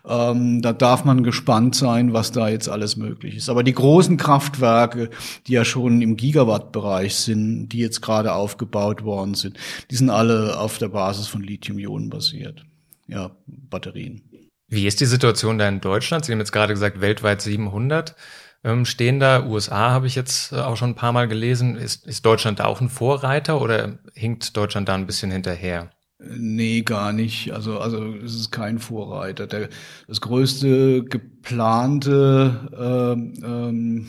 Ähm, 0.07 0.61
da 0.61 0.75
darf 0.75 1.07
man 1.07 1.23
gespannt 1.23 1.75
sein, 1.75 2.12
was 2.12 2.33
da 2.33 2.51
jetzt 2.51 2.69
alles 2.69 2.99
möglich 2.99 3.37
ist. 3.37 3.49
Aber 3.49 3.62
die 3.62 3.73
großen 3.73 4.19
Kraftwerke, 4.19 5.09
die 5.47 5.53
ja 5.53 5.64
schon 5.64 6.03
im 6.03 6.19
Gigawatt-Bereich 6.19 7.14
sind, 7.14 7.71
die 7.71 7.79
jetzt 7.79 8.03
gerade 8.03 8.35
aufgebaut 8.35 9.03
worden 9.03 9.33
sind, 9.33 9.57
die 9.90 9.97
sind 9.97 10.11
alle 10.11 10.59
auf 10.59 10.77
der 10.77 10.88
Basis 10.88 11.27
von 11.27 11.42
Lithium-Ionen 11.42 12.11
basiert. 12.11 12.66
Ja, 13.07 13.37
Batterien. 13.47 14.23
Wie 14.69 14.87
ist 14.87 15.01
die 15.01 15.07
Situation 15.07 15.59
da 15.59 15.69
in 15.69 15.81
Deutschland? 15.81 16.25
Sie 16.25 16.33
haben 16.33 16.40
jetzt 16.40 16.53
gerade 16.53 16.73
gesagt, 16.73 17.01
weltweit 17.01 17.40
700 17.40 18.16
ähm, 18.64 18.85
stehen 18.85 19.21
da. 19.21 19.45
USA 19.45 19.90
habe 19.90 20.09
ich 20.09 20.16
jetzt 20.16 20.53
äh, 20.53 20.57
auch 20.57 20.77
schon 20.77 20.90
ein 20.90 20.97
paar 20.97 21.12
Mal 21.12 21.29
gelesen. 21.29 21.77
Ist, 21.77 22.07
ist 22.07 22.27
Deutschland 22.27 22.59
da 22.59 22.64
auch 22.64 22.81
ein 22.81 22.88
Vorreiter 22.88 23.61
oder 23.61 23.99
hinkt 24.14 24.57
Deutschland 24.57 24.88
da 24.88 24.95
ein 24.95 25.07
bisschen 25.07 25.31
hinterher? 25.31 25.90
Nee, 26.19 26.83
gar 26.83 27.12
nicht. 27.12 27.53
Also, 27.53 27.79
also 27.79 28.14
es 28.16 28.35
ist 28.35 28.51
kein 28.51 28.79
Vorreiter. 28.79 29.47
Der, 29.47 29.69
das 30.09 30.21
größte 30.21 31.05
geplante 31.05 32.69
ähm, 32.77 33.35
ähm, 33.45 34.07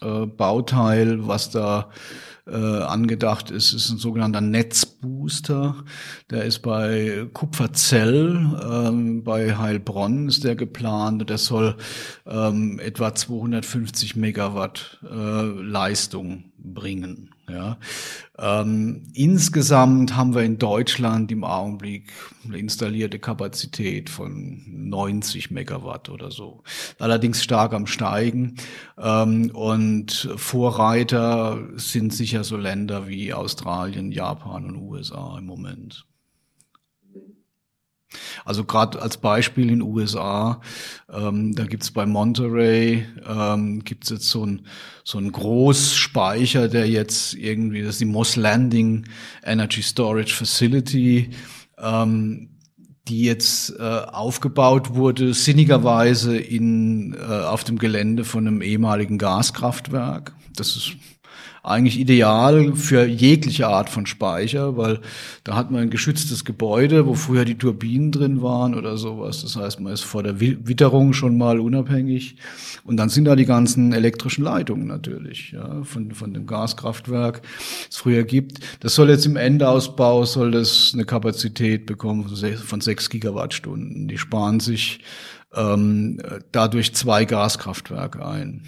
äh, 0.00 0.26
Bauteil, 0.26 1.26
was 1.26 1.50
da 1.50 1.90
äh, 2.46 2.56
angedacht 2.56 3.50
ist, 3.50 3.72
ist 3.72 3.90
ein 3.90 3.98
sogenannter 3.98 4.40
Netzbooster. 4.40 5.84
Der 6.30 6.44
ist 6.44 6.60
bei 6.60 7.28
Kupferzell, 7.32 8.58
ähm, 8.68 9.22
bei 9.24 9.56
Heilbronn 9.56 10.28
ist 10.28 10.44
der 10.44 10.56
geplant. 10.56 11.28
Der 11.28 11.38
soll 11.38 11.76
ähm, 12.26 12.78
etwa 12.80 13.14
250 13.14 14.16
Megawatt 14.16 14.98
äh, 15.08 15.42
Leistung 15.42 16.52
bringen. 16.58 17.30
Ja. 17.52 17.76
Ähm, 18.38 19.04
insgesamt 19.12 20.16
haben 20.16 20.34
wir 20.34 20.42
in 20.42 20.58
Deutschland 20.58 21.30
im 21.30 21.44
Augenblick 21.44 22.12
eine 22.44 22.58
installierte 22.58 23.18
Kapazität 23.18 24.08
von 24.08 24.62
90 24.66 25.50
Megawatt 25.50 26.08
oder 26.08 26.30
so. 26.30 26.62
Allerdings 26.98 27.44
stark 27.44 27.74
am 27.74 27.86
Steigen. 27.86 28.56
Ähm, 28.98 29.50
und 29.52 30.30
Vorreiter 30.36 31.68
sind 31.76 32.14
sicher 32.14 32.44
so 32.44 32.56
Länder 32.56 33.06
wie 33.06 33.34
Australien, 33.34 34.12
Japan 34.12 34.64
und 34.66 34.76
USA 34.76 35.36
im 35.38 35.46
Moment. 35.46 36.06
Also 38.44 38.64
gerade 38.64 39.00
als 39.00 39.16
Beispiel 39.16 39.70
in 39.70 39.82
USA, 39.82 40.60
ähm, 41.12 41.54
da 41.54 41.64
gibt's 41.64 41.90
bei 41.90 42.06
Monterey, 42.06 43.06
ähm, 43.26 43.84
gibt's 43.84 44.10
jetzt 44.10 44.28
so 44.28 44.44
ein 44.46 44.66
so 45.04 45.18
ein 45.18 45.32
Großspeicher, 45.32 46.68
der 46.68 46.88
jetzt 46.88 47.34
irgendwie, 47.34 47.82
das 47.82 47.90
ist 47.90 48.00
die 48.00 48.06
Moss 48.06 48.36
Landing 48.36 49.06
Energy 49.44 49.82
Storage 49.82 50.34
Facility, 50.34 51.30
ähm, 51.78 52.50
die 53.08 53.22
jetzt 53.22 53.74
äh, 53.78 53.82
aufgebaut 53.82 54.94
wurde, 54.94 55.34
sinnigerweise 55.34 56.36
in, 56.36 57.14
äh, 57.14 57.18
auf 57.18 57.64
dem 57.64 57.78
Gelände 57.78 58.24
von 58.24 58.46
einem 58.46 58.62
ehemaligen 58.62 59.18
Gaskraftwerk. 59.18 60.34
Das 60.54 60.76
ist 60.76 60.92
eigentlich 61.64 62.00
ideal 62.00 62.74
für 62.74 63.04
jegliche 63.04 63.68
Art 63.68 63.88
von 63.88 64.04
Speicher, 64.06 64.76
weil 64.76 65.00
da 65.44 65.54
hat 65.54 65.70
man 65.70 65.82
ein 65.82 65.90
geschütztes 65.90 66.44
Gebäude, 66.44 67.06
wo 67.06 67.14
früher 67.14 67.44
die 67.44 67.56
Turbinen 67.56 68.10
drin 68.10 68.42
waren 68.42 68.74
oder 68.74 68.96
sowas. 68.96 69.42
Das 69.42 69.54
heißt, 69.54 69.78
man 69.78 69.92
ist 69.92 70.00
vor 70.00 70.24
der 70.24 70.40
Witterung 70.40 71.12
schon 71.12 71.38
mal 71.38 71.60
unabhängig. 71.60 72.36
Und 72.84 72.96
dann 72.96 73.10
sind 73.10 73.26
da 73.26 73.36
die 73.36 73.44
ganzen 73.44 73.92
elektrischen 73.92 74.42
Leitungen 74.42 74.88
natürlich, 74.88 75.52
ja, 75.52 75.84
von, 75.84 76.10
von 76.10 76.34
dem 76.34 76.46
Gaskraftwerk, 76.46 77.42
das 77.42 77.50
es 77.90 77.96
früher 77.96 78.24
gibt. 78.24 78.58
Das 78.80 78.96
soll 78.96 79.10
jetzt 79.10 79.26
im 79.26 79.36
Endausbau, 79.36 80.24
soll 80.24 80.50
das 80.50 80.90
eine 80.94 81.04
Kapazität 81.04 81.86
bekommen 81.86 82.28
von 82.28 82.80
sechs 82.80 83.08
Gigawattstunden. 83.08 84.08
Die 84.08 84.18
sparen 84.18 84.58
sich 84.58 84.98
ähm, 85.54 86.18
dadurch 86.50 86.94
zwei 86.94 87.24
Gaskraftwerke 87.24 88.24
ein. 88.24 88.62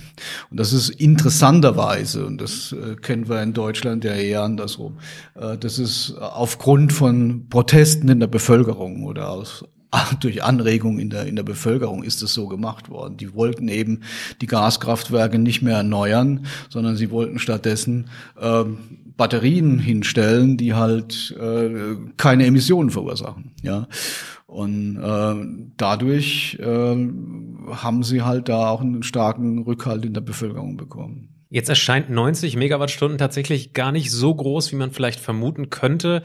Und 0.50 0.60
das 0.60 0.72
ist 0.72 0.90
interessanterweise, 0.90 2.26
und 2.26 2.40
das 2.40 2.72
äh, 2.72 2.96
kennen 2.96 3.28
wir 3.28 3.42
in 3.42 3.52
Deutschland 3.52 4.04
ja 4.04 4.12
eher 4.12 4.42
andersrum, 4.42 4.98
äh, 5.34 5.56
das 5.56 5.78
ist 5.78 6.14
aufgrund 6.18 6.92
von 6.92 7.48
Protesten 7.48 8.08
in 8.08 8.20
der 8.20 8.26
Bevölkerung 8.26 9.04
oder 9.04 9.30
aus 9.30 9.64
durch 10.20 10.42
Anregung 10.42 10.98
in 10.98 11.10
der, 11.10 11.26
in 11.26 11.36
der 11.36 11.42
Bevölkerung 11.42 12.02
ist 12.02 12.22
es 12.22 12.34
so 12.34 12.48
gemacht 12.48 12.88
worden. 12.90 13.16
Die 13.16 13.34
wollten 13.34 13.68
eben 13.68 14.00
die 14.40 14.46
Gaskraftwerke 14.46 15.38
nicht 15.38 15.62
mehr 15.62 15.76
erneuern, 15.76 16.46
sondern 16.68 16.96
sie 16.96 17.10
wollten 17.10 17.38
stattdessen 17.38 18.08
ähm, 18.40 18.78
Batterien 19.16 19.78
hinstellen, 19.78 20.56
die 20.56 20.74
halt 20.74 21.34
äh, 21.40 21.96
keine 22.16 22.46
Emissionen 22.46 22.90
verursachen. 22.90 23.52
Ja. 23.62 23.88
Und 24.46 24.96
äh, 25.02 25.72
dadurch 25.76 26.58
äh, 26.60 26.64
haben 26.66 28.02
sie 28.02 28.22
halt 28.22 28.48
da 28.48 28.68
auch 28.68 28.80
einen 28.80 29.02
starken 29.02 29.62
Rückhalt 29.62 30.04
in 30.04 30.14
der 30.14 30.20
Bevölkerung 30.20 30.76
bekommen. 30.76 31.28
Jetzt 31.50 31.68
erscheint 31.68 32.10
90 32.10 32.56
Megawattstunden 32.56 33.18
tatsächlich 33.18 33.72
gar 33.74 33.92
nicht 33.92 34.10
so 34.10 34.34
groß, 34.34 34.72
wie 34.72 34.76
man 34.76 34.90
vielleicht 34.90 35.20
vermuten 35.20 35.70
könnte. 35.70 36.22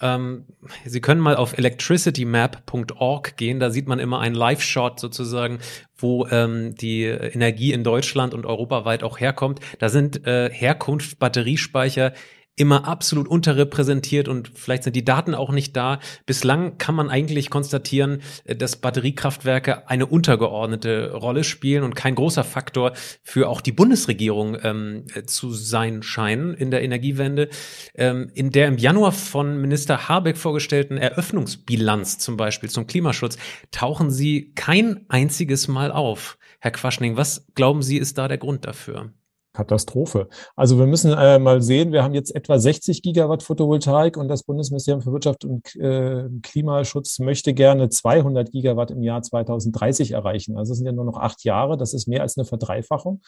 Ähm, 0.00 0.46
Sie 0.84 1.00
können 1.00 1.20
mal 1.20 1.36
auf 1.36 1.56
electricitymap.org 1.58 3.36
gehen, 3.36 3.60
da 3.60 3.70
sieht 3.70 3.88
man 3.88 3.98
immer 3.98 4.20
einen 4.20 4.34
Live-Shot 4.34 4.98
sozusagen, 5.00 5.58
wo 5.96 6.26
ähm, 6.26 6.74
die 6.74 7.04
Energie 7.04 7.72
in 7.72 7.84
Deutschland 7.84 8.32
und 8.34 8.46
europaweit 8.46 9.02
auch 9.02 9.20
herkommt. 9.20 9.60
Da 9.78 9.88
sind 9.88 10.26
äh, 10.26 10.50
Herkunft 10.50 11.18
Batteriespeicher 11.18 12.12
immer 12.60 12.86
absolut 12.86 13.26
unterrepräsentiert 13.26 14.28
und 14.28 14.52
vielleicht 14.54 14.84
sind 14.84 14.94
die 14.94 15.04
Daten 15.04 15.34
auch 15.34 15.50
nicht 15.50 15.74
da. 15.76 15.98
Bislang 16.26 16.76
kann 16.76 16.94
man 16.94 17.08
eigentlich 17.08 17.48
konstatieren, 17.48 18.20
äh, 18.44 18.54
dass 18.54 18.76
Batteriekraftwerke 18.76 19.88
eine 19.88 20.04
untergeordnete 20.04 21.12
Rolle 21.12 21.42
spielen 21.42 21.82
und 21.82 21.96
kein 21.96 22.14
großer 22.14 22.44
Faktor 22.44 22.92
für 23.22 23.48
auch 23.48 23.62
die 23.62 23.72
Bundesregierung 23.72 24.58
ähm, 24.62 25.06
äh, 25.14 25.22
zu 25.22 25.52
sein 25.52 26.02
scheinen 26.02 26.52
in 26.52 26.70
der 26.70 26.82
Energiewende. 26.82 27.48
Ähm, 27.94 28.30
in 28.34 28.50
der 28.50 28.68
im 28.68 28.76
Januar 28.76 29.12
von 29.12 29.58
Minister 29.58 30.08
Habeck 30.10 30.36
vorgestellten 30.36 30.98
Eröffnungsbilanz 30.98 32.18
zum 32.18 32.36
Beispiel 32.36 32.68
zum 32.68 32.86
Klimaschutz 32.86 33.38
tauchen 33.70 34.10
sie 34.10 34.52
kein 34.54 35.06
einziges 35.08 35.66
Mal 35.66 35.90
auf. 35.90 36.36
Herr 36.60 36.72
Quaschning, 36.72 37.16
was 37.16 37.46
glauben 37.54 37.80
Sie, 37.80 37.96
ist 37.96 38.18
da 38.18 38.28
der 38.28 38.36
Grund 38.36 38.66
dafür? 38.66 39.14
Katastrophe. 39.52 40.28
Also 40.54 40.78
wir 40.78 40.86
müssen 40.86 41.12
äh, 41.12 41.38
mal 41.38 41.60
sehen, 41.60 41.92
wir 41.92 42.02
haben 42.04 42.14
jetzt 42.14 42.34
etwa 42.34 42.58
60 42.58 43.02
Gigawatt 43.02 43.42
Photovoltaik 43.42 44.16
und 44.16 44.28
das 44.28 44.44
Bundesministerium 44.44 45.02
für 45.02 45.12
Wirtschaft 45.12 45.44
und 45.44 45.74
äh, 45.76 46.28
Klimaschutz 46.42 47.18
möchte 47.18 47.52
gerne 47.52 47.88
200 47.88 48.52
Gigawatt 48.52 48.90
im 48.90 49.02
Jahr 49.02 49.22
2030 49.22 50.12
erreichen. 50.12 50.56
Also 50.56 50.72
es 50.72 50.78
sind 50.78 50.86
ja 50.86 50.92
nur 50.92 51.04
noch 51.04 51.18
acht 51.18 51.44
Jahre, 51.44 51.76
das 51.76 51.94
ist 51.94 52.06
mehr 52.06 52.22
als 52.22 52.38
eine 52.38 52.44
Verdreifachung. 52.44 53.20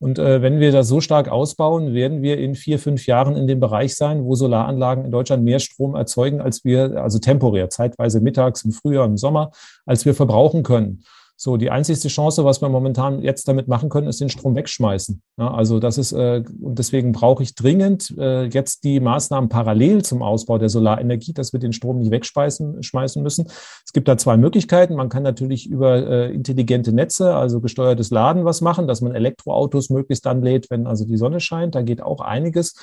Und 0.00 0.18
äh, 0.18 0.42
wenn 0.42 0.60
wir 0.60 0.72
das 0.72 0.88
so 0.88 1.00
stark 1.00 1.28
ausbauen, 1.28 1.94
werden 1.94 2.20
wir 2.20 2.38
in 2.38 2.54
vier, 2.54 2.78
fünf 2.78 3.06
Jahren 3.06 3.36
in 3.36 3.46
dem 3.46 3.60
Bereich 3.60 3.94
sein, 3.94 4.24
wo 4.24 4.34
Solaranlagen 4.34 5.04
in 5.04 5.10
Deutschland 5.10 5.44
mehr 5.44 5.60
Strom 5.60 5.94
erzeugen, 5.94 6.40
als 6.40 6.64
wir, 6.64 7.02
also 7.02 7.18
temporär, 7.18 7.70
zeitweise 7.70 8.20
mittags, 8.20 8.64
im 8.64 8.72
Frühjahr, 8.72 9.06
im 9.06 9.16
Sommer, 9.16 9.50
als 9.86 10.04
wir 10.04 10.14
verbrauchen 10.14 10.62
können. 10.62 11.04
So, 11.36 11.56
die 11.56 11.70
einzigste 11.70 12.08
Chance, 12.08 12.44
was 12.44 12.62
wir 12.62 12.68
momentan 12.68 13.20
jetzt 13.20 13.48
damit 13.48 13.66
machen 13.66 13.88
können, 13.88 14.06
ist 14.06 14.20
den 14.20 14.28
Strom 14.28 14.54
wegschmeißen. 14.54 15.20
Ja, 15.36 15.52
also 15.52 15.80
das 15.80 15.98
ist, 15.98 16.12
äh, 16.12 16.44
und 16.60 16.78
deswegen 16.78 17.10
brauche 17.10 17.42
ich 17.42 17.56
dringend 17.56 18.14
äh, 18.16 18.44
jetzt 18.44 18.84
die 18.84 19.00
Maßnahmen 19.00 19.48
parallel 19.48 20.02
zum 20.02 20.22
Ausbau 20.22 20.58
der 20.58 20.68
Solarenergie, 20.68 21.32
dass 21.32 21.52
wir 21.52 21.58
den 21.58 21.72
Strom 21.72 21.98
nicht 21.98 22.12
wegschmeißen 22.12 22.82
schmeißen 22.82 23.20
müssen. 23.20 23.46
Es 23.84 23.92
gibt 23.92 24.06
da 24.06 24.16
zwei 24.16 24.36
Möglichkeiten. 24.36 24.94
Man 24.94 25.08
kann 25.08 25.24
natürlich 25.24 25.68
über 25.68 26.06
äh, 26.06 26.32
intelligente 26.32 26.92
Netze, 26.92 27.34
also 27.34 27.60
gesteuertes 27.60 28.10
Laden 28.10 28.44
was 28.44 28.60
machen, 28.60 28.86
dass 28.86 29.00
man 29.00 29.14
Elektroautos 29.14 29.90
möglichst 29.90 30.26
dann 30.26 30.40
lädt, 30.40 30.70
wenn 30.70 30.86
also 30.86 31.04
die 31.04 31.16
Sonne 31.16 31.40
scheint. 31.40 31.74
Da 31.74 31.82
geht 31.82 32.00
auch 32.00 32.20
einiges. 32.20 32.74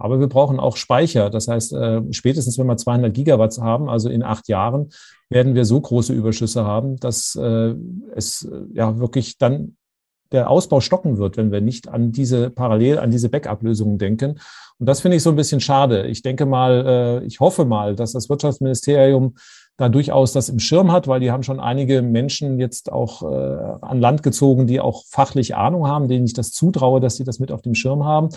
Aber 0.00 0.18
wir 0.18 0.28
brauchen 0.28 0.58
auch 0.58 0.76
Speicher. 0.76 1.28
Das 1.28 1.46
heißt, 1.46 1.74
äh, 1.74 2.00
spätestens 2.10 2.58
wenn 2.58 2.66
wir 2.66 2.76
200 2.76 3.12
Gigawatt 3.12 3.58
haben, 3.58 3.88
also 3.88 4.08
in 4.08 4.22
acht 4.22 4.48
Jahren, 4.48 4.88
werden 5.28 5.54
wir 5.54 5.64
so 5.64 5.80
große 5.80 6.12
Überschüsse 6.12 6.64
haben, 6.64 6.96
dass 6.96 7.36
äh, 7.36 7.74
es 8.16 8.48
äh, 8.50 8.62
ja 8.72 8.98
wirklich 8.98 9.36
dann 9.38 9.76
der 10.32 10.48
Ausbau 10.48 10.80
stocken 10.80 11.18
wird, 11.18 11.36
wenn 11.36 11.52
wir 11.52 11.60
nicht 11.60 11.88
an 11.88 12.12
diese 12.12 12.50
parallel 12.50 12.98
an 12.98 13.10
diese 13.10 13.28
Backup-Lösungen 13.28 13.98
denken. 13.98 14.38
Und 14.78 14.86
das 14.86 15.00
finde 15.00 15.16
ich 15.16 15.22
so 15.22 15.30
ein 15.30 15.36
bisschen 15.36 15.60
schade. 15.60 16.06
Ich 16.06 16.22
denke 16.22 16.46
mal, 16.46 17.24
ich 17.26 17.40
hoffe 17.40 17.64
mal, 17.64 17.96
dass 17.96 18.12
das 18.12 18.30
Wirtschaftsministerium 18.30 19.34
da 19.76 19.88
durchaus 19.88 20.32
das 20.32 20.48
im 20.48 20.60
Schirm 20.60 20.92
hat, 20.92 21.08
weil 21.08 21.18
die 21.18 21.32
haben 21.32 21.42
schon 21.42 21.58
einige 21.58 22.00
Menschen 22.00 22.60
jetzt 22.60 22.92
auch 22.92 23.22
an 23.82 24.00
Land 24.00 24.22
gezogen, 24.22 24.68
die 24.68 24.78
auch 24.78 25.04
fachlich 25.08 25.56
Ahnung 25.56 25.88
haben, 25.88 26.06
denen 26.06 26.26
ich 26.26 26.32
das 26.32 26.52
zutraue, 26.52 27.00
dass 27.00 27.16
sie 27.16 27.24
das 27.24 27.40
mit 27.40 27.50
auf 27.50 27.62
dem 27.62 27.74
Schirm 27.74 28.04
haben. 28.04 28.28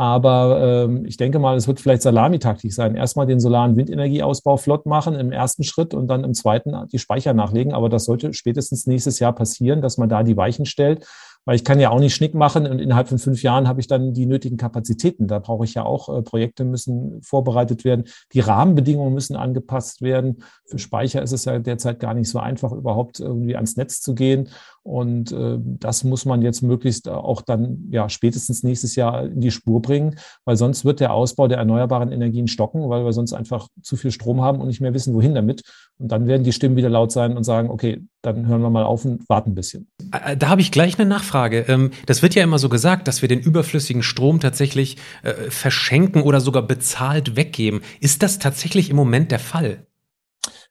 Aber 0.00 0.62
ähm, 0.62 1.04
ich 1.04 1.18
denke 1.18 1.38
mal, 1.38 1.58
es 1.58 1.68
wird 1.68 1.78
vielleicht 1.78 2.00
Salamitaktik 2.00 2.72
sein. 2.72 2.94
Erstmal 2.94 3.26
den 3.26 3.38
solaren 3.38 3.76
Windenergieausbau 3.76 4.56
flott 4.56 4.86
machen 4.86 5.14
im 5.14 5.30
ersten 5.30 5.62
Schritt 5.62 5.92
und 5.92 6.08
dann 6.08 6.24
im 6.24 6.32
zweiten 6.32 6.74
die 6.90 6.98
Speicher 6.98 7.34
nachlegen. 7.34 7.74
Aber 7.74 7.90
das 7.90 8.06
sollte 8.06 8.32
spätestens 8.32 8.86
nächstes 8.86 9.18
Jahr 9.18 9.34
passieren, 9.34 9.82
dass 9.82 9.98
man 9.98 10.08
da 10.08 10.22
die 10.22 10.38
Weichen 10.38 10.64
stellt 10.64 11.06
weil 11.44 11.56
ich 11.56 11.64
kann 11.64 11.80
ja 11.80 11.90
auch 11.90 11.98
nicht 11.98 12.14
Schnick 12.14 12.34
machen 12.34 12.66
und 12.66 12.78
innerhalb 12.80 13.08
von 13.08 13.18
fünf 13.18 13.42
Jahren 13.42 13.66
habe 13.66 13.80
ich 13.80 13.86
dann 13.86 14.12
die 14.12 14.26
nötigen 14.26 14.56
Kapazitäten. 14.56 15.26
Da 15.26 15.38
brauche 15.38 15.64
ich 15.64 15.74
ja 15.74 15.84
auch, 15.84 16.08
äh, 16.14 16.22
Projekte 16.22 16.64
müssen 16.64 17.22
vorbereitet 17.22 17.84
werden, 17.84 18.04
die 18.32 18.40
Rahmenbedingungen 18.40 19.14
müssen 19.14 19.36
angepasst 19.36 20.02
werden. 20.02 20.42
Für 20.66 20.78
Speicher 20.78 21.22
ist 21.22 21.32
es 21.32 21.46
ja 21.46 21.58
derzeit 21.58 21.98
gar 21.98 22.14
nicht 22.14 22.28
so 22.28 22.38
einfach, 22.38 22.72
überhaupt 22.72 23.20
irgendwie 23.20 23.56
ans 23.56 23.76
Netz 23.76 24.00
zu 24.00 24.14
gehen. 24.14 24.48
Und 24.82 25.30
äh, 25.32 25.58
das 25.58 26.04
muss 26.04 26.24
man 26.24 26.40
jetzt 26.40 26.62
möglichst 26.62 27.08
auch 27.08 27.42
dann 27.42 27.88
ja 27.90 28.08
spätestens 28.08 28.62
nächstes 28.62 28.96
Jahr 28.96 29.26
in 29.26 29.40
die 29.40 29.50
Spur 29.50 29.82
bringen, 29.82 30.16
weil 30.46 30.56
sonst 30.56 30.84
wird 30.84 31.00
der 31.00 31.12
Ausbau 31.12 31.48
der 31.48 31.58
erneuerbaren 31.58 32.10
Energien 32.10 32.48
stocken, 32.48 32.88
weil 32.88 33.04
wir 33.04 33.12
sonst 33.12 33.34
einfach 33.34 33.68
zu 33.82 33.96
viel 33.96 34.10
Strom 34.10 34.40
haben 34.40 34.60
und 34.60 34.68
nicht 34.68 34.80
mehr 34.80 34.94
wissen, 34.94 35.14
wohin 35.14 35.34
damit. 35.34 35.62
Und 35.98 36.10
dann 36.10 36.26
werden 36.26 36.44
die 36.44 36.52
Stimmen 36.52 36.76
wieder 36.76 36.88
laut 36.88 37.12
sein 37.12 37.36
und 37.36 37.44
sagen, 37.44 37.68
okay, 37.68 38.02
dann 38.22 38.46
hören 38.46 38.62
wir 38.62 38.70
mal 38.70 38.84
auf 38.84 39.04
und 39.04 39.28
warten 39.28 39.50
ein 39.50 39.54
bisschen. 39.54 39.88
Äh, 40.12 40.36
da 40.36 40.48
habe 40.48 40.62
ich 40.62 40.72
gleich 40.72 40.98
eine 40.98 41.08
Nachfrage. 41.08 41.66
Ähm, 41.68 41.90
das 42.06 42.22
wird 42.22 42.34
ja 42.34 42.42
immer 42.42 42.58
so 42.58 42.70
gesagt, 42.70 43.06
dass 43.06 43.20
wir 43.20 43.28
den 43.28 43.40
überflüssigen 43.40 44.02
Strom 44.02 44.40
tatsächlich 44.40 44.96
äh, 45.22 45.32
verschenken 45.50 46.22
oder 46.22 46.40
sogar 46.40 46.62
bezahlt 46.62 47.36
weggeben. 47.36 47.82
Ist 48.00 48.22
das 48.22 48.38
tatsächlich 48.38 48.88
im 48.88 48.96
Moment 48.96 49.30
der 49.30 49.40
Fall? 49.40 49.86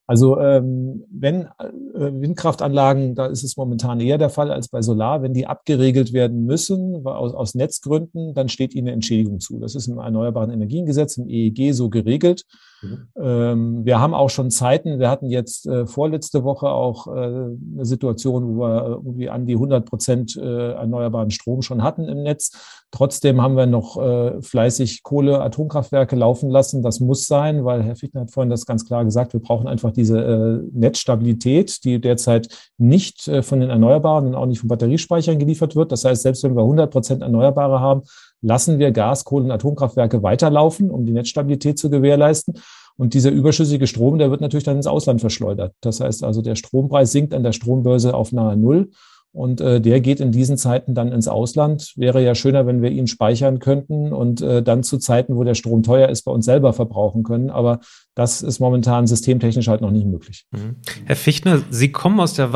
Also 0.09 0.39
ähm, 0.39 1.03
wenn 1.11 1.43
äh, 1.59 1.69
Windkraftanlagen, 1.93 3.13
da 3.13 3.27
ist 3.27 3.43
es 3.43 3.57
momentan 3.57 3.99
eher 3.99 4.17
der 4.17 4.31
Fall 4.31 4.51
als 4.51 4.67
bei 4.67 4.81
Solar, 4.81 5.21
wenn 5.21 5.35
die 5.35 5.45
abgeregelt 5.45 6.13
werden 6.13 6.45
müssen 6.45 7.05
aus, 7.05 7.35
aus 7.35 7.53
Netzgründen, 7.53 8.33
dann 8.33 8.49
steht 8.49 8.73
ihnen 8.73 8.87
eine 8.87 8.95
Entschädigung 8.95 9.39
zu. 9.39 9.59
Das 9.59 9.75
ist 9.75 9.85
im 9.85 9.99
Erneuerbaren 9.99 10.49
Energiengesetz, 10.49 11.17
im 11.17 11.29
EEG 11.29 11.75
so 11.75 11.91
geregelt. 11.91 12.45
Mhm. 12.81 13.07
Ähm, 13.17 13.85
wir 13.85 13.99
haben 13.99 14.13
auch 14.13 14.29
schon 14.29 14.51
Zeiten, 14.51 14.99
wir 14.99 15.09
hatten 15.09 15.27
jetzt 15.27 15.67
äh, 15.67 15.85
vorletzte 15.85 16.43
Woche 16.43 16.69
auch 16.69 17.07
äh, 17.07 17.11
eine 17.11 17.85
Situation, 17.85 18.47
wo 18.47 18.61
wir 18.61 18.85
irgendwie 18.85 19.29
an 19.29 19.45
die 19.45 19.53
100 19.53 19.85
Prozent 19.85 20.37
äh, 20.37 20.71
erneuerbaren 20.73 21.31
Strom 21.31 21.61
schon 21.61 21.83
hatten 21.83 22.07
im 22.07 22.23
Netz. 22.23 22.51
Trotzdem 22.91 23.41
haben 23.41 23.55
wir 23.55 23.67
noch 23.67 24.01
äh, 24.01 24.41
fleißig 24.41 25.03
Kohle, 25.03 25.41
Atomkraftwerke 25.41 26.15
laufen 26.15 26.49
lassen. 26.49 26.81
Das 26.81 26.99
muss 26.99 27.27
sein, 27.27 27.63
weil 27.63 27.83
Herr 27.83 27.95
Fichtner 27.95 28.21
hat 28.21 28.31
vorhin 28.31 28.49
das 28.49 28.65
ganz 28.65 28.85
klar 28.85 29.05
gesagt, 29.05 29.33
wir 29.33 29.41
brauchen 29.41 29.67
einfach 29.67 29.91
diese 29.91 30.19
äh, 30.19 30.69
Netzstabilität, 30.73 31.83
die 31.83 32.01
derzeit 32.01 32.47
nicht 32.77 33.27
äh, 33.27 33.43
von 33.43 33.59
den 33.59 33.69
Erneuerbaren 33.69 34.27
und 34.27 34.35
auch 34.35 34.47
nicht 34.47 34.59
von 34.59 34.69
Batteriespeichern 34.69 35.37
geliefert 35.37 35.75
wird. 35.75 35.91
Das 35.91 36.03
heißt, 36.03 36.23
selbst 36.23 36.43
wenn 36.43 36.55
wir 36.55 36.63
100 36.63 36.89
Prozent 36.89 37.21
Erneuerbare 37.21 37.79
haben, 37.79 38.01
lassen 38.41 38.79
wir 38.79 38.91
Gas, 38.91 39.25
Kohle 39.25 39.45
und 39.45 39.51
Atomkraftwerke 39.51 40.23
weiterlaufen, 40.23 40.91
um 40.91 41.05
die 41.05 41.13
Netzstabilität 41.13 41.77
zu 41.77 41.89
gewährleisten. 41.89 42.55
Und 42.97 43.13
dieser 43.13 43.31
überschüssige 43.31 43.87
Strom, 43.87 44.17
der 44.17 44.29
wird 44.29 44.41
natürlich 44.41 44.65
dann 44.65 44.75
ins 44.75 44.87
Ausland 44.87 45.21
verschleudert. 45.21 45.73
Das 45.81 46.01
heißt 46.01 46.23
also, 46.23 46.41
der 46.41 46.55
Strompreis 46.55 47.11
sinkt 47.11 47.33
an 47.33 47.43
der 47.43 47.53
Strombörse 47.53 48.13
auf 48.13 48.31
nahe 48.31 48.57
Null. 48.57 48.89
Und 49.31 49.61
äh, 49.61 49.79
der 49.79 50.01
geht 50.01 50.19
in 50.19 50.31
diesen 50.31 50.57
Zeiten 50.57 50.95
dann 50.95 51.11
ins 51.11 51.27
Ausland. 51.27 51.93
Wäre 51.95 52.23
ja 52.23 52.33
schöner, 52.33 52.65
wenn 52.65 52.81
wir 52.81 52.89
ihn 52.89 53.05
speichern 53.05 53.59
könnten 53.59 54.11
und 54.11 54.41
äh, 54.41 54.63
dann 54.63 54.81
zu 54.81 54.97
Zeiten, 54.97 55.35
wo 55.35 55.43
der 55.43 55.53
Strom 55.53 55.83
teuer 55.83 56.09
ist, 56.09 56.23
bei 56.23 56.31
uns 56.31 56.45
selber 56.45 56.73
verbrauchen 56.73 57.23
können. 57.23 57.51
Aber 57.51 57.79
das 58.15 58.41
ist 58.41 58.59
momentan 58.59 59.05
systemtechnisch 59.05 59.67
halt 59.67 59.81
noch 59.81 59.91
nicht 59.91 60.07
möglich. 60.07 60.45
Mhm. 60.51 60.77
Herr 61.05 61.15
Fichtner, 61.15 61.61
Sie 61.69 61.91
kommen 61.91 62.19
aus 62.19 62.33
der 62.33 62.53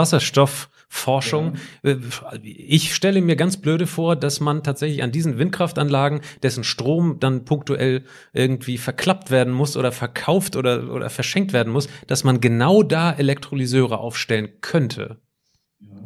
Wasserstoffforschung. 0.94 1.54
Ja. 1.84 1.92
Äh, 1.92 1.98
ich 2.44 2.94
stelle 2.94 3.22
mir 3.22 3.36
ganz 3.36 3.58
blöde 3.58 3.88
vor, 3.88 4.16
dass 4.16 4.40
man 4.40 4.64
tatsächlich 4.64 5.04
an 5.04 5.12
diesen 5.12 5.38
Windkraftanlagen, 5.38 6.22
dessen 6.42 6.64
Strom 6.64 7.20
dann 7.20 7.46
punktuell 7.46 8.04
irgendwie 8.34 8.78
verklappt 8.78 9.32
werden 9.32 9.54
muss 9.54 9.78
oder 9.78 9.92
verkauft 9.92 10.56
oder, 10.56 10.92
oder 10.92 11.10
verschenkt 11.10 11.54
werden 11.54 11.74
muss, 11.74 11.88
dass 12.08 12.24
man 12.24 12.42
genau 12.42 12.84
da 12.84 13.12
Elektrolyseure 13.12 13.98
aufstellen 13.98 14.50
könnte. 14.62 15.20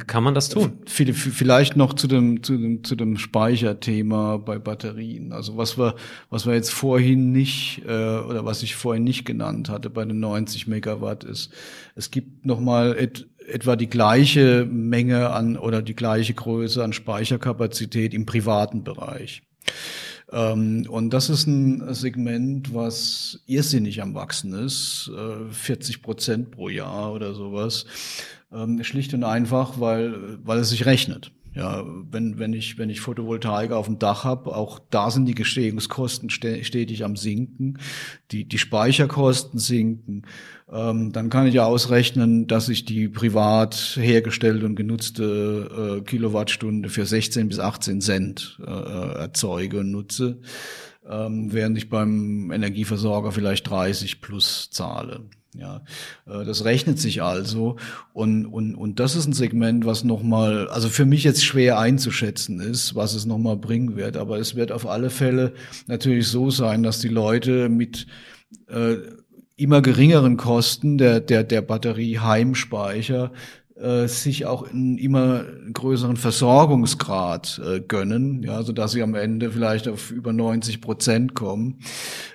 Kann 0.05 0.23
man 0.23 0.35
das 0.35 0.49
tun? 0.49 0.79
Vielleicht 0.85 1.75
noch 1.75 1.93
zu 1.93 2.07
dem, 2.07 2.43
zu 2.43 2.55
dem, 2.55 2.83
zu 2.83 2.95
dem 2.95 3.17
Speicherthema 3.17 4.37
bei 4.37 4.59
Batterien. 4.59 5.31
Also 5.33 5.57
was 5.57 5.77
wir, 5.77 5.95
was 6.29 6.45
wir 6.45 6.53
jetzt 6.53 6.71
vorhin 6.71 7.31
nicht, 7.31 7.81
äh, 7.85 8.19
oder 8.19 8.45
was 8.45 8.61
ich 8.63 8.75
vorhin 8.75 9.03
nicht 9.03 9.25
genannt 9.25 9.69
hatte 9.69 9.89
bei 9.89 10.05
den 10.05 10.19
90 10.19 10.67
Megawatt 10.67 11.23
ist, 11.23 11.51
es 11.95 12.11
gibt 12.11 12.45
nochmal 12.45 12.95
et, 12.97 13.27
etwa 13.47 13.75
die 13.75 13.89
gleiche 13.89 14.65
Menge 14.69 15.29
an 15.29 15.57
oder 15.57 15.81
die 15.81 15.95
gleiche 15.95 16.33
Größe 16.33 16.83
an 16.83 16.93
Speicherkapazität 16.93 18.13
im 18.13 18.25
privaten 18.25 18.83
Bereich. 18.83 19.41
Ähm, 20.31 20.85
und 20.89 21.11
das 21.11 21.29
ist 21.29 21.47
ein 21.47 21.93
Segment, 21.93 22.73
was 22.73 23.39
irrsinnig 23.47 24.01
am 24.01 24.13
Wachsen 24.13 24.53
ist, 24.53 25.11
40 25.51 25.95
äh, 25.95 25.99
Prozent 25.99 26.51
pro 26.51 26.69
Jahr 26.69 27.13
oder 27.13 27.33
sowas. 27.33 27.85
Ähm, 28.51 28.83
schlicht 28.83 29.13
und 29.13 29.23
einfach, 29.23 29.79
weil, 29.79 30.39
weil 30.43 30.59
es 30.59 30.69
sich 30.69 30.85
rechnet. 30.85 31.31
Ja, 31.53 31.83
wenn, 32.11 32.37
wenn 32.37 32.53
ich, 32.53 32.77
wenn 32.77 32.91
ich 32.91 33.01
Photovoltaik 33.01 33.71
auf 33.71 33.87
dem 33.87 33.97
Dach 33.97 34.23
habe, 34.23 34.55
auch 34.55 34.79
da 34.91 35.09
sind 35.09 35.25
die 35.25 35.33
Gestehungskosten 35.33 36.29
stetig 36.29 37.03
am 37.03 37.15
sinken, 37.15 37.79
die, 38.31 38.45
die 38.45 38.59
Speicherkosten 38.59 39.59
sinken, 39.59 40.23
ähm, 40.71 41.11
dann 41.13 41.29
kann 41.29 41.47
ich 41.47 41.55
ja 41.55 41.65
ausrechnen, 41.65 42.45
dass 42.45 42.69
ich 42.69 42.85
die 42.85 43.07
privat 43.07 43.97
hergestellte 43.99 44.65
und 44.65 44.75
genutzte 44.75 45.99
äh, 45.99 46.01
Kilowattstunde 46.03 46.89
für 46.89 47.05
16 47.05 47.47
bis 47.47 47.59
18 47.59 48.01
Cent 48.01 48.59
äh, 48.65 48.69
erzeuge 48.69 49.79
und 49.79 49.91
nutze, 49.91 50.39
ähm, 51.09 51.53
während 51.53 51.77
ich 51.77 51.89
beim 51.89 52.51
Energieversorger 52.51 53.31
vielleicht 53.31 53.69
30 53.69 54.21
plus 54.21 54.69
zahle. 54.69 55.29
Ja, 55.53 55.81
äh, 56.25 56.45
das 56.45 56.65
rechnet 56.65 56.99
sich 56.99 57.23
also. 57.23 57.77
Und, 58.13 58.45
und, 58.45 58.75
und 58.75 58.99
das 58.99 59.15
ist 59.15 59.27
ein 59.27 59.33
Segment, 59.33 59.85
was 59.85 60.03
nochmal, 60.03 60.67
also 60.69 60.89
für 60.89 61.05
mich 61.05 61.23
jetzt 61.23 61.43
schwer 61.43 61.79
einzuschätzen 61.79 62.59
ist, 62.59 62.95
was 62.95 63.13
es 63.13 63.25
nochmal 63.25 63.57
bringen 63.57 63.95
wird, 63.95 64.17
aber 64.17 64.37
es 64.37 64.55
wird 64.55 64.71
auf 64.71 64.85
alle 64.85 65.09
Fälle 65.09 65.53
natürlich 65.87 66.27
so 66.27 66.51
sein, 66.51 66.83
dass 66.83 66.99
die 66.99 67.07
Leute 67.07 67.69
mit 67.69 68.07
äh, 68.67 68.97
immer 69.55 69.81
geringeren 69.81 70.37
Kosten 70.37 70.97
der, 70.97 71.19
der, 71.19 71.43
der 71.43 71.61
Batterie 71.61 72.19
Heimspeicher 72.19 73.31
äh, 73.79 74.07
sich 74.07 74.45
auch 74.45 74.69
einen 74.69 74.97
immer 74.97 75.43
größeren 75.71 76.17
Versorgungsgrad 76.17 77.61
äh, 77.63 77.79
gönnen, 77.79 78.43
ja, 78.43 78.63
so 78.63 78.73
dass 78.73 78.91
sie 78.91 79.03
am 79.03 79.15
Ende 79.15 79.51
vielleicht 79.51 79.87
auf 79.87 80.11
über 80.11 80.33
90 80.33 80.81
Prozent 80.81 81.35
kommen, 81.35 81.79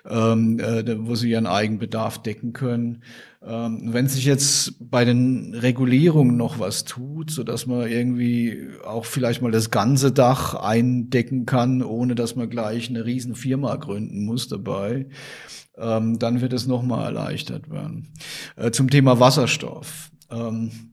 ähm, 0.08 0.58
äh, 0.60 0.84
wo 1.06 1.14
sie 1.14 1.30
ihren 1.30 1.46
Eigenbedarf 1.46 2.22
decken 2.22 2.52
können. 2.52 3.02
Ähm, 3.44 3.92
wenn 3.92 4.06
sich 4.06 4.24
jetzt 4.24 4.74
bei 4.78 5.04
den 5.04 5.54
Regulierungen 5.54 6.36
noch 6.36 6.60
was 6.60 6.84
tut, 6.84 7.30
so 7.30 7.42
dass 7.42 7.66
man 7.66 7.88
irgendwie 7.88 8.68
auch 8.86 9.04
vielleicht 9.04 9.42
mal 9.42 9.50
das 9.50 9.70
ganze 9.70 10.12
Dach 10.12 10.54
eindecken 10.54 11.44
kann, 11.44 11.82
ohne 11.82 12.14
dass 12.14 12.36
man 12.36 12.50
gleich 12.50 12.88
eine 12.88 13.04
riesen 13.04 13.34
Firma 13.34 13.74
gründen 13.76 14.24
muss 14.24 14.46
dabei, 14.46 15.06
ähm, 15.76 16.20
dann 16.20 16.40
wird 16.40 16.52
es 16.52 16.68
nochmal 16.68 17.06
erleichtert 17.06 17.68
werden. 17.70 18.12
Äh, 18.56 18.70
zum 18.70 18.90
Thema 18.90 19.18
Wasserstoff. 19.18 20.12
Ähm, 20.30 20.70
äh, 20.70 20.91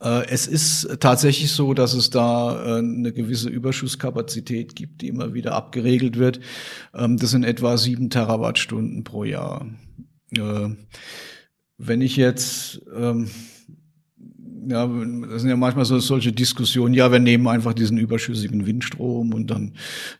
es 0.00 0.46
ist 0.46 0.96
tatsächlich 1.00 1.52
so, 1.52 1.74
dass 1.74 1.92
es 1.92 2.08
da 2.08 2.64
äh, 2.64 2.78
eine 2.78 3.12
gewisse 3.12 3.50
Überschusskapazität 3.50 4.74
gibt, 4.74 5.02
die 5.02 5.08
immer 5.08 5.34
wieder 5.34 5.54
abgeregelt 5.54 6.16
wird. 6.18 6.40
Ähm, 6.94 7.18
das 7.18 7.30
sind 7.30 7.44
etwa 7.44 7.76
sieben 7.76 8.08
Terawattstunden 8.08 9.04
pro 9.04 9.24
Jahr. 9.24 9.66
Äh, 10.32 10.70
wenn 11.76 12.00
ich 12.00 12.16
jetzt 12.16 12.80
ähm, 12.94 13.30
ja, 14.68 14.86
das 14.86 15.42
sind 15.42 15.50
ja 15.50 15.56
manchmal 15.56 15.84
so 15.84 15.98
solche 15.98 16.32
Diskussionen, 16.32 16.94
ja, 16.94 17.10
wir 17.10 17.18
nehmen 17.18 17.48
einfach 17.48 17.74
diesen 17.74 17.98
überschüssigen 17.98 18.66
Windstrom 18.66 19.32
und 19.34 19.50
dann, 19.50 19.74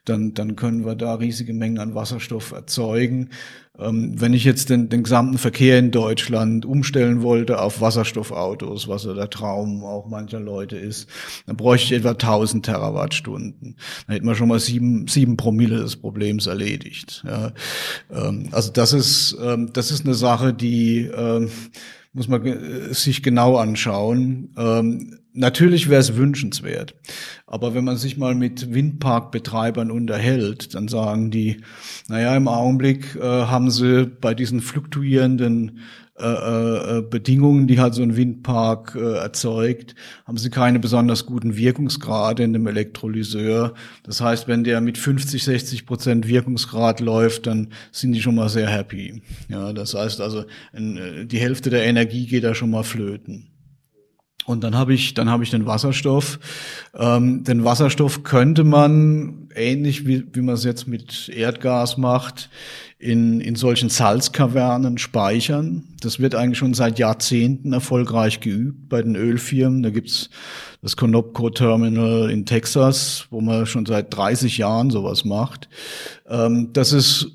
dann, 0.05 0.35
dann 0.35 0.57
können 0.57 0.85
wir 0.85 0.94
da 0.94 1.14
riesige 1.14 1.53
Mengen 1.53 1.79
an 1.79 1.94
Wasserstoff 1.94 2.53
erzeugen. 2.53 3.31
Ähm, 3.79 4.20
wenn 4.20 4.35
ich 4.35 4.44
jetzt 4.44 4.68
den, 4.68 4.88
den 4.88 5.05
gesamten 5.05 5.38
Verkehr 5.38 5.79
in 5.79 5.90
Deutschland 5.90 6.66
umstellen 6.66 7.22
wollte 7.22 7.61
auf 7.61 7.81
Wasserstoffautos, 7.81 8.88
was 8.88 9.03
so 9.03 9.14
der 9.14 9.31
Traum 9.31 9.85
auch 9.85 10.07
mancher 10.07 10.40
Leute 10.40 10.76
ist, 10.76 11.09
dann 11.46 11.57
bräuchte 11.57 11.94
ich 11.94 12.00
etwa 12.00 12.11
1000 12.11 12.64
Terawattstunden. 12.64 13.76
Dann 14.07 14.14
hätten 14.14 14.26
wir 14.26 14.35
schon 14.35 14.48
mal 14.48 14.61
sieben, 14.61 15.07
sieben 15.09 15.37
Promille 15.37 15.79
des 15.79 15.96
Problems 15.96 16.46
erledigt. 16.46 17.24
Ja. 17.26 17.53
Ähm, 18.12 18.48
also 18.50 18.70
das 18.70 18.92
ist, 18.92 19.37
ähm, 19.42 19.72
das 19.72 19.90
ist 19.90 20.05
eine 20.05 20.14
Sache, 20.14 20.53
die, 20.53 21.07
ähm, 21.07 21.50
muss 22.12 22.29
man 22.29 22.92
sich 22.92 23.23
genau 23.23 23.57
anschauen. 23.57 24.55
Ähm, 24.57 25.20
Natürlich 25.33 25.88
wäre 25.88 26.01
es 26.01 26.16
wünschenswert. 26.16 26.96
Aber 27.46 27.73
wenn 27.75 27.85
man 27.85 27.96
sich 27.96 28.16
mal 28.16 28.35
mit 28.35 28.75
Windparkbetreibern 28.75 29.90
unterhält, 29.90 30.75
dann 30.75 30.88
sagen 30.88 31.31
die, 31.31 31.61
naja, 32.09 32.37
im 32.37 32.49
Augenblick 32.49 33.14
äh, 33.14 33.23
haben 33.23 33.70
sie 33.70 34.07
bei 34.07 34.35
diesen 34.35 34.61
fluktuierenden 34.61 35.79
äh, 36.21 36.27
äh, 36.27 36.99
äh, 36.99 37.03
Bedingungen, 37.03 37.67
die 37.67 37.81
halt 37.81 37.95
so 37.95 38.03
ein 38.03 38.17
Windpark 38.17 38.95
äh, 38.95 39.17
erzeugt, 39.19 39.95
haben 40.27 40.37
sie 40.37 40.51
keine 40.51 40.79
besonders 40.79 41.27
guten 41.27 41.57
Wirkungsgrade 41.57 42.43
in 42.43 42.53
dem 42.53 42.67
Elektrolyseur. 42.67 43.75
Das 44.03 44.21
heißt, 44.21 44.49
wenn 44.49 44.65
der 44.65 44.81
mit 44.81 44.99
50, 44.99 45.43
60 45.43 45.87
Prozent 45.87 46.29
Wirkungsgrad 46.29 47.01
läuft, 47.01 47.47
dann 47.47 47.69
sind 47.93 48.13
die 48.13 48.23
schon 48.23 48.35
mal 48.35 48.49
sehr 48.49 48.69
happy. 48.69 49.23
Ja, 49.49 49.73
das 49.73 49.95
heißt 49.95 50.21
also, 50.21 50.45
äh, 50.73 51.25
die 51.25 51.39
Hälfte 51.39 51.71
der 51.71 51.85
Energie 51.85 52.27
geht 52.27 52.45
da 52.45 52.55
schon 52.55 52.71
mal 52.71 52.85
flöten. 52.85 53.50
Und 54.51 54.65
dann 54.65 54.75
habe 54.75 54.93
ich, 54.93 55.15
dann 55.15 55.31
habe 55.31 55.45
ich 55.45 55.51
den 55.51 55.67
Wasserstoff. 55.67 56.41
Ähm, 56.99 57.45
den 57.45 57.65
Wasserstoff 57.65 58.25
könnte 58.25 58.65
man 58.65 59.49
ähnlich 59.55 60.09
wie, 60.09 60.25
wie 60.33 60.41
man 60.41 60.57
es 60.57 60.65
jetzt 60.65 60.89
mit 60.89 61.29
Erdgas 61.29 61.97
macht, 61.97 62.51
in, 62.99 63.41
in 63.41 63.55
solchen 63.55 63.89
Salzkavernen 63.91 64.99
speichern. 64.99 65.85
Das 66.01 66.19
wird 66.19 66.35
eigentlich 66.35 66.59
schon 66.59 66.75
seit 66.75 66.99
Jahrzehnten 66.99 67.73
erfolgreich 67.73 68.41
geübt 68.41 68.89
bei 68.89 69.01
den 69.03 69.15
Ölfirmen. 69.15 69.85
Da 69.85 69.91
gibt's 69.91 70.31
das 70.83 70.97
Conopco 70.97 71.51
Terminal 71.51 72.29
in 72.29 72.45
Texas, 72.45 73.29
wo 73.31 73.41
man 73.41 73.67
schon 73.67 73.87
seit 73.87 74.13
30 74.13 74.59
Jahren 74.59 74.91
sowas 74.91 75.25
macht. 75.25 75.69
Ähm, 76.29 76.71
das 76.73 76.93
ist 76.93 77.29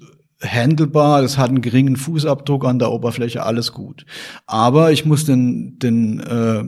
handelbar, 0.43 1.21
das 1.21 1.37
hat 1.37 1.49
einen 1.49 1.61
geringen 1.61 1.95
Fußabdruck 1.95 2.65
an 2.65 2.77
der 2.77 2.91
Oberfläche, 2.91 3.43
alles 3.43 3.71
gut. 3.71 4.05
Aber 4.45 4.91
ich 4.91 5.05
muss 5.05 5.23
den, 5.25 5.79
den 5.79 6.19
äh, 6.19 6.63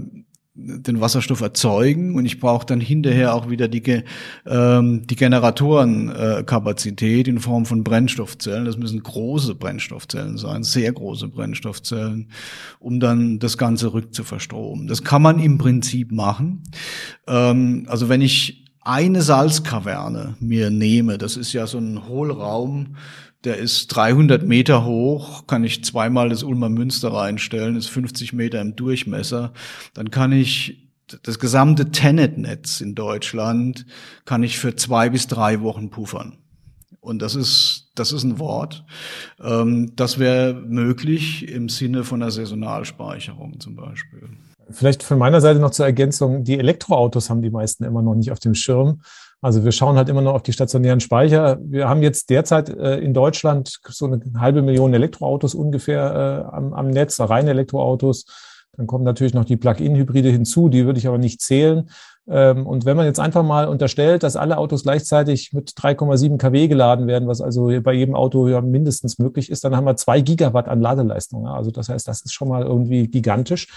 den 0.59 0.99
Wasserstoff 0.99 1.41
erzeugen 1.41 2.15
und 2.15 2.25
ich 2.25 2.39
brauche 2.39 2.65
dann 2.65 2.81
hinterher 2.81 3.35
auch 3.35 3.47
wieder 3.49 3.67
die, 3.67 4.01
ähm, 4.45 5.05
die 5.05 5.15
Generatorenkapazität 5.15 7.27
in 7.27 7.39
Form 7.39 7.67
von 7.67 7.83
Brennstoffzellen. 7.83 8.65
Das 8.65 8.77
müssen 8.77 9.03
große 9.03 9.53
Brennstoffzellen 9.53 10.37
sein, 10.37 10.63
sehr 10.63 10.91
große 10.91 11.27
Brennstoffzellen, 11.27 12.31
um 12.79 12.99
dann 12.99 13.37
das 13.37 13.59
Ganze 13.59 13.93
rückzuverstromen. 13.93 14.87
Das 14.87 15.03
kann 15.03 15.21
man 15.21 15.39
im 15.39 15.59
Prinzip 15.59 16.11
machen. 16.11 16.63
Ähm, 17.27 17.85
also 17.87 18.09
wenn 18.09 18.21
ich 18.21 18.65
eine 18.81 19.21
Salzkaverne 19.21 20.37
mir 20.39 20.71
nehme, 20.71 21.17
das 21.17 21.37
ist 21.37 21.53
ja 21.53 21.67
so 21.67 21.77
ein 21.77 22.07
Hohlraum, 22.07 22.95
der 23.47 23.57
ist 23.57 23.87
300 23.87 24.43
Meter 24.43 24.83
hoch, 24.83 25.47
kann 25.47 25.63
ich 25.63 25.81
zweimal 25.85 26.27
das 26.27 26.43
Ulmer 26.43 26.67
Münster 26.67 27.13
reinstellen, 27.13 27.77
ist 27.77 27.87
50 27.87 28.33
Meter 28.33 28.59
im 28.59 28.75
Durchmesser. 28.75 29.53
Dann 29.93 30.11
kann 30.11 30.33
ich 30.33 30.91
das 31.23 31.39
gesamte 31.39 31.91
Tenet-Netz 31.91 32.81
in 32.81 32.93
Deutschland 32.93 33.85
kann 34.25 34.43
ich 34.43 34.59
für 34.59 34.75
zwei 34.75 35.09
bis 35.09 35.27
drei 35.27 35.61
Wochen 35.61 35.89
puffern. 35.89 36.39
Und 36.99 37.21
das 37.21 37.35
ist, 37.35 37.93
das 37.95 38.11
ist 38.11 38.25
ein 38.25 38.37
Wort. 38.37 38.83
Ähm, 39.41 39.93
das 39.95 40.19
wäre 40.19 40.53
möglich 40.53 41.47
im 41.47 41.69
Sinne 41.69 42.03
von 42.03 42.21
einer 42.21 42.31
Saisonalspeicherung 42.31 43.61
zum 43.61 43.77
Beispiel. 43.77 44.27
Vielleicht 44.69 45.03
von 45.03 45.17
meiner 45.17 45.39
Seite 45.39 45.61
noch 45.61 45.71
zur 45.71 45.85
Ergänzung, 45.85 46.43
die 46.43 46.59
Elektroautos 46.59 47.29
haben 47.29 47.41
die 47.41 47.49
meisten 47.49 47.85
immer 47.85 48.01
noch 48.01 48.15
nicht 48.15 48.33
auf 48.33 48.39
dem 48.39 48.55
Schirm. 48.55 48.99
Also 49.41 49.63
wir 49.63 49.71
schauen 49.71 49.97
halt 49.97 50.09
immer 50.09 50.21
noch 50.21 50.33
auf 50.33 50.43
die 50.43 50.53
stationären 50.53 50.99
Speicher. 50.99 51.57
Wir 51.61 51.87
haben 51.87 52.01
jetzt 52.01 52.29
derzeit 52.29 52.69
äh, 52.69 52.97
in 52.97 53.13
Deutschland 53.13 53.79
so 53.87 54.05
eine 54.05 54.21
halbe 54.39 54.61
Million 54.61 54.93
Elektroautos 54.93 55.53
ungefähr 55.53 56.47
äh, 56.51 56.55
am, 56.55 56.73
am 56.73 56.89
Netz, 56.89 57.19
reine 57.19 57.51
Elektroautos. 57.51 58.25
Dann 58.75 58.87
kommen 58.87 59.03
natürlich 59.03 59.33
noch 59.33 59.45
die 59.45 59.57
Plug-in-Hybride 59.57 60.29
hinzu, 60.29 60.69
die 60.69 60.85
würde 60.85 60.99
ich 60.99 61.07
aber 61.07 61.17
nicht 61.17 61.41
zählen. 61.41 61.89
Ähm, 62.27 62.67
und 62.67 62.85
wenn 62.85 62.97
man 62.97 63.05
jetzt 63.05 63.19
einfach 63.19 63.43
mal 63.43 63.67
unterstellt, 63.67 64.23
dass 64.23 64.35
alle 64.35 64.57
Autos 64.57 64.83
gleichzeitig 64.83 65.53
mit 65.53 65.71
3,7 65.71 66.37
kW 66.37 66.67
geladen 66.67 67.07
werden, 67.07 67.27
was 67.27 67.41
also 67.41 67.71
bei 67.81 67.93
jedem 67.93 68.15
Auto 68.15 68.47
ja 68.47 68.61
mindestens 68.61 69.17
möglich 69.17 69.49
ist, 69.49 69.63
dann 69.63 69.75
haben 69.75 69.85
wir 69.85 69.95
zwei 69.95 70.21
Gigawatt 70.21 70.67
an 70.67 70.81
Ladeleistung. 70.81 71.47
Also 71.47 71.71
das 71.71 71.89
heißt, 71.89 72.07
das 72.07 72.21
ist 72.21 72.33
schon 72.33 72.49
mal 72.49 72.63
irgendwie 72.63 73.07
gigantisch. 73.07 73.67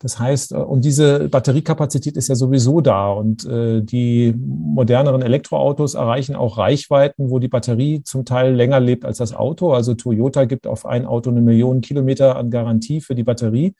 Das 0.00 0.18
heißt, 0.18 0.52
äh, 0.52 0.56
und 0.56 0.84
diese 0.84 1.28
Batteriekapazität 1.28 2.16
ist 2.16 2.28
ja 2.28 2.34
sowieso 2.34 2.80
da 2.80 3.10
und 3.12 3.44
äh, 3.44 3.82
die 3.82 4.34
moderneren 4.36 5.22
Elektroautos 5.22 5.94
erreichen 5.94 6.34
auch 6.34 6.58
Reichweiten, 6.58 7.30
wo 7.30 7.38
die 7.38 7.48
Batterie 7.48 8.02
zum 8.02 8.24
Teil 8.24 8.54
länger 8.54 8.80
lebt 8.80 9.04
als 9.04 9.18
das 9.18 9.34
Auto. 9.34 9.72
Also 9.72 9.94
Toyota 9.94 10.46
gibt 10.46 10.66
auf 10.66 10.86
ein 10.86 11.06
Auto 11.06 11.30
eine 11.30 11.42
Million 11.42 11.82
Kilometer 11.82 12.36
an 12.36 12.50
Garantie 12.50 13.00
für 13.00 13.14
die 13.14 13.24
Batterie. 13.24 13.74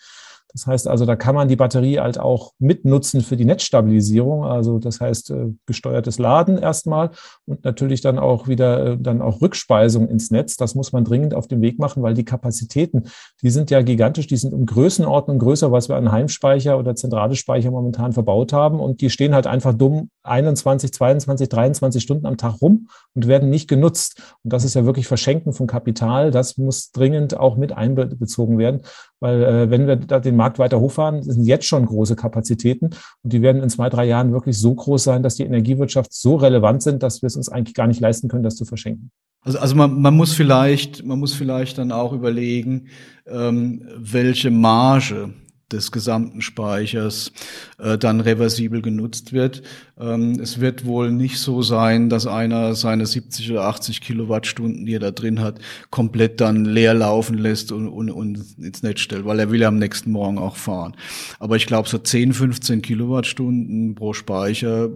Das 0.52 0.66
heißt 0.66 0.88
also, 0.88 1.06
da 1.06 1.16
kann 1.16 1.34
man 1.34 1.48
die 1.48 1.56
Batterie 1.56 2.00
halt 2.00 2.18
auch 2.18 2.52
mitnutzen 2.58 3.20
für 3.20 3.36
die 3.36 3.44
Netzstabilisierung. 3.44 4.44
Also 4.44 4.78
das 4.78 5.00
heißt, 5.00 5.30
äh, 5.30 5.52
gesteuertes 5.66 6.18
Laden 6.18 6.58
erstmal 6.58 7.10
und 7.46 7.64
natürlich 7.64 8.00
dann 8.00 8.18
auch 8.18 8.48
wieder 8.48 8.86
äh, 8.86 8.96
dann 8.98 9.22
auch 9.22 9.40
Rückspeisung 9.40 10.08
ins 10.08 10.30
Netz. 10.30 10.56
Das 10.56 10.74
muss 10.74 10.92
man 10.92 11.04
dringend 11.04 11.34
auf 11.34 11.46
den 11.46 11.60
Weg 11.62 11.78
machen, 11.78 12.02
weil 12.02 12.14
die 12.14 12.24
Kapazitäten, 12.24 13.04
die 13.42 13.50
sind 13.50 13.70
ja 13.70 13.82
gigantisch, 13.82 14.26
die 14.26 14.36
sind 14.36 14.52
um 14.52 14.66
Größenordnung 14.66 15.38
größer, 15.38 15.72
was 15.72 15.88
wir 15.88 15.96
an 15.96 16.12
Heimspeicher 16.12 16.78
oder 16.78 16.94
zentrale 16.94 17.36
Speicher 17.36 17.70
momentan 17.70 18.12
verbaut 18.12 18.52
haben. 18.52 18.80
Und 18.80 19.00
die 19.00 19.10
stehen 19.10 19.34
halt 19.34 19.46
einfach 19.46 19.74
dumm 19.74 20.10
21, 20.22 20.92
22, 20.92 21.48
23 21.48 22.02
Stunden 22.02 22.26
am 22.26 22.36
Tag 22.36 22.60
rum 22.60 22.88
und 23.14 23.26
werden 23.26 23.50
nicht 23.50 23.68
genutzt. 23.68 24.22
Und 24.42 24.52
das 24.52 24.64
ist 24.64 24.74
ja 24.74 24.84
wirklich 24.84 25.06
Verschenken 25.06 25.52
von 25.52 25.66
Kapital. 25.66 26.30
Das 26.30 26.58
muss 26.58 26.92
dringend 26.92 27.36
auch 27.36 27.56
mit 27.56 27.72
einbezogen 27.72 28.58
werden. 28.58 28.82
Weil 29.20 29.42
äh, 29.42 29.70
wenn 29.70 29.86
wir 29.86 29.96
da 29.96 30.18
den 30.18 30.36
Markt 30.40 30.58
weiter 30.58 30.80
hochfahren, 30.80 31.22
sind 31.22 31.44
jetzt 31.44 31.66
schon 31.66 31.84
große 31.84 32.16
Kapazitäten 32.16 32.86
und 33.22 33.32
die 33.32 33.42
werden 33.42 33.62
in 33.62 33.68
zwei, 33.68 33.90
drei 33.90 34.06
Jahren 34.06 34.32
wirklich 34.32 34.58
so 34.58 34.74
groß 34.74 35.04
sein, 35.04 35.22
dass 35.22 35.34
die 35.34 35.44
Energiewirtschaft 35.44 36.12
so 36.14 36.36
relevant 36.36 36.82
sind, 36.82 37.02
dass 37.02 37.20
wir 37.20 37.26
es 37.26 37.36
uns 37.36 37.50
eigentlich 37.50 37.74
gar 37.74 37.86
nicht 37.86 38.00
leisten 38.00 38.28
können, 38.28 38.42
das 38.42 38.56
zu 38.56 38.64
verschenken. 38.64 39.10
Also, 39.42 39.58
also 39.58 39.74
man, 39.74 40.00
man 40.00 40.16
muss 40.16 40.32
vielleicht, 40.32 41.04
man 41.04 41.18
muss 41.18 41.34
vielleicht 41.34 41.76
dann 41.78 41.92
auch 41.92 42.12
überlegen, 42.12 42.88
ähm, 43.26 43.86
welche 43.96 44.50
Marge 44.50 45.34
des 45.72 45.92
gesamten 45.92 46.42
Speichers 46.42 47.32
äh, 47.78 47.98
dann 47.98 48.20
reversibel 48.20 48.82
genutzt 48.82 49.32
wird. 49.32 49.62
Ähm, 49.98 50.38
es 50.40 50.60
wird 50.60 50.84
wohl 50.84 51.10
nicht 51.10 51.38
so 51.38 51.62
sein, 51.62 52.08
dass 52.08 52.26
einer 52.26 52.74
seine 52.74 53.06
70 53.06 53.50
oder 53.52 53.64
80 53.64 54.00
Kilowattstunden, 54.00 54.86
die 54.86 54.94
er 54.94 55.00
da 55.00 55.10
drin 55.10 55.40
hat, 55.40 55.60
komplett 55.90 56.40
dann 56.40 56.64
leer 56.64 56.94
laufen 56.94 57.38
lässt 57.38 57.72
und, 57.72 57.88
und, 57.88 58.10
und 58.10 58.58
ins 58.58 58.82
Netz 58.82 59.00
stellt, 59.00 59.24
weil 59.24 59.38
er 59.38 59.50
will 59.50 59.60
ja 59.60 59.68
am 59.68 59.78
nächsten 59.78 60.10
Morgen 60.10 60.38
auch 60.38 60.56
fahren. 60.56 60.96
Aber 61.38 61.56
ich 61.56 61.66
glaube, 61.66 61.88
so 61.88 61.98
10, 61.98 62.32
15 62.32 62.82
Kilowattstunden 62.82 63.94
pro 63.94 64.12
Speicher 64.12 64.90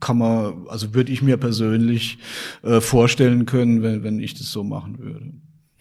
kann 0.00 0.18
man, 0.18 0.66
also 0.68 0.94
würde 0.94 1.12
ich 1.12 1.22
mir 1.22 1.36
persönlich 1.36 2.18
äh, 2.62 2.80
vorstellen 2.80 3.46
können, 3.46 3.82
wenn, 3.82 4.02
wenn 4.02 4.18
ich 4.18 4.34
das 4.34 4.50
so 4.50 4.64
machen 4.64 4.98
würde. 4.98 5.32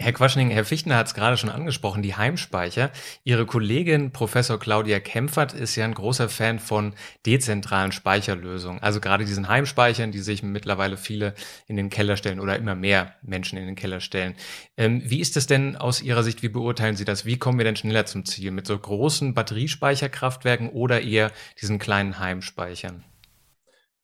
Herr 0.01 0.13
Quaschning, 0.13 0.49
Herr 0.49 0.63
Fichtner 0.63 0.95
hat 0.95 1.07
es 1.07 1.13
gerade 1.13 1.35
schon 1.35 1.49
angesprochen, 1.49 2.01
die 2.01 2.15
Heimspeicher. 2.15 2.89
Ihre 3.25 3.45
Kollegin 3.45 4.11
Professor 4.11 4.57
Claudia 4.57 5.01
Kempfert 5.01 5.51
ist 5.51 5.75
ja 5.75 5.83
ein 5.83 5.93
großer 5.93 6.29
Fan 6.29 6.59
von 6.59 6.93
dezentralen 7.25 7.91
Speicherlösungen. 7.91 8.81
Also 8.81 9.01
gerade 9.01 9.25
diesen 9.25 9.49
Heimspeichern, 9.49 10.13
die 10.13 10.19
sich 10.19 10.41
mittlerweile 10.41 10.95
viele 10.95 11.33
in 11.67 11.75
den 11.75 11.89
Keller 11.89 12.15
stellen 12.15 12.39
oder 12.39 12.55
immer 12.55 12.75
mehr 12.75 13.15
Menschen 13.23 13.57
in 13.57 13.65
den 13.65 13.75
Keller 13.75 13.99
stellen. 13.99 14.35
Ähm, 14.77 15.01
wie 15.03 15.19
ist 15.19 15.35
es 15.35 15.47
denn 15.47 15.75
aus 15.75 16.01
Ihrer 16.01 16.23
Sicht, 16.23 16.43
wie 16.43 16.49
beurteilen 16.49 16.95
Sie 16.95 17.03
das? 17.03 17.25
Wie 17.25 17.37
kommen 17.37 17.57
wir 17.57 17.65
denn 17.65 17.75
schneller 17.75 18.05
zum 18.05 18.23
Ziel? 18.23 18.51
Mit 18.51 18.67
so 18.67 18.79
großen 18.79 19.33
Batteriespeicherkraftwerken 19.33 20.69
oder 20.69 21.01
eher 21.01 21.33
diesen 21.59 21.77
kleinen 21.77 22.19
Heimspeichern? 22.19 23.03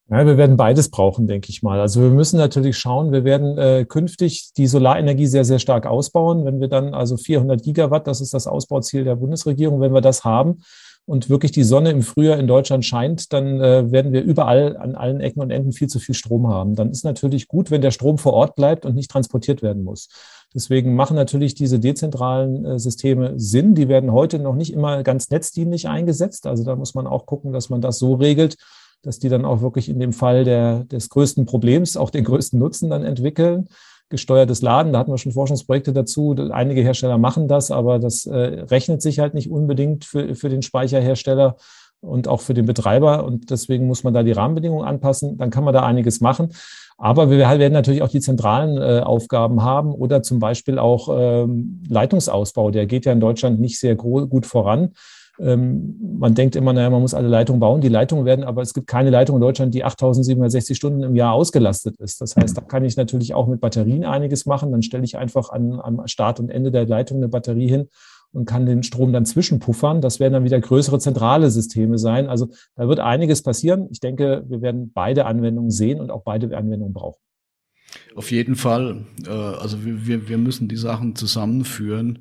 Ja, 0.07 0.23
wir 0.23 0.37
werden 0.37 0.55
beides 0.55 0.89
brauchen, 0.89 1.25
denke 1.25 1.49
ich 1.49 1.63
mal. 1.63 1.79
Also 1.79 1.99
wir 1.99 2.11
müssen 2.11 2.37
natürlich 2.37 2.77
schauen, 2.77 3.11
wir 3.11 3.23
werden 3.23 3.57
äh, 3.57 3.85
künftig 3.85 4.51
die 4.55 4.67
Solarenergie 4.67 5.25
sehr, 5.25 5.45
sehr 5.45 5.57
stark 5.57 5.87
ausbauen. 5.87 6.45
Wenn 6.45 6.59
wir 6.59 6.67
dann 6.67 6.93
also 6.93 7.17
400 7.17 7.63
Gigawatt, 7.63 8.05
das 8.05 8.21
ist 8.21 8.33
das 8.33 8.45
Ausbauziel 8.45 9.03
der 9.03 9.15
Bundesregierung, 9.15 9.81
wenn 9.81 9.93
wir 9.93 10.01
das 10.01 10.23
haben 10.23 10.59
und 11.07 11.29
wirklich 11.29 11.51
die 11.51 11.63
Sonne 11.63 11.89
im 11.89 12.03
Frühjahr 12.03 12.37
in 12.37 12.45
Deutschland 12.45 12.85
scheint, 12.85 13.33
dann 13.33 13.59
äh, 13.59 13.91
werden 13.91 14.13
wir 14.13 14.23
überall 14.23 14.77
an 14.77 14.93
allen 14.93 15.21
Ecken 15.21 15.41
und 15.41 15.49
Enden 15.49 15.71
viel 15.71 15.87
zu 15.87 15.99
viel 15.99 16.13
Strom 16.13 16.49
haben. 16.49 16.75
Dann 16.75 16.91
ist 16.91 17.03
natürlich 17.03 17.47
gut, 17.47 17.71
wenn 17.71 17.81
der 17.81 17.91
Strom 17.91 18.19
vor 18.19 18.33
Ort 18.33 18.55
bleibt 18.55 18.85
und 18.85 18.93
nicht 18.93 19.09
transportiert 19.09 19.63
werden 19.63 19.83
muss. 19.83 20.09
Deswegen 20.53 20.95
machen 20.95 21.15
natürlich 21.15 21.55
diese 21.55 21.79
dezentralen 21.79 22.63
äh, 22.63 22.79
Systeme 22.79 23.33
Sinn. 23.37 23.73
Die 23.73 23.87
werden 23.87 24.11
heute 24.11 24.37
noch 24.37 24.55
nicht 24.55 24.71
immer 24.71 25.01
ganz 25.01 25.31
netzdienlich 25.31 25.87
eingesetzt. 25.87 26.45
Also 26.45 26.63
da 26.63 26.75
muss 26.75 26.93
man 26.93 27.07
auch 27.07 27.25
gucken, 27.25 27.53
dass 27.53 27.69
man 27.69 27.81
das 27.81 27.97
so 27.97 28.13
regelt, 28.13 28.57
dass 29.05 29.19
die 29.19 29.29
dann 29.29 29.45
auch 29.45 29.61
wirklich 29.61 29.89
in 29.89 29.99
dem 29.99 30.13
Fall 30.13 30.43
der, 30.43 30.83
des 30.85 31.09
größten 31.09 31.45
Problems 31.45 31.97
auch 31.97 32.09
den 32.09 32.23
größten 32.23 32.59
Nutzen 32.59 32.89
dann 32.89 33.03
entwickeln. 33.03 33.67
Gesteuertes 34.09 34.61
Laden, 34.61 34.93
da 34.93 34.99
hatten 34.99 35.11
wir 35.11 35.17
schon 35.17 35.31
Forschungsprojekte 35.31 35.91
dazu. 35.91 36.35
Einige 36.51 36.81
Hersteller 36.81 37.17
machen 37.17 37.47
das, 37.47 37.71
aber 37.71 37.99
das 37.99 38.25
äh, 38.25 38.35
rechnet 38.35 39.01
sich 39.01 39.19
halt 39.19 39.33
nicht 39.33 39.49
unbedingt 39.49 40.05
für, 40.05 40.35
für 40.35 40.49
den 40.49 40.61
Speicherhersteller 40.61 41.55
und 42.01 42.27
auch 42.27 42.41
für 42.41 42.53
den 42.53 42.65
Betreiber. 42.65 43.25
Und 43.25 43.49
deswegen 43.49 43.87
muss 43.87 44.03
man 44.03 44.13
da 44.13 44.23
die 44.23 44.31
Rahmenbedingungen 44.31 44.85
anpassen. 44.85 45.37
Dann 45.37 45.49
kann 45.49 45.63
man 45.63 45.73
da 45.73 45.83
einiges 45.83 46.21
machen. 46.21 46.49
Aber 46.97 47.29
wir 47.29 47.39
werden 47.39 47.73
natürlich 47.73 48.01
auch 48.01 48.09
die 48.09 48.21
zentralen 48.21 48.77
äh, 48.77 49.01
Aufgaben 49.01 49.63
haben 49.63 49.93
oder 49.93 50.23
zum 50.23 50.39
Beispiel 50.39 50.79
auch 50.79 51.09
ähm, 51.11 51.83
Leitungsausbau. 51.89 52.71
Der 52.71 52.85
geht 52.85 53.05
ja 53.05 53.11
in 53.11 53.19
Deutschland 53.19 53.59
nicht 53.59 53.79
sehr 53.79 53.95
gut 53.95 54.45
voran. 54.45 54.91
Ähm, 55.39 56.17
man 56.19 56.33
denkt 56.33 56.55
immer, 56.55 56.73
naja, 56.73 56.89
man 56.89 57.01
muss 57.01 57.13
alle 57.13 57.27
Leitungen 57.27 57.59
bauen. 57.59 57.81
Die 57.81 57.89
Leitungen 57.89 58.25
werden, 58.25 58.45
aber 58.45 58.61
es 58.61 58.73
gibt 58.73 58.87
keine 58.87 59.09
Leitung 59.09 59.35
in 59.35 59.41
Deutschland, 59.41 59.73
die 59.73 59.83
8760 59.83 60.77
Stunden 60.77 61.03
im 61.03 61.15
Jahr 61.15 61.33
ausgelastet 61.33 61.97
ist. 61.97 62.21
Das 62.21 62.35
heißt, 62.35 62.57
da 62.57 62.61
kann 62.61 62.85
ich 62.85 62.95
natürlich 62.95 63.33
auch 63.33 63.47
mit 63.47 63.59
Batterien 63.59 64.05
einiges 64.05 64.45
machen. 64.45 64.71
Dann 64.71 64.81
stelle 64.81 65.03
ich 65.03 65.17
einfach 65.17 65.49
an, 65.49 65.79
am 65.79 66.07
Start 66.07 66.39
und 66.39 66.49
Ende 66.49 66.71
der 66.71 66.85
Leitung 66.85 67.17
eine 67.17 67.27
Batterie 67.27 67.67
hin 67.67 67.89
und 68.31 68.45
kann 68.45 68.65
den 68.65 68.83
Strom 68.83 69.13
dann 69.13 69.25
zwischenpuffern. 69.25 70.01
Das 70.01 70.19
werden 70.19 70.33
dann 70.33 70.43
wieder 70.43 70.59
größere 70.59 70.99
zentrale 70.99 71.49
Systeme 71.51 71.97
sein. 71.97 72.27
Also 72.27 72.49
da 72.75 72.87
wird 72.87 72.99
einiges 72.99 73.41
passieren. 73.41 73.87
Ich 73.91 73.99
denke, 73.99 74.45
wir 74.47 74.61
werden 74.61 74.91
beide 74.93 75.25
Anwendungen 75.25 75.71
sehen 75.71 75.99
und 75.99 76.11
auch 76.11 76.23
beide 76.23 76.55
Anwendungen 76.55 76.93
brauchen. 76.93 77.19
Auf 78.15 78.31
jeden 78.31 78.55
Fall. 78.55 79.05
Äh, 79.25 79.29
also 79.29 79.83
wir, 79.85 80.27
wir 80.27 80.37
müssen 80.37 80.67
die 80.67 80.77
Sachen 80.77 81.15
zusammenführen 81.15 82.19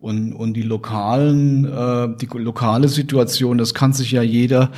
und, 0.00 0.32
und 0.32 0.54
die 0.54 0.62
lokalen, 0.62 1.66
äh, 1.66 2.08
die 2.16 2.26
lokale 2.32 2.88
Situation, 2.88 3.58
das 3.58 3.74
kann 3.74 3.92
sich 3.92 4.12
ja 4.12 4.22
jeder 4.22 4.70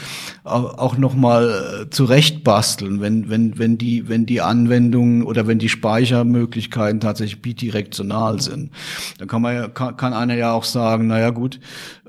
auch 0.43 0.99
nochmal 0.99 1.87
zurechtbasteln, 1.91 3.01
wenn, 3.01 3.31
wenn, 3.31 3.57
wenn 3.57 3.79
die, 3.79 4.09
wenn 4.09 4.27
die 4.27 4.41
Anwendungen 4.41 5.23
oder 5.23 5.47
wenn 5.47 5.61
die 5.61 5.68
Speichermöglichkeiten 5.68 6.99
tatsächlich 6.99 7.41
bidirektional 7.41 8.41
sind. 8.41 8.73
Dann 9.18 9.29
kann 9.29 9.43
man 9.43 9.55
ja, 9.55 9.68
kann, 9.68 9.97
kann 9.97 10.12
einer 10.12 10.35
ja 10.35 10.53
auch 10.53 10.64
sagen, 10.64 11.07
naja 11.07 11.31
gut, 11.31 11.61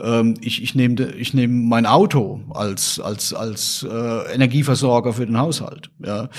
ähm, 0.01 0.33
ich, 0.41 0.63
ich 0.63 0.73
nehme 0.73 1.11
ich 1.11 1.35
nehme 1.35 1.53
mein 1.53 1.85
Auto 1.85 2.41
als, 2.49 2.99
als, 2.99 3.33
als 3.33 3.85
äh, 3.87 4.33
Energieversorger 4.33 5.13
für 5.13 5.27
den 5.27 5.37
Haushalt. 5.37 5.91
Ja. 6.03 6.29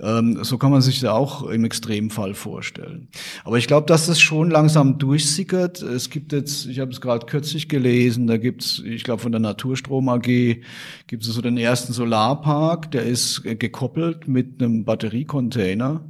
Ähm, 0.00 0.42
so 0.42 0.56
kann 0.56 0.70
man 0.70 0.80
sich 0.80 1.00
da 1.00 1.12
auch 1.12 1.42
im 1.42 1.64
Extremfall 1.64 2.32
vorstellen. 2.32 3.08
Aber 3.44 3.58
ich 3.58 3.66
glaube, 3.66 3.86
dass 3.86 4.06
das 4.06 4.18
schon 4.18 4.50
langsam 4.50 4.98
durchsickert. 4.98 5.82
Es 5.82 6.08
gibt 6.08 6.21
gibt 6.22 6.32
jetzt, 6.32 6.66
ich 6.66 6.78
habe 6.78 6.92
es 6.92 7.00
gerade 7.00 7.26
kürzlich 7.26 7.68
gelesen, 7.68 8.28
da 8.28 8.36
gibt's, 8.36 8.80
ich 8.84 9.02
glaube 9.02 9.20
von 9.20 9.32
der 9.32 9.40
Naturstrom 9.40 10.08
AG, 10.08 10.60
gibt 11.08 11.22
es 11.22 11.28
so 11.28 11.42
den 11.42 11.58
ersten 11.58 11.92
Solarpark, 11.92 12.92
der 12.92 13.04
ist 13.04 13.42
gekoppelt 13.42 14.28
mit 14.28 14.62
einem 14.62 14.84
Batteriecontainer. 14.84 16.04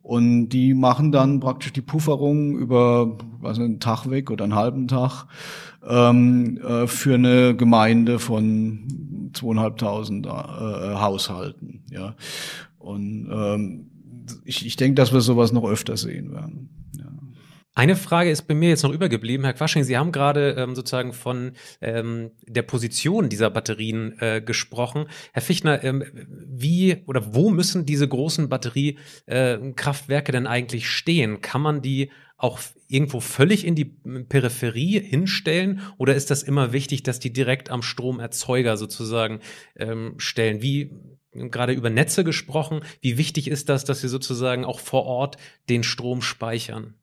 Und 0.00 0.50
die 0.50 0.74
machen 0.74 1.12
dann 1.12 1.40
praktisch 1.40 1.72
die 1.72 1.82
Pufferung 1.82 2.58
über 2.58 3.18
was 3.40 3.58
einen 3.58 3.80
Tag 3.80 4.08
weg 4.08 4.30
oder 4.30 4.44
einen 4.44 4.54
halben 4.54 4.88
Tag 4.88 5.26
ähm, 5.86 6.58
äh, 6.58 6.86
für 6.86 7.14
eine 7.14 7.54
Gemeinde 7.54 8.18
von 8.18 9.30
zweieinhalbtausend 9.32 10.26
äh, 10.26 10.30
Haushalten. 10.30 11.84
Ja. 11.90 12.16
Und 12.78 13.28
ähm, 13.30 13.90
ich, 14.44 14.64
ich 14.66 14.76
denke, 14.76 14.94
dass 14.94 15.12
wir 15.12 15.20
sowas 15.20 15.52
noch 15.52 15.64
öfter 15.64 15.96
sehen 15.96 16.32
werden. 16.32 16.83
Eine 17.76 17.96
Frage 17.96 18.30
ist 18.30 18.42
bei 18.42 18.54
mir 18.54 18.68
jetzt 18.68 18.84
noch 18.84 18.92
übergeblieben, 18.92 19.44
Herr 19.44 19.54
Quasching. 19.54 19.82
Sie 19.82 19.98
haben 19.98 20.12
gerade 20.12 20.52
ähm, 20.52 20.76
sozusagen 20.76 21.12
von 21.12 21.54
ähm, 21.80 22.30
der 22.46 22.62
Position 22.62 23.28
dieser 23.28 23.50
Batterien 23.50 24.16
äh, 24.20 24.40
gesprochen. 24.40 25.06
Herr 25.32 25.42
Fichtner, 25.42 25.82
ähm, 25.82 26.04
wie 26.14 27.02
oder 27.06 27.34
wo 27.34 27.50
müssen 27.50 27.84
diese 27.84 28.06
großen 28.06 28.48
Batteriekraftwerke 28.48 30.30
äh, 30.30 30.32
denn 30.32 30.46
eigentlich 30.46 30.88
stehen? 30.88 31.40
Kann 31.40 31.62
man 31.62 31.82
die 31.82 32.12
auch 32.36 32.60
irgendwo 32.86 33.18
völlig 33.18 33.66
in 33.66 33.74
die 33.74 33.86
Peripherie 33.86 35.00
hinstellen 35.00 35.80
oder 35.98 36.14
ist 36.14 36.30
das 36.30 36.44
immer 36.44 36.72
wichtig, 36.72 37.02
dass 37.02 37.18
die 37.18 37.32
direkt 37.32 37.70
am 37.70 37.82
Stromerzeuger 37.82 38.76
sozusagen 38.76 39.40
ähm, 39.74 40.14
stellen? 40.18 40.62
Wie 40.62 40.92
gerade 41.32 41.72
über 41.72 41.90
Netze 41.90 42.22
gesprochen, 42.22 42.82
wie 43.00 43.18
wichtig 43.18 43.48
ist 43.48 43.68
das, 43.68 43.84
dass 43.84 44.00
sie 44.00 44.08
sozusagen 44.08 44.64
auch 44.64 44.78
vor 44.78 45.06
Ort 45.06 45.38
den 45.68 45.82
Strom 45.82 46.22
speichern? 46.22 46.94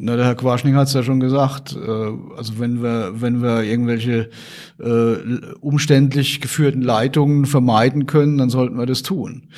Na, 0.00 0.14
der 0.14 0.26
Herr 0.26 0.36
Quaschning 0.36 0.76
hat 0.76 0.86
es 0.86 0.94
ja 0.94 1.02
schon 1.02 1.18
gesagt. 1.18 1.74
Äh, 1.76 1.90
also 2.36 2.60
wenn 2.60 2.82
wir, 2.82 3.20
wenn 3.20 3.42
wir 3.42 3.64
irgendwelche 3.64 4.30
äh, 4.78 5.16
umständlich 5.60 6.40
geführten 6.40 6.82
Leitungen 6.82 7.46
vermeiden 7.46 8.06
können, 8.06 8.38
dann 8.38 8.48
sollten 8.48 8.78
wir 8.78 8.86
das 8.86 9.02
tun. 9.02 9.48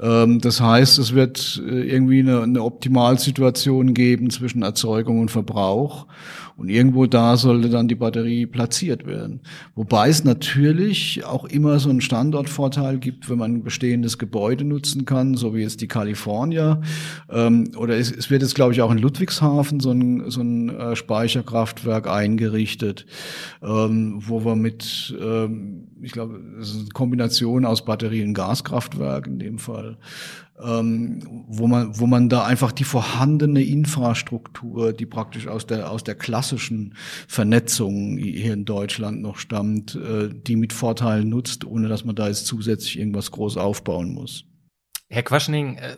Ähm, 0.00 0.40
das 0.40 0.60
heißt, 0.60 1.00
es 1.00 1.14
wird 1.14 1.60
äh, 1.66 1.80
irgendwie 1.90 2.20
eine, 2.20 2.42
eine 2.42 2.62
Optimalsituation 2.62 3.92
geben 3.92 4.30
zwischen 4.30 4.62
Erzeugung 4.62 5.20
und 5.20 5.32
Verbrauch. 5.32 6.06
Und 6.58 6.70
irgendwo 6.70 7.06
da 7.06 7.36
sollte 7.36 7.70
dann 7.70 7.86
die 7.86 7.94
Batterie 7.94 8.44
platziert 8.44 9.06
werden. 9.06 9.42
Wobei 9.76 10.08
es 10.08 10.24
natürlich 10.24 11.24
auch 11.24 11.44
immer 11.44 11.78
so 11.78 11.88
einen 11.88 12.00
Standortvorteil 12.00 12.98
gibt, 12.98 13.30
wenn 13.30 13.38
man 13.38 13.54
ein 13.54 13.62
bestehendes 13.62 14.18
Gebäude 14.18 14.64
nutzen 14.64 15.04
kann, 15.04 15.36
so 15.36 15.54
wie 15.54 15.60
jetzt 15.60 15.80
die 15.82 15.86
California. 15.86 16.82
Ähm, 17.30 17.70
oder 17.76 17.96
es, 17.96 18.10
es 18.10 18.28
wird 18.28 18.42
jetzt, 18.42 18.56
glaube 18.56 18.72
ich, 18.72 18.82
auch 18.82 18.90
in 18.90 18.98
Ludwigshafen 18.98 19.78
so 19.78 19.92
ein, 19.92 20.28
so 20.32 20.40
ein 20.40 20.68
äh, 20.70 20.96
Speicherkraftwerk 20.96 22.08
eingerichtet, 22.08 23.06
ähm, 23.62 24.16
wo 24.26 24.44
wir 24.44 24.56
mit, 24.56 25.16
ähm, 25.22 25.86
ich 26.02 26.10
glaube, 26.10 26.40
es 26.60 26.70
ist 26.70 26.80
eine 26.80 26.88
Kombination 26.88 27.66
aus 27.66 27.84
Batterie- 27.84 28.24
und 28.24 28.34
Gaskraftwerk 28.34 29.28
in 29.28 29.38
dem 29.38 29.58
Fall, 29.60 29.96
ähm, 30.62 31.44
wo 31.48 31.66
man 31.66 31.98
wo 31.98 32.06
man 32.06 32.28
da 32.28 32.44
einfach 32.44 32.72
die 32.72 32.84
vorhandene 32.84 33.62
Infrastruktur, 33.62 34.92
die 34.92 35.06
praktisch 35.06 35.46
aus 35.46 35.66
der 35.66 35.90
aus 35.90 36.04
der 36.04 36.14
klassischen 36.14 36.94
Vernetzung 37.26 38.16
hier 38.18 38.54
in 38.54 38.64
Deutschland 38.64 39.20
noch 39.20 39.38
stammt, 39.38 39.94
äh, 39.94 40.30
die 40.32 40.56
mit 40.56 40.72
Vorteilen 40.72 41.28
nutzt, 41.28 41.64
ohne 41.64 41.88
dass 41.88 42.04
man 42.04 42.16
da 42.16 42.28
jetzt 42.28 42.46
zusätzlich 42.46 42.98
irgendwas 42.98 43.30
groß 43.30 43.56
aufbauen 43.56 44.12
muss. 44.12 44.44
Herr 45.08 45.22
Quaschning, 45.22 45.76
äh, 45.76 45.96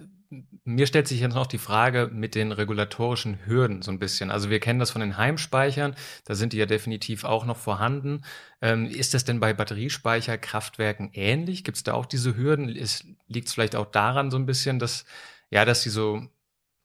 mir 0.74 0.86
stellt 0.86 1.08
sich 1.08 1.20
jetzt 1.20 1.34
noch 1.34 1.46
die 1.46 1.58
Frage 1.58 2.10
mit 2.12 2.34
den 2.34 2.52
regulatorischen 2.52 3.38
Hürden 3.46 3.82
so 3.82 3.90
ein 3.90 3.98
bisschen. 3.98 4.30
Also 4.30 4.50
wir 4.50 4.60
kennen 4.60 4.78
das 4.78 4.90
von 4.90 5.00
den 5.00 5.16
Heimspeichern, 5.16 5.94
da 6.24 6.34
sind 6.34 6.52
die 6.52 6.58
ja 6.58 6.66
definitiv 6.66 7.24
auch 7.24 7.44
noch 7.44 7.56
vorhanden. 7.56 8.22
Ähm, 8.62 8.86
ist 8.86 9.14
das 9.14 9.24
denn 9.24 9.40
bei 9.40 9.52
Batteriespeicherkraftwerken 9.52 11.10
ähnlich? 11.12 11.64
Gibt 11.64 11.76
es 11.76 11.82
da 11.82 11.94
auch 11.94 12.06
diese 12.06 12.36
Hürden? 12.36 12.68
Liegt 12.68 13.48
es 13.48 13.52
vielleicht 13.52 13.76
auch 13.76 13.86
daran 13.86 14.30
so 14.30 14.36
ein 14.36 14.46
bisschen, 14.46 14.78
dass, 14.78 15.04
ja, 15.50 15.64
dass 15.64 15.82
die 15.82 15.90
so 15.90 16.22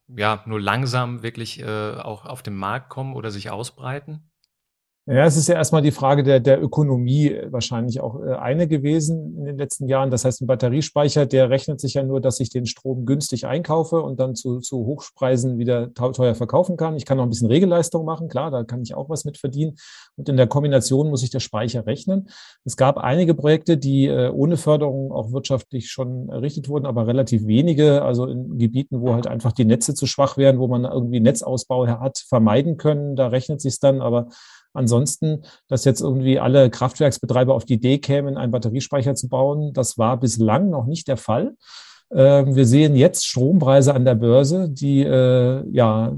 ja, 0.07 0.43
nur 0.45 0.61
langsam 0.61 1.23
wirklich 1.23 1.61
äh, 1.61 1.95
auch 1.95 2.25
auf 2.25 2.43
den 2.43 2.55
Markt 2.55 2.89
kommen 2.89 3.15
oder 3.15 3.31
sich 3.31 3.49
ausbreiten? 3.49 4.29
Ja, 5.07 5.23
es 5.25 5.37
ist 5.37 5.47
ja 5.47 5.53
erstmal 5.53 5.83
die 5.83 5.91
Frage 5.91 6.23
der, 6.23 6.39
der 6.39 6.59
Ökonomie 6.59 7.27
äh, 7.27 7.51
wahrscheinlich 7.51 8.01
auch 8.01 8.19
äh, 8.23 8.33
eine 8.37 8.67
gewesen 8.67 9.37
in 9.37 9.45
den 9.45 9.55
letzten 9.55 9.87
Jahren. 9.87 10.09
Das 10.09 10.25
heißt, 10.25 10.41
ein 10.41 10.47
Batteriespeicher, 10.47 11.27
der 11.27 11.51
rechnet 11.51 11.79
sich 11.79 11.93
ja 11.93 12.01
nur, 12.01 12.21
dass 12.21 12.39
ich 12.39 12.49
den 12.49 12.65
Strom 12.65 13.05
günstig 13.05 13.45
einkaufe 13.45 14.01
und 14.01 14.19
dann 14.19 14.33
zu, 14.33 14.61
zu 14.61 14.77
Hochpreisen 14.77 15.59
wieder 15.59 15.93
teuer 15.93 16.33
verkaufen 16.33 16.75
kann. 16.75 16.95
Ich 16.97 17.05
kann 17.05 17.17
noch 17.17 17.23
ein 17.23 17.29
bisschen 17.29 17.49
Regelleistung 17.49 18.03
machen, 18.03 18.29
klar, 18.29 18.49
da 18.49 18.63
kann 18.63 18.81
ich 18.81 18.95
auch 18.95 19.07
was 19.07 19.25
mit 19.25 19.37
verdienen. 19.37 19.75
Und 20.15 20.27
in 20.27 20.37
der 20.37 20.47
Kombination 20.47 21.11
muss 21.11 21.21
ich 21.21 21.29
der 21.29 21.39
Speicher 21.39 21.85
rechnen. 21.85 22.27
Es 22.63 22.75
gab 22.75 22.97
einige 22.97 23.35
Projekte, 23.35 23.77
die 23.77 24.07
äh, 24.07 24.31
ohne 24.31 24.57
Förderung 24.57 25.11
auch 25.11 25.31
wirtschaftlich 25.31 25.91
schon 25.91 26.29
errichtet 26.29 26.67
wurden, 26.67 26.87
aber 26.87 27.05
relativ 27.05 27.45
wenige, 27.45 28.01
also 28.01 28.25
in 28.25 28.57
Gebieten, 28.57 29.01
wo 29.01 29.13
halt 29.13 29.27
einfach 29.27 29.51
die 29.51 29.65
Netze 29.65 29.93
zu 29.93 30.07
schwach 30.07 30.35
wären, 30.37 30.57
wo 30.57 30.67
man 30.67 30.83
irgendwie 30.83 31.19
Netzausbau 31.19 31.85
hat 31.85 32.17
vermeiden 32.27 32.77
können. 32.77 33.15
Da 33.15 33.27
rechnet 33.27 33.61
sich 33.61 33.79
dann, 33.79 34.01
aber 34.01 34.29
Ansonsten, 34.75 35.43
dass 35.67 35.85
jetzt 35.85 36.01
irgendwie 36.01 36.39
alle 36.39 36.69
Kraftwerksbetreiber 36.69 37.53
auf 37.53 37.65
die 37.65 37.75
Idee 37.75 37.97
kämen, 37.97 38.37
einen 38.37 38.51
Batteriespeicher 38.51 39.15
zu 39.15 39.29
bauen, 39.29 39.73
das 39.73 39.97
war 39.97 40.19
bislang 40.19 40.69
noch 40.69 40.85
nicht 40.85 41.07
der 41.07 41.17
Fall. 41.17 41.55
Ähm, 42.13 42.55
wir 42.55 42.65
sehen 42.65 42.95
jetzt 42.95 43.25
Strompreise 43.25 43.93
an 43.93 44.05
der 44.05 44.15
Börse, 44.15 44.69
die 44.69 45.01
äh, 45.01 45.63
ja 45.71 46.15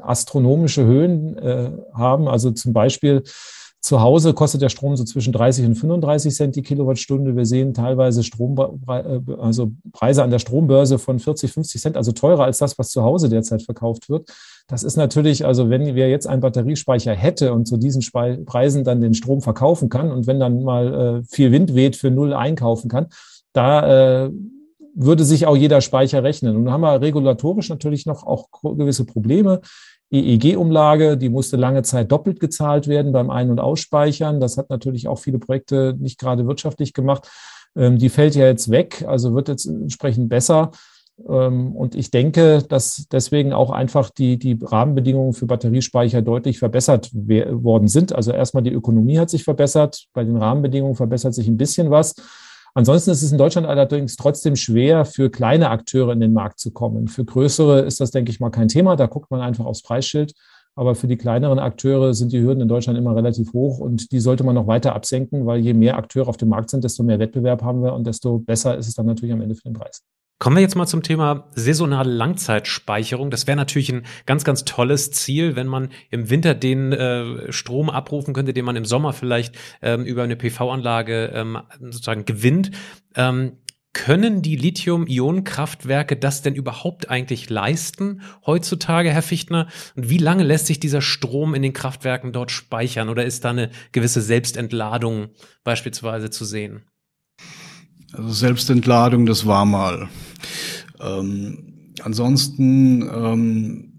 astronomische 0.00 0.84
Höhen 0.84 1.36
äh, 1.38 1.70
haben. 1.94 2.28
Also 2.28 2.50
zum 2.50 2.72
Beispiel 2.72 3.22
zu 3.80 4.00
Hause 4.00 4.32
kostet 4.32 4.62
der 4.62 4.68
Strom 4.68 4.96
so 4.96 5.02
zwischen 5.02 5.32
30 5.32 5.66
und 5.66 5.74
35 5.74 6.32
Cent 6.32 6.56
die 6.56 6.62
Kilowattstunde. 6.62 7.34
Wir 7.34 7.46
sehen 7.46 7.74
teilweise 7.74 8.22
Strom, 8.22 8.56
äh, 8.86 9.20
also 9.38 9.72
Preise 9.92 10.22
an 10.22 10.30
der 10.30 10.38
Strombörse 10.38 10.98
von 11.00 11.18
40, 11.18 11.52
50 11.52 11.82
Cent, 11.82 11.96
also 11.96 12.12
teurer 12.12 12.44
als 12.44 12.58
das, 12.58 12.78
was 12.78 12.90
zu 12.90 13.02
Hause 13.02 13.28
derzeit 13.28 13.62
verkauft 13.62 14.08
wird. 14.08 14.30
Das 14.68 14.82
ist 14.82 14.96
natürlich, 14.96 15.44
also 15.44 15.70
wenn 15.70 15.94
wir 15.94 16.08
jetzt 16.08 16.26
einen 16.26 16.40
Batteriespeicher 16.40 17.12
hätte 17.12 17.52
und 17.52 17.66
zu 17.66 17.76
diesen 17.76 18.02
Preisen 18.46 18.84
dann 18.84 19.00
den 19.00 19.14
Strom 19.14 19.42
verkaufen 19.42 19.88
kann 19.88 20.10
und 20.10 20.26
wenn 20.26 20.40
dann 20.40 20.62
mal 20.62 20.94
äh, 20.94 21.24
viel 21.24 21.52
Wind 21.52 21.74
weht 21.74 21.96
für 21.96 22.10
null 22.10 22.32
einkaufen 22.32 22.88
kann, 22.88 23.08
da 23.52 24.24
äh, 24.24 24.30
würde 24.94 25.24
sich 25.24 25.46
auch 25.46 25.56
jeder 25.56 25.80
Speicher 25.80 26.22
rechnen. 26.22 26.56
Und 26.56 26.64
dann 26.64 26.74
haben 26.74 26.82
wir 26.82 27.00
regulatorisch 27.00 27.68
natürlich 27.68 28.06
noch 28.06 28.24
auch 28.24 28.48
gewisse 28.62 29.04
Probleme. 29.04 29.60
EEG-Umlage, 30.10 31.16
die 31.16 31.30
musste 31.30 31.56
lange 31.56 31.82
Zeit 31.82 32.12
doppelt 32.12 32.38
gezahlt 32.38 32.86
werden 32.86 33.12
beim 33.12 33.30
Ein- 33.30 33.50
und 33.50 33.60
Ausspeichern. 33.60 34.40
Das 34.40 34.58
hat 34.58 34.68
natürlich 34.68 35.08
auch 35.08 35.18
viele 35.18 35.38
Projekte 35.38 35.96
nicht 35.98 36.18
gerade 36.18 36.46
wirtschaftlich 36.46 36.92
gemacht. 36.92 37.28
Ähm, 37.74 37.98
die 37.98 38.10
fällt 38.10 38.34
ja 38.34 38.46
jetzt 38.46 38.70
weg, 38.70 39.04
also 39.06 39.34
wird 39.34 39.48
jetzt 39.48 39.66
entsprechend 39.66 40.28
besser. 40.28 40.70
Ähm, 41.28 41.74
und 41.76 41.94
ich 41.94 42.10
denke, 42.10 42.62
dass 42.68 43.06
deswegen 43.10 43.52
auch 43.52 43.70
einfach 43.70 44.10
die, 44.10 44.38
die 44.38 44.58
Rahmenbedingungen 44.60 45.32
für 45.32 45.46
Batteriespeicher 45.46 46.22
deutlich 46.22 46.58
verbessert 46.58 47.10
worden 47.12 47.88
sind. 47.88 48.14
Also 48.14 48.32
erstmal 48.32 48.62
die 48.62 48.72
Ökonomie 48.72 49.18
hat 49.18 49.30
sich 49.30 49.44
verbessert, 49.44 50.06
bei 50.12 50.24
den 50.24 50.36
Rahmenbedingungen 50.36 50.96
verbessert 50.96 51.34
sich 51.34 51.48
ein 51.48 51.56
bisschen 51.56 51.90
was. 51.90 52.14
Ansonsten 52.74 53.10
ist 53.10 53.22
es 53.22 53.32
in 53.32 53.38
Deutschland 53.38 53.66
allerdings 53.66 54.16
trotzdem 54.16 54.56
schwer, 54.56 55.04
für 55.04 55.30
kleine 55.30 55.68
Akteure 55.68 56.12
in 56.12 56.20
den 56.20 56.32
Markt 56.32 56.58
zu 56.58 56.70
kommen. 56.70 57.06
Für 57.06 57.24
größere 57.24 57.80
ist 57.80 58.00
das, 58.00 58.10
denke 58.10 58.30
ich 58.30 58.40
mal, 58.40 58.50
kein 58.50 58.68
Thema. 58.68 58.96
Da 58.96 59.06
guckt 59.06 59.30
man 59.30 59.42
einfach 59.42 59.66
aufs 59.66 59.82
Preisschild. 59.82 60.32
Aber 60.74 60.94
für 60.94 61.06
die 61.06 61.18
kleineren 61.18 61.58
Akteure 61.58 62.14
sind 62.14 62.32
die 62.32 62.40
Hürden 62.40 62.62
in 62.62 62.68
Deutschland 62.68 62.98
immer 62.98 63.14
relativ 63.14 63.52
hoch 63.52 63.78
und 63.78 64.10
die 64.10 64.20
sollte 64.20 64.42
man 64.42 64.54
noch 64.54 64.66
weiter 64.66 64.94
absenken, 64.94 65.44
weil 65.44 65.60
je 65.60 65.74
mehr 65.74 65.98
Akteure 65.98 66.28
auf 66.28 66.38
dem 66.38 66.48
Markt 66.48 66.70
sind, 66.70 66.82
desto 66.82 67.02
mehr 67.02 67.18
Wettbewerb 67.18 67.62
haben 67.62 67.82
wir 67.82 67.92
und 67.92 68.06
desto 68.06 68.38
besser 68.38 68.78
ist 68.78 68.88
es 68.88 68.94
dann 68.94 69.04
natürlich 69.04 69.34
am 69.34 69.42
Ende 69.42 69.54
für 69.54 69.64
den 69.64 69.74
Preis. 69.74 70.02
Kommen 70.42 70.56
wir 70.56 70.60
jetzt 70.62 70.74
mal 70.74 70.88
zum 70.88 71.04
Thema 71.04 71.46
saisonale 71.54 72.10
Langzeitspeicherung. 72.10 73.30
Das 73.30 73.46
wäre 73.46 73.56
natürlich 73.56 73.92
ein 73.92 74.04
ganz, 74.26 74.42
ganz 74.42 74.64
tolles 74.64 75.12
Ziel, 75.12 75.54
wenn 75.54 75.68
man 75.68 75.90
im 76.10 76.30
Winter 76.30 76.56
den 76.56 76.92
äh, 76.92 77.52
Strom 77.52 77.88
abrufen 77.88 78.34
könnte, 78.34 78.52
den 78.52 78.64
man 78.64 78.74
im 78.74 78.84
Sommer 78.84 79.12
vielleicht 79.12 79.54
ähm, 79.82 80.04
über 80.04 80.24
eine 80.24 80.34
PV-Anlage 80.34 81.26
ähm, 81.32 81.58
sozusagen 81.78 82.24
gewinnt. 82.24 82.72
Ähm, 83.14 83.58
können 83.92 84.42
die 84.42 84.56
Lithium-Ionen-Kraftwerke 84.56 86.16
das 86.16 86.42
denn 86.42 86.56
überhaupt 86.56 87.08
eigentlich 87.08 87.48
leisten 87.48 88.22
heutzutage, 88.44 89.12
Herr 89.12 89.22
Fichtner? 89.22 89.68
Und 89.94 90.10
wie 90.10 90.18
lange 90.18 90.42
lässt 90.42 90.66
sich 90.66 90.80
dieser 90.80 91.02
Strom 91.02 91.54
in 91.54 91.62
den 91.62 91.72
Kraftwerken 91.72 92.32
dort 92.32 92.50
speichern? 92.50 93.10
Oder 93.10 93.24
ist 93.24 93.44
da 93.44 93.50
eine 93.50 93.70
gewisse 93.92 94.20
Selbstentladung 94.20 95.28
beispielsweise 95.62 96.30
zu 96.30 96.44
sehen? 96.44 96.82
Also 98.12 98.28
Selbstentladung, 98.30 99.26
das 99.26 99.46
war 99.46 99.64
mal. 99.64 100.08
Ähm, 101.00 101.94
ansonsten 102.02 103.02
ähm, 103.02 103.92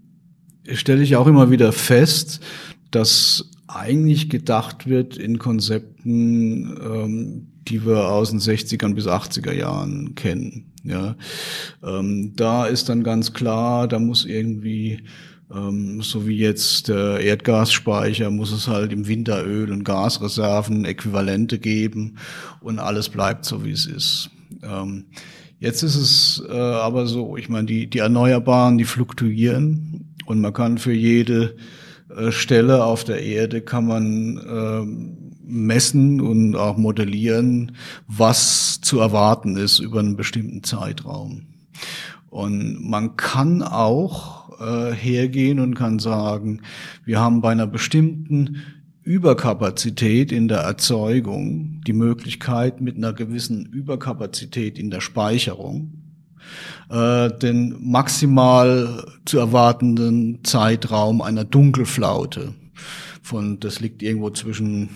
stelle 0.72 1.02
ich 1.02 1.16
auch 1.16 1.26
immer 1.26 1.50
wieder 1.50 1.72
fest, 1.72 2.40
dass 2.90 3.50
eigentlich 3.66 4.30
gedacht 4.30 4.86
wird 4.86 5.16
in 5.16 5.38
Konzepten, 5.38 6.78
ähm, 6.80 7.48
die 7.66 7.84
wir 7.84 8.08
aus 8.08 8.30
den 8.30 8.40
60ern 8.40 8.94
bis 8.94 9.06
80er 9.06 9.52
Jahren 9.52 10.14
kennen. 10.14 10.72
Ja, 10.84 11.16
ähm, 11.82 12.34
da 12.36 12.66
ist 12.66 12.88
dann 12.90 13.02
ganz 13.02 13.32
klar, 13.32 13.88
da 13.88 13.98
muss 13.98 14.26
irgendwie 14.26 15.02
ähm, 15.52 16.02
so 16.02 16.26
wie 16.26 16.36
jetzt 16.36 16.88
der 16.88 17.20
Erdgasspeicher, 17.20 18.30
muss 18.30 18.52
es 18.52 18.68
halt 18.68 18.92
im 18.92 19.06
Winter 19.06 19.44
Öl- 19.44 19.72
und 19.72 19.84
Gasreserven 19.84 20.84
Äquivalente 20.84 21.58
geben 21.58 22.16
und 22.60 22.78
alles 22.78 23.08
bleibt 23.08 23.44
so, 23.44 23.64
wie 23.64 23.72
es 23.72 23.86
ist. 23.86 24.30
Ähm, 24.62 25.06
jetzt 25.58 25.82
ist 25.82 25.96
es 25.96 26.42
äh, 26.48 26.52
aber 26.52 27.06
so, 27.06 27.36
ich 27.36 27.48
meine, 27.48 27.66
die, 27.66 27.88
die 27.88 27.98
Erneuerbaren, 27.98 28.78
die 28.78 28.84
fluktuieren 28.84 30.14
und 30.26 30.40
man 30.40 30.52
kann 30.52 30.78
für 30.78 30.92
jede 30.92 31.56
äh, 32.14 32.32
Stelle 32.32 32.84
auf 32.84 33.04
der 33.04 33.22
Erde 33.22 33.60
kann 33.60 33.86
man 33.86 34.40
ähm, 34.48 35.18
messen 35.46 36.20
und 36.20 36.56
auch 36.56 36.76
modellieren, 36.76 37.76
was 38.06 38.80
zu 38.80 38.98
erwarten 38.98 39.56
ist 39.56 39.78
über 39.78 40.00
einen 40.00 40.16
bestimmten 40.16 40.62
Zeitraum. 40.62 41.46
Und 42.30 42.82
man 42.82 43.16
kann 43.16 43.62
auch 43.62 44.43
äh, 44.60 44.92
hergehen 44.92 45.60
und 45.60 45.74
kann 45.74 45.98
sagen, 45.98 46.62
wir 47.04 47.20
haben 47.20 47.40
bei 47.40 47.52
einer 47.52 47.66
bestimmten 47.66 48.62
Überkapazität 49.02 50.32
in 50.32 50.48
der 50.48 50.60
Erzeugung 50.60 51.82
die 51.86 51.92
Möglichkeit 51.92 52.80
mit 52.80 52.96
einer 52.96 53.12
gewissen 53.12 53.66
Überkapazität 53.66 54.78
in 54.78 54.90
der 54.90 55.02
Speicherung 55.02 56.04
äh, 56.90 57.30
den 57.30 57.76
maximal 57.80 59.04
zu 59.24 59.38
erwartenden 59.38 60.42
Zeitraum 60.44 61.20
einer 61.20 61.44
Dunkelflaute 61.44 62.54
von, 63.22 63.60
das 63.60 63.80
liegt 63.80 64.02
irgendwo 64.02 64.30
zwischen 64.30 64.90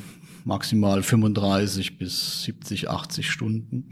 maximal 0.45 1.03
35 1.03 1.99
bis 1.99 2.43
70, 2.45 2.91
80 2.91 3.31
Stunden, 3.31 3.91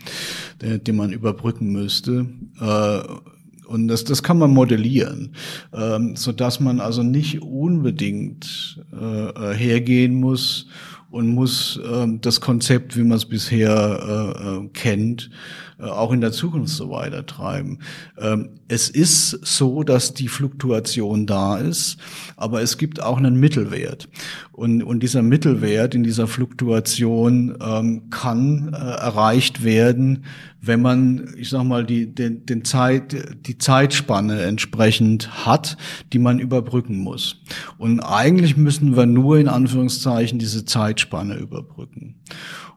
den, 0.62 0.82
den 0.82 0.96
man 0.96 1.12
überbrücken 1.12 1.72
müsste. 1.72 2.26
Äh, 2.60 3.35
und 3.66 3.88
das, 3.88 4.04
das 4.04 4.22
kann 4.22 4.38
man 4.38 4.52
modellieren, 4.52 5.32
ähm, 5.72 6.16
so 6.16 6.32
dass 6.32 6.60
man 6.60 6.80
also 6.80 7.02
nicht 7.02 7.42
unbedingt 7.42 8.80
äh, 8.92 9.28
äh 9.28 9.54
hergehen 9.54 10.14
muss 10.14 10.66
und 11.10 11.28
muss 11.28 11.78
äh, 11.78 12.06
das 12.20 12.40
Konzept, 12.40 12.96
wie 12.96 13.02
man 13.02 13.16
es 13.16 13.24
bisher 13.24 14.34
äh, 14.36 14.48
äh 14.48 14.68
kennt, 14.72 15.30
auch 15.78 16.12
in 16.12 16.20
der 16.20 16.32
Zukunft 16.32 16.74
so 16.74 16.90
weitertreiben. 16.90 17.80
Ähm, 18.18 18.50
es 18.68 18.88
ist 18.88 19.30
so, 19.44 19.82
dass 19.82 20.14
die 20.14 20.28
Fluktuation 20.28 21.26
da 21.26 21.58
ist, 21.58 21.98
aber 22.36 22.62
es 22.62 22.78
gibt 22.78 23.02
auch 23.02 23.18
einen 23.18 23.38
Mittelwert. 23.38 24.08
Und, 24.52 24.82
und 24.82 25.02
dieser 25.02 25.22
Mittelwert 25.22 25.94
in 25.94 26.02
dieser 26.02 26.26
Fluktuation 26.26 27.58
ähm, 27.60 28.08
kann 28.10 28.72
äh, 28.72 28.76
erreicht 28.76 29.64
werden, 29.64 30.24
wenn 30.62 30.80
man, 30.80 31.34
ich 31.36 31.50
sag 31.50 31.64
mal, 31.64 31.84
die, 31.84 32.12
den, 32.12 32.46
den 32.46 32.64
Zeit, 32.64 33.14
die 33.46 33.58
Zeitspanne 33.58 34.42
entsprechend 34.42 35.46
hat, 35.46 35.76
die 36.12 36.18
man 36.18 36.38
überbrücken 36.38 36.98
muss. 36.98 37.42
Und 37.78 38.00
eigentlich 38.00 38.56
müssen 38.56 38.96
wir 38.96 39.06
nur 39.06 39.38
in 39.38 39.48
Anführungszeichen 39.48 40.38
diese 40.38 40.64
Zeitspanne 40.64 41.36
überbrücken. 41.36 42.16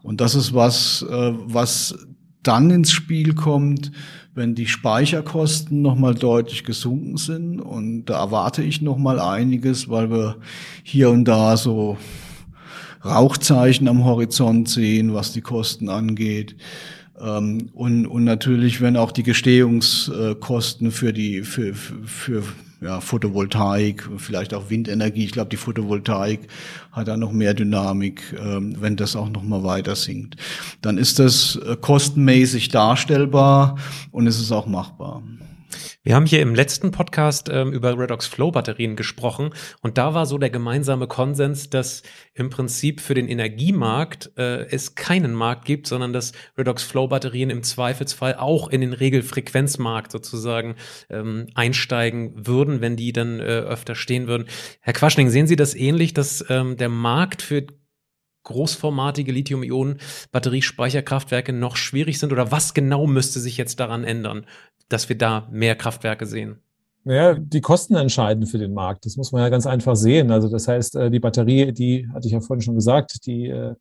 Und 0.04 0.22
das 0.22 0.36
ist 0.36 0.54
was, 0.54 1.06
äh, 1.10 1.34
was 1.46 1.96
dann 2.44 2.70
ins 2.72 2.92
Spiel 2.92 3.36
kommt, 3.36 3.92
wenn 4.34 4.56
die 4.56 4.68
Speicherkosten 4.68 5.82
nochmal 5.82 6.16
deutlich 6.16 6.64
gesunken 6.64 7.18
sind. 7.18 7.60
Und 7.60 8.06
da 8.06 8.20
erwarte 8.20 8.64
ich 8.64 8.82
nochmal 8.82 9.20
einiges, 9.20 9.90
weil 9.90 10.10
wir 10.10 10.38
hier 10.84 11.10
und 11.10 11.26
da 11.26 11.58
so 11.58 11.98
Rauchzeichen 13.04 13.88
am 13.88 14.06
Horizont 14.06 14.70
sehen, 14.70 15.14
was 15.14 15.34
die 15.34 15.42
Kosten 15.42 15.90
angeht. 15.90 16.56
Ähm, 17.20 17.70
und, 17.74 18.06
und 18.06 18.24
natürlich, 18.24 18.82
wenn 18.82 18.98
auch 18.98 19.12
die 19.12 19.24
Gestehungskosten 19.24 20.92
für 20.92 21.14
die, 21.14 21.42
für, 21.44 21.74
für, 21.74 22.44
ja, 22.82 23.02
Photovoltaik, 23.02 24.10
vielleicht 24.18 24.54
auch 24.54 24.70
Windenergie. 24.70 25.26
Ich 25.26 25.32
glaube, 25.32 25.50
die 25.50 25.58
Photovoltaik 25.58 26.48
hat 26.92 27.08
da 27.08 27.18
noch 27.18 27.32
mehr 27.32 27.54
Dynamik, 27.54 28.36
ähm, 28.40 28.76
wenn 28.80 28.96
das 28.96 29.16
auch 29.16 29.30
noch 29.30 29.44
mal 29.44 29.64
weiter 29.64 29.96
sinkt. 29.96 30.38
Dann 30.82 30.98
ist 30.98 31.20
das 31.20 31.58
äh, 31.58 31.76
kostenmäßig 31.76 32.70
darstellbar 32.70 33.78
und 34.12 34.28
es 34.28 34.40
ist 34.40 34.52
auch 34.52 34.68
machbar. 34.68 35.24
Wir 36.04 36.16
haben 36.16 36.26
hier 36.26 36.42
im 36.42 36.56
letzten 36.56 36.92
Podcast 36.92 37.50
ähm, 37.52 37.74
über 37.74 37.98
Redox 37.98 38.28
Flow 38.28 38.52
Batterien 38.52 38.96
gesprochen 38.96 39.52
und 39.82 39.98
da 39.98 40.14
war 40.14 40.26
so 40.26 40.38
der 40.38 40.50
gemeinsame 40.50 41.08
Konsens, 41.08 41.70
dass 41.70 42.04
im 42.34 42.50
Prinzip 42.50 43.02
für 43.02 43.14
den 43.14 43.28
Energiemarkt 43.28 44.32
äh, 44.38 44.66
es 44.70 44.96
keinen 44.96 45.34
Markt 45.34 45.66
gibt, 45.66 45.88
sondern 45.88 46.14
dass 46.14 46.32
Redox 46.58 46.84
Flow 46.84 47.08
Batterien 47.08 47.50
im 47.50 47.64
Zweifelsfall 47.64 48.36
auch 48.36 48.70
in 48.70 48.82
den 48.82 48.94
Regelfrequenzmarkt 48.94 50.12
sozusagen 50.12 50.76
ähm, 51.10 51.48
einsteigen 51.56 52.48
würden, 52.48 52.82
wenn 52.82 52.96
die 52.96 53.14
dann 53.14 53.40
äh, 53.40 53.44
öfter 53.44 53.96
stehen 53.96 54.28
würden. 54.28 54.48
Herr 54.82 54.94
Quaschning, 54.94 55.30
sehen 55.30 55.48
Sie 55.48 55.56
das 55.56 55.76
ähnlich, 55.76 56.14
dass 56.14 56.46
ähm, 56.50 56.78
der 56.78 56.90
Markt 56.90 57.42
für 57.42 57.66
großformatige 58.44 59.32
Lithium-Ionen-Batteriespeicherkraftwerke 59.32 61.54
noch 61.54 61.76
schwierig 61.76 62.20
sind? 62.20 62.32
Oder 62.32 62.52
was 62.52 62.74
genau 62.74 63.08
müsste 63.08 63.40
sich 63.40 63.58
jetzt 63.58 63.80
daran 63.80 64.04
ändern, 64.04 64.46
dass 64.90 65.10
wir 65.10 65.18
da 65.18 65.48
mehr 65.52 65.76
Kraftwerke 65.76 66.26
sehen? 66.26 66.60
Naja, 67.04 67.36
die 67.36 67.62
Kosten 67.62 67.96
entscheiden 67.96 68.46
für 68.46 68.58
den 68.58 68.74
Markt. 68.74 69.06
Das 69.06 69.16
muss 69.16 69.32
man 69.32 69.42
ja 69.42 69.50
ganz 69.50 69.66
einfach 69.66 69.96
sehen. 69.96 70.32
Also 70.32 70.50
das 70.50 70.68
heißt, 70.68 70.96
äh, 70.96 71.10
die 71.10 71.20
Batterie, 71.20 71.72
die 71.72 72.08
hatte 72.14 72.28
ich 72.28 72.34
ja 72.34 72.42
vorhin 72.42 72.62
schon 72.62 72.76
gesagt, 72.76 73.26
die 73.26 73.48
äh, 73.48 73.76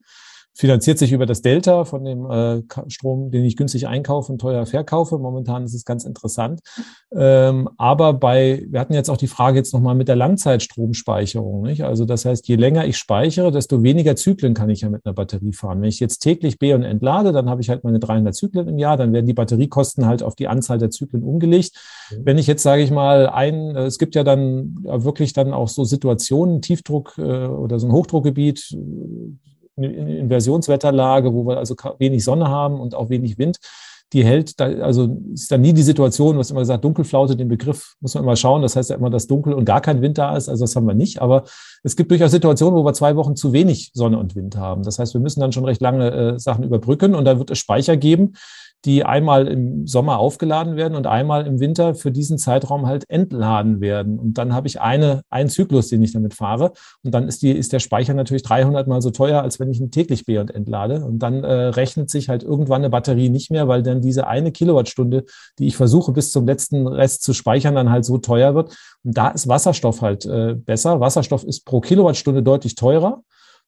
finanziert 0.54 0.98
sich 0.98 1.12
über 1.12 1.24
das 1.24 1.40
Delta 1.40 1.84
von 1.84 2.04
dem 2.04 2.28
äh, 2.28 2.62
Strom, 2.88 3.30
den 3.30 3.44
ich 3.44 3.56
günstig 3.56 3.86
einkaufe 3.86 4.32
und 4.32 4.40
teuer 4.40 4.66
verkaufe. 4.66 5.16
Momentan 5.18 5.62
ist 5.64 5.74
es 5.74 5.84
ganz 5.84 6.04
interessant. 6.04 6.60
Ähm, 7.14 7.68
aber 7.76 8.12
bei, 8.12 8.66
wir 8.68 8.80
hatten 8.80 8.92
jetzt 8.92 9.08
auch 9.08 9.16
die 9.16 9.28
Frage 9.28 9.58
jetzt 9.58 9.72
nochmal 9.72 9.94
mit 9.94 10.08
der 10.08 10.16
Langzeitstromspeicherung. 10.16 11.62
Nicht? 11.62 11.84
Also 11.84 12.04
das 12.04 12.24
heißt, 12.24 12.48
je 12.48 12.56
länger 12.56 12.86
ich 12.86 12.98
speichere, 12.98 13.52
desto 13.52 13.84
weniger 13.84 14.16
Zyklen 14.16 14.54
kann 14.54 14.68
ich 14.68 14.80
ja 14.80 14.90
mit 14.90 15.06
einer 15.06 15.14
Batterie 15.14 15.52
fahren. 15.52 15.80
Wenn 15.80 15.88
ich 15.88 16.00
jetzt 16.00 16.18
täglich 16.18 16.58
B 16.58 16.74
und 16.74 16.82
entlade, 16.82 17.30
dann 17.30 17.48
habe 17.48 17.60
ich 17.60 17.68
halt 17.68 17.84
meine 17.84 18.00
300 18.00 18.34
Zyklen 18.34 18.66
im 18.66 18.78
Jahr, 18.78 18.96
dann 18.96 19.12
werden 19.12 19.26
die 19.26 19.34
Batteriekosten 19.34 20.06
halt 20.06 20.24
auf 20.24 20.34
die 20.34 20.48
Anzahl 20.48 20.78
der 20.78 20.90
Zyklen 20.90 21.22
umgelegt. 21.22 21.72
Mhm. 22.10 22.16
Wenn 22.24 22.38
ich 22.38 22.48
jetzt, 22.48 22.64
sage 22.64 22.82
ich 22.82 22.90
mal, 22.90 23.28
ein, 23.28 23.76
es 23.76 23.98
gibt 23.98 24.16
ja 24.16 24.24
dann 24.24 24.74
wirklich 24.82 25.34
dann 25.34 25.52
auch 25.52 25.68
so 25.68 25.84
Situationen, 25.84 26.62
Tiefdruck 26.62 27.14
äh, 27.18 27.46
oder 27.46 27.78
so 27.78 27.86
ein 27.86 27.92
Hochdruckgebiet, 27.92 28.76
Inversionswetterlage, 29.84 31.32
wo 31.32 31.46
wir 31.46 31.58
also 31.58 31.74
wenig 31.98 32.24
Sonne 32.24 32.48
haben 32.48 32.80
und 32.80 32.94
auch 32.94 33.10
wenig 33.10 33.38
Wind, 33.38 33.58
die 34.12 34.24
hält, 34.24 34.58
da, 34.58 34.64
also 34.64 35.18
ist 35.34 35.52
dann 35.52 35.60
nie 35.60 35.74
die 35.74 35.82
Situation, 35.82 36.38
was 36.38 36.50
immer 36.50 36.60
gesagt, 36.60 36.82
Dunkelflaute, 36.82 37.36
den 37.36 37.48
Begriff 37.48 37.94
muss 38.00 38.14
man 38.14 38.24
immer 38.24 38.36
schauen. 38.36 38.62
Das 38.62 38.74
heißt 38.74 38.90
ja 38.90 38.96
immer, 38.96 39.10
dass 39.10 39.26
dunkel 39.26 39.52
und 39.52 39.66
gar 39.66 39.82
kein 39.82 40.00
Wind 40.00 40.16
da 40.16 40.34
ist. 40.34 40.48
Also 40.48 40.64
das 40.64 40.74
haben 40.76 40.86
wir 40.86 40.94
nicht. 40.94 41.20
Aber 41.20 41.44
es 41.82 41.94
gibt 41.94 42.10
durchaus 42.10 42.30
Situationen, 42.30 42.78
wo 42.78 42.84
wir 42.84 42.94
zwei 42.94 43.16
Wochen 43.16 43.36
zu 43.36 43.52
wenig 43.52 43.90
Sonne 43.92 44.18
und 44.18 44.34
Wind 44.34 44.56
haben. 44.56 44.82
Das 44.82 44.98
heißt, 44.98 45.12
wir 45.12 45.20
müssen 45.20 45.40
dann 45.40 45.52
schon 45.52 45.66
recht 45.66 45.82
lange 45.82 46.10
äh, 46.10 46.38
Sachen 46.38 46.64
überbrücken 46.64 47.14
und 47.14 47.26
da 47.26 47.38
wird 47.38 47.50
es 47.50 47.58
Speicher 47.58 47.98
geben, 47.98 48.32
die 48.84 49.04
einmal 49.04 49.48
im 49.48 49.86
Sommer 49.86 50.18
aufgeladen 50.18 50.76
werden 50.76 50.94
und 50.94 51.06
einmal 51.06 51.46
im 51.46 51.58
Winter 51.58 51.94
für 51.94 52.12
diesen 52.12 52.38
Zeitraum 52.38 52.86
halt 52.86 53.04
entladen 53.08 53.80
werden. 53.80 54.18
Und 54.18 54.38
dann 54.38 54.54
habe 54.54 54.68
ich 54.68 54.80
eine, 54.80 55.22
einen 55.30 55.48
Zyklus, 55.48 55.88
den 55.88 56.02
ich 56.02 56.12
damit 56.12 56.34
fahre. 56.34 56.72
Und 57.02 57.12
dann 57.12 57.26
ist, 57.26 57.42
die, 57.42 57.50
ist 57.50 57.72
der 57.72 57.80
Speicher 57.80 58.14
natürlich 58.14 58.44
300 58.44 58.86
mal 58.86 59.02
so 59.02 59.10
teuer, 59.10 59.42
als 59.42 59.58
wenn 59.58 59.70
ich 59.70 59.80
ihn 59.80 59.90
täglich 59.90 60.24
be- 60.26 60.40
und 60.40 60.54
entlade. 60.54 61.04
Und 61.04 61.18
dann 61.18 61.42
äh, 61.42 61.52
rechnet 61.52 62.08
sich 62.08 62.28
halt 62.28 62.44
irgendwann 62.44 62.82
eine 62.82 62.90
Batterie 62.90 63.30
nicht 63.30 63.50
mehr, 63.50 63.66
weil 63.66 63.82
dann 63.82 64.00
diese 64.00 64.28
eine 64.28 64.52
Kilowattstunde, 64.52 65.24
die 65.58 65.66
ich 65.66 65.76
versuche 65.76 66.12
bis 66.12 66.30
zum 66.30 66.46
letzten 66.46 66.86
Rest 66.86 67.22
zu 67.22 67.32
speichern, 67.32 67.74
dann 67.74 67.90
halt 67.90 68.04
so 68.04 68.18
teuer 68.18 68.54
wird. 68.54 68.76
Und 69.02 69.18
da 69.18 69.28
ist 69.28 69.48
Wasserstoff 69.48 70.02
halt 70.02 70.24
äh, 70.24 70.54
besser. 70.54 71.00
Wasserstoff 71.00 71.42
ist 71.42 71.64
pro 71.64 71.80
Kilowattstunde 71.80 72.44
deutlich 72.44 72.76
teurer. 72.76 73.22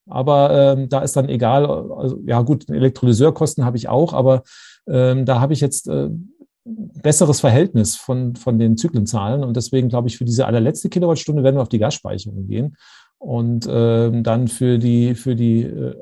Aber 0.08 0.50
ähm, 0.50 0.88
da 0.88 1.00
ist 1.00 1.16
dann 1.16 1.28
egal, 1.28 1.66
also, 1.66 2.18
ja 2.26 2.42
gut, 2.42 2.68
Elektrolyseurkosten 2.68 3.64
habe 3.64 3.76
ich 3.76 3.88
auch, 3.88 4.12
aber 4.12 4.42
ähm, 4.91 5.24
da 5.24 5.41
habe 5.41 5.53
ich 5.53 5.61
jetzt 5.61 5.88
äh, 5.88 6.09
besseres 6.64 7.41
Verhältnis 7.41 7.97
von, 7.97 8.36
von 8.36 8.59
den 8.59 8.76
Zyklenzahlen. 8.76 9.45
Und 9.45 9.57
deswegen 9.57 9.88
glaube 9.88 10.09
ich, 10.09 10.18
für 10.18 10.24
diese 10.24 10.47
allerletzte 10.47 10.88
Kilowattstunde 10.88 11.43
werden 11.43 11.57
wir 11.57 11.62
auf 11.62 11.68
die 11.68 11.78
Gasspeicherung 11.78 12.47
gehen. 12.47 12.76
Und 13.18 13.68
ähm, 13.70 14.22
dann 14.22 14.49
für 14.49 14.78
die, 14.78 15.14
für, 15.14 15.34
die, 15.34 15.62
äh, 15.62 15.95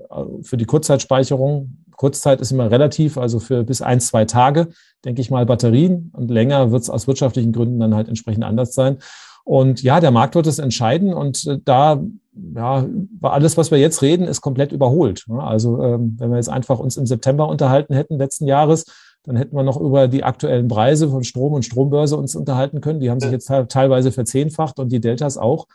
für 0.43 0.57
die 0.57 0.67
Kurzzeitspeicherung, 0.67 1.85
Kurzzeit 1.97 2.41
ist 2.41 2.53
immer 2.53 2.71
relativ, 2.71 3.19
also 3.19 3.41
für 3.41 3.65
bis 3.65 3.83
ein, 3.83 3.99
zwei 3.99 4.25
Tage, 4.25 4.69
denke 5.05 5.21
ich 5.21 5.31
mal, 5.31 5.45
Batterien. 5.45 6.13
Und 6.15 6.31
länger 6.31 6.71
wird 6.71 6.83
es 6.83 6.91
aus 6.91 7.09
wirtschaftlichen 7.09 7.53
Gründen 7.53 7.81
dann 7.81 7.95
halt 7.95 8.09
entsprechend 8.09 8.45
anders 8.45 8.73
sein. 8.73 8.99
Und 9.49 9.83
ja, 9.83 9.99
der 9.99 10.11
Markt 10.11 10.35
wird 10.35 10.47
es 10.47 10.59
entscheiden. 10.59 11.15
Und 11.15 11.47
äh, 11.47 11.59
da 11.65 12.03
ja, 12.55 12.87
alles, 13.23 13.57
was 13.57 13.71
wir 13.71 13.79
jetzt 13.79 14.03
reden, 14.03 14.29
ist 14.29 14.43
komplett 14.43 14.73
überholt. 14.73 15.25
Also 15.39 15.83
ähm, 15.83 16.17
wenn 16.19 16.29
wir 16.29 16.37
jetzt 16.37 16.51
einfach 16.51 16.79
uns 16.79 16.99
im 16.99 17.07
September 17.07 17.49
unterhalten 17.49 17.95
hätten 17.95 18.19
letzten 18.19 18.47
Jahres, 18.47 18.85
dann 19.25 19.37
hätten 19.37 19.57
wir 19.57 19.63
noch 19.63 19.81
über 19.81 20.07
die 20.07 20.23
aktuellen 20.23 20.69
Preise 20.69 21.09
von 21.09 21.25
Strom 21.25 21.55
und 21.55 21.65
Strombörse 21.65 22.19
uns 22.19 22.37
unterhalten 22.37 22.83
können. 22.83 23.01
Die 23.01 23.09
haben 23.09 23.21
sich 23.21 23.31
jetzt 23.31 23.51
teilweise 23.71 24.13
verzehnfacht 24.13 24.79
und 24.79 24.93
die 24.93 25.01
Deltas 25.01 25.39
auch. 25.39 25.67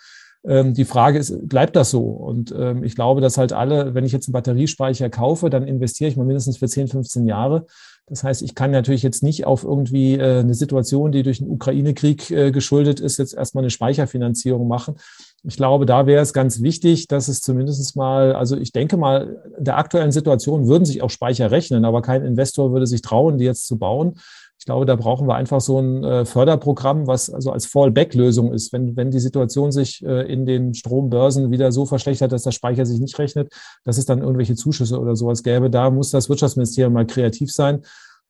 Ähm, 0.46 0.76
die 0.76 0.86
Frage 0.86 1.18
ist, 1.18 1.50
bleibt 1.50 1.76
das 1.76 1.90
so? 1.90 2.04
Und 2.04 2.54
ähm, 2.56 2.84
ich 2.84 2.94
glaube, 2.94 3.22
dass 3.22 3.40
halt 3.40 3.54
alle, 3.54 3.96
wenn 3.96 4.06
ich 4.06 4.12
jetzt 4.12 4.28
einen 4.28 4.34
Batteriespeicher 4.34 5.10
kaufe, 5.10 5.50
dann 5.50 5.68
investiere 5.68 6.12
ich 6.12 6.16
mal 6.16 6.28
mindestens 6.28 6.58
für 6.58 6.68
10, 6.68 6.90
15 6.90 7.26
Jahre. 7.26 7.66
Das 8.08 8.24
heißt, 8.24 8.42
ich 8.42 8.54
kann 8.54 8.72
natürlich 8.72 9.02
jetzt 9.02 9.24
nicht 9.24 9.46
auf 9.46 9.64
irgendwie 9.64 10.16
äh, 10.16 10.40
eine 10.40 10.54
Situation, 10.54 11.12
die 11.12 11.24
durch 11.24 11.38
den 11.38 11.50
Ukraine-Krieg 11.50 12.32
äh, 12.32 12.52
geschuldet 12.52 13.00
ist, 13.00 13.18
jetzt 13.18 13.34
erstmal 13.34 13.64
eine 13.64 13.70
Speicherfinanzierung 13.70 14.68
machen. 14.68 14.96
Ich 15.44 15.56
glaube, 15.56 15.86
da 15.86 16.06
wäre 16.06 16.22
es 16.22 16.34
ganz 16.34 16.62
wichtig, 16.62 17.08
dass 17.08 17.28
es 17.28 17.42
zumindest 17.42 17.96
mal, 17.96 18.34
also 18.34 18.58
ich 18.58 18.72
denke 18.72 18.98
mal, 18.98 19.42
in 19.58 19.64
der 19.64 19.78
aktuellen 19.78 20.12
Situation 20.12 20.68
würden 20.68 20.86
sich 20.86 21.02
auch 21.02 21.10
Speicher 21.10 21.52
rechnen, 21.52 21.86
aber 21.86 22.02
kein 22.02 22.26
Investor 22.26 22.72
würde 22.72 22.88
sich 22.88 23.02
trauen, 23.02 23.38
die 23.38 23.46
jetzt 23.46 23.68
zu 23.68 23.78
bauen. 23.78 24.20
Ich 24.64 24.66
glaube, 24.66 24.86
da 24.86 24.96
brauchen 24.96 25.28
wir 25.28 25.36
einfach 25.36 25.60
so 25.60 25.78
ein 25.78 26.06
äh, 26.06 26.24
Förderprogramm, 26.24 27.06
was 27.06 27.30
also 27.30 27.52
als 27.52 27.66
Fallback-Lösung 27.66 28.54
ist. 28.54 28.72
Wenn, 28.72 28.96
wenn 28.96 29.12
die 29.12 29.20
Situation 29.20 29.74
sich 29.74 30.02
äh, 30.06 30.22
in 30.32 30.46
den 30.46 30.74
Strombörsen 30.74 31.52
wieder 31.52 31.74
so 31.74 31.86
verschlechtert, 31.86 32.32
dass 32.32 32.44
der 32.44 32.52
Speicher 32.52 32.86
sich 32.86 33.02
nicht 33.02 33.20
rechnet, 33.20 33.52
dass 33.84 33.98
es 33.98 34.06
dann 34.06 34.20
irgendwelche 34.20 34.56
Zuschüsse 34.56 35.02
oder 35.02 35.18
sowas 35.18 35.44
gäbe, 35.44 35.70
da 35.70 35.90
muss 35.90 36.12
das 36.12 36.30
Wirtschaftsministerium 36.30 36.94
mal 36.94 37.06
kreativ 37.06 37.52
sein. 37.52 37.82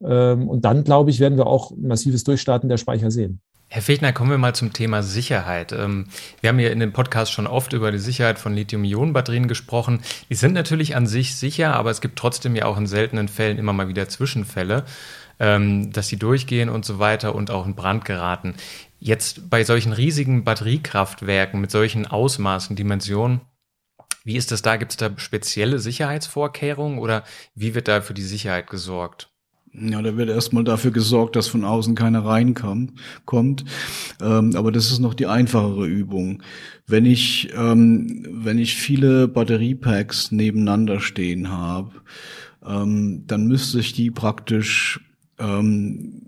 Ähm, 0.04 0.50
und 0.50 0.66
dann, 0.66 0.84
glaube 0.84 1.12
ich, 1.12 1.20
werden 1.20 1.38
wir 1.38 1.46
auch 1.46 1.72
massives 1.78 2.24
Durchstarten 2.24 2.68
der 2.68 2.78
Speicher 2.78 3.12
sehen. 3.12 3.40
Herr 3.74 3.82
Fechner, 3.82 4.14
kommen 4.14 4.30
wir 4.30 4.38
mal 4.38 4.54
zum 4.54 4.74
Thema 4.74 5.02
Sicherheit. 5.02 5.72
Ähm, 5.72 6.06
wir 6.42 6.50
haben 6.50 6.60
hier 6.60 6.72
in 6.72 6.80
dem 6.80 6.94
Podcast 6.94 7.32
schon 7.32 7.48
oft 7.48 7.74
über 7.74 7.92
die 7.92 7.98
Sicherheit 7.98 8.38
von 8.38 8.54
Lithium-Ionen-Batterien 8.54 9.48
gesprochen. 9.48 10.02
Die 10.30 10.36
sind 10.36 10.54
natürlich 10.54 10.96
an 10.96 11.06
sich 11.06 11.36
sicher, 11.36 11.76
aber 11.76 11.92
es 11.92 12.02
gibt 12.02 12.18
trotzdem 12.18 12.56
ja 12.56 12.66
auch 12.66 12.78
in 12.78 12.86
seltenen 12.86 13.28
Fällen 13.28 13.58
immer 13.58 13.74
mal 13.74 13.88
wieder 13.88 14.08
Zwischenfälle, 14.08 14.84
ähm, 15.40 15.92
dass 15.92 16.08
sie 16.08 16.18
durchgehen 16.18 16.70
und 16.70 16.86
so 16.86 17.00
weiter 17.00 17.36
und 17.36 17.52
auch 17.52 17.66
in 17.66 17.76
Brand 17.76 18.06
geraten. 18.06 18.56
Jetzt 19.00 19.50
bei 19.50 19.64
solchen 19.64 19.94
riesigen 19.94 20.44
Batteriekraftwerken 20.44 21.60
mit 21.60 21.72
solchen 21.72 22.08
Ausmaßen, 22.08 22.76
Dimensionen, 22.76 23.42
wie 24.24 24.38
ist 24.38 24.52
das 24.52 24.62
da? 24.62 24.78
Gibt 24.78 24.92
es 24.92 24.98
da 24.98 25.12
spezielle 25.18 25.80
Sicherheitsvorkehrungen 25.80 27.00
oder 27.00 27.24
wie 27.56 27.76
wird 27.76 27.88
da 27.88 28.02
für 28.02 28.14
die 28.14 28.22
Sicherheit 28.22 28.70
gesorgt? 28.70 29.30
Ja, 29.76 30.02
da 30.04 30.16
wird 30.16 30.30
erstmal 30.30 30.64
dafür 30.64 30.92
gesorgt, 30.92 31.36
dass 31.36 31.48
von 31.48 31.66
außen 31.66 31.96
keiner 31.96 32.24
reinkommt. 32.24 32.94
Ähm, 34.22 34.56
aber 34.56 34.72
das 34.72 34.92
ist 34.92 35.00
noch 35.00 35.16
die 35.16 35.26
einfachere 35.26 35.88
Übung. 35.88 36.44
Wenn 36.86 37.06
ich, 37.06 37.52
ähm, 37.58 38.24
wenn 38.30 38.60
ich 38.60 38.76
viele 38.76 39.28
Batteriepacks 39.28 40.32
nebeneinander 40.32 41.00
stehen 41.00 41.50
habe, 41.50 41.92
ähm, 42.64 43.24
dann 43.26 43.48
müsste 43.48 43.80
ich 43.80 43.94
die 43.94 44.12
praktisch 44.12 45.02
ähm, 45.40 46.24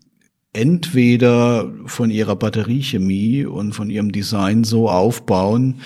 entweder 0.53 1.69
von 1.85 2.09
ihrer 2.09 2.35
Batteriechemie 2.35 3.45
und 3.45 3.73
von 3.73 3.89
ihrem 3.89 4.11
Design 4.11 4.63
so 4.63 4.89
aufbauen, 4.89 5.81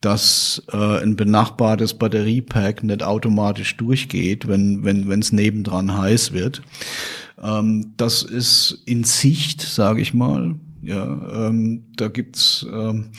dass 0.00 0.62
äh, 0.72 1.02
ein 1.02 1.16
benachbartes 1.16 1.94
Batteriepack 1.94 2.82
nicht 2.82 3.02
automatisch 3.02 3.76
durchgeht, 3.76 4.48
wenn 4.48 4.84
wenn 4.84 5.08
wenn 5.08 5.20
es 5.20 5.32
nebendran 5.32 5.96
heiß 5.96 6.32
wird. 6.32 6.62
Ähm, 7.42 7.92
das 7.96 8.22
ist 8.22 8.82
in 8.86 9.04
Sicht, 9.04 9.60
sage 9.60 10.00
ich 10.00 10.14
mal. 10.14 10.54
Ja, 10.82 11.48
ähm, 11.48 11.84
da 11.96 12.08
gibt's 12.08 12.64
ähm, 12.72 13.10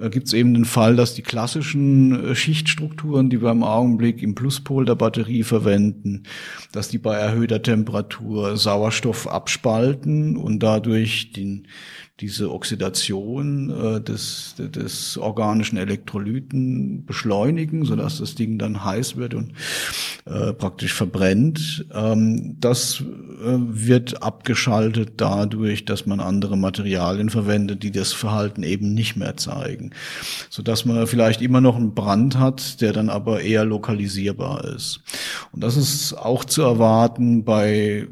äh, 0.00 0.10
gibt 0.10 0.26
es 0.26 0.32
eben 0.32 0.54
den 0.54 0.64
Fall, 0.64 0.96
dass 0.96 1.14
die 1.14 1.22
klassischen 1.22 2.30
äh, 2.30 2.34
Schichtstrukturen, 2.34 3.30
die 3.30 3.42
wir 3.42 3.50
im 3.50 3.62
Augenblick 3.62 4.22
im 4.22 4.34
Pluspol 4.34 4.84
der 4.84 4.94
Batterie 4.94 5.42
verwenden, 5.42 6.24
dass 6.72 6.88
die 6.88 6.98
bei 6.98 7.14
erhöhter 7.16 7.62
Temperatur 7.62 8.56
Sauerstoff 8.56 9.26
abspalten 9.26 10.36
und 10.36 10.62
dadurch 10.62 11.32
den, 11.32 11.66
diese 12.20 12.50
Oxidation 12.50 13.70
äh, 13.70 14.00
des, 14.00 14.54
des 14.58 15.16
organischen 15.16 15.76
Elektrolyten 15.76 17.04
beschleunigen, 17.06 17.84
sodass 17.84 18.18
das 18.18 18.34
Ding 18.34 18.58
dann 18.58 18.84
heiß 18.84 19.16
wird 19.16 19.34
und 19.34 19.52
äh, 20.24 20.52
praktisch 20.52 20.94
verbrennt. 20.94 21.86
Ähm, 21.94 22.56
das 22.58 23.00
äh, 23.00 23.04
wird 23.44 24.20
abgeschaltet 24.22 25.12
dadurch, 25.18 25.84
dass 25.84 26.06
man 26.06 26.18
andere 26.18 26.56
Materialien 26.56 27.30
verwendet, 27.30 27.84
die 27.84 27.92
das 27.92 28.12
Verhalten 28.12 28.64
eben 28.64 28.94
nicht 28.94 29.16
mehr 29.16 29.36
zeigen, 29.36 29.92
sodass 30.50 30.84
man 30.84 31.06
vielleicht 31.06 31.40
immer 31.40 31.60
noch 31.60 31.76
einen 31.76 31.94
Brand 31.94 32.36
hat, 32.36 32.80
der 32.80 32.92
dann 32.92 33.10
aber 33.10 33.42
eher 33.42 33.64
lokalisierbar 33.64 34.64
ist. 34.64 35.02
Und 35.52 35.62
das 35.62 35.76
ist 35.76 36.14
auch 36.14 36.44
zu 36.44 36.62
erwarten 36.62 37.44
bei 37.44 38.08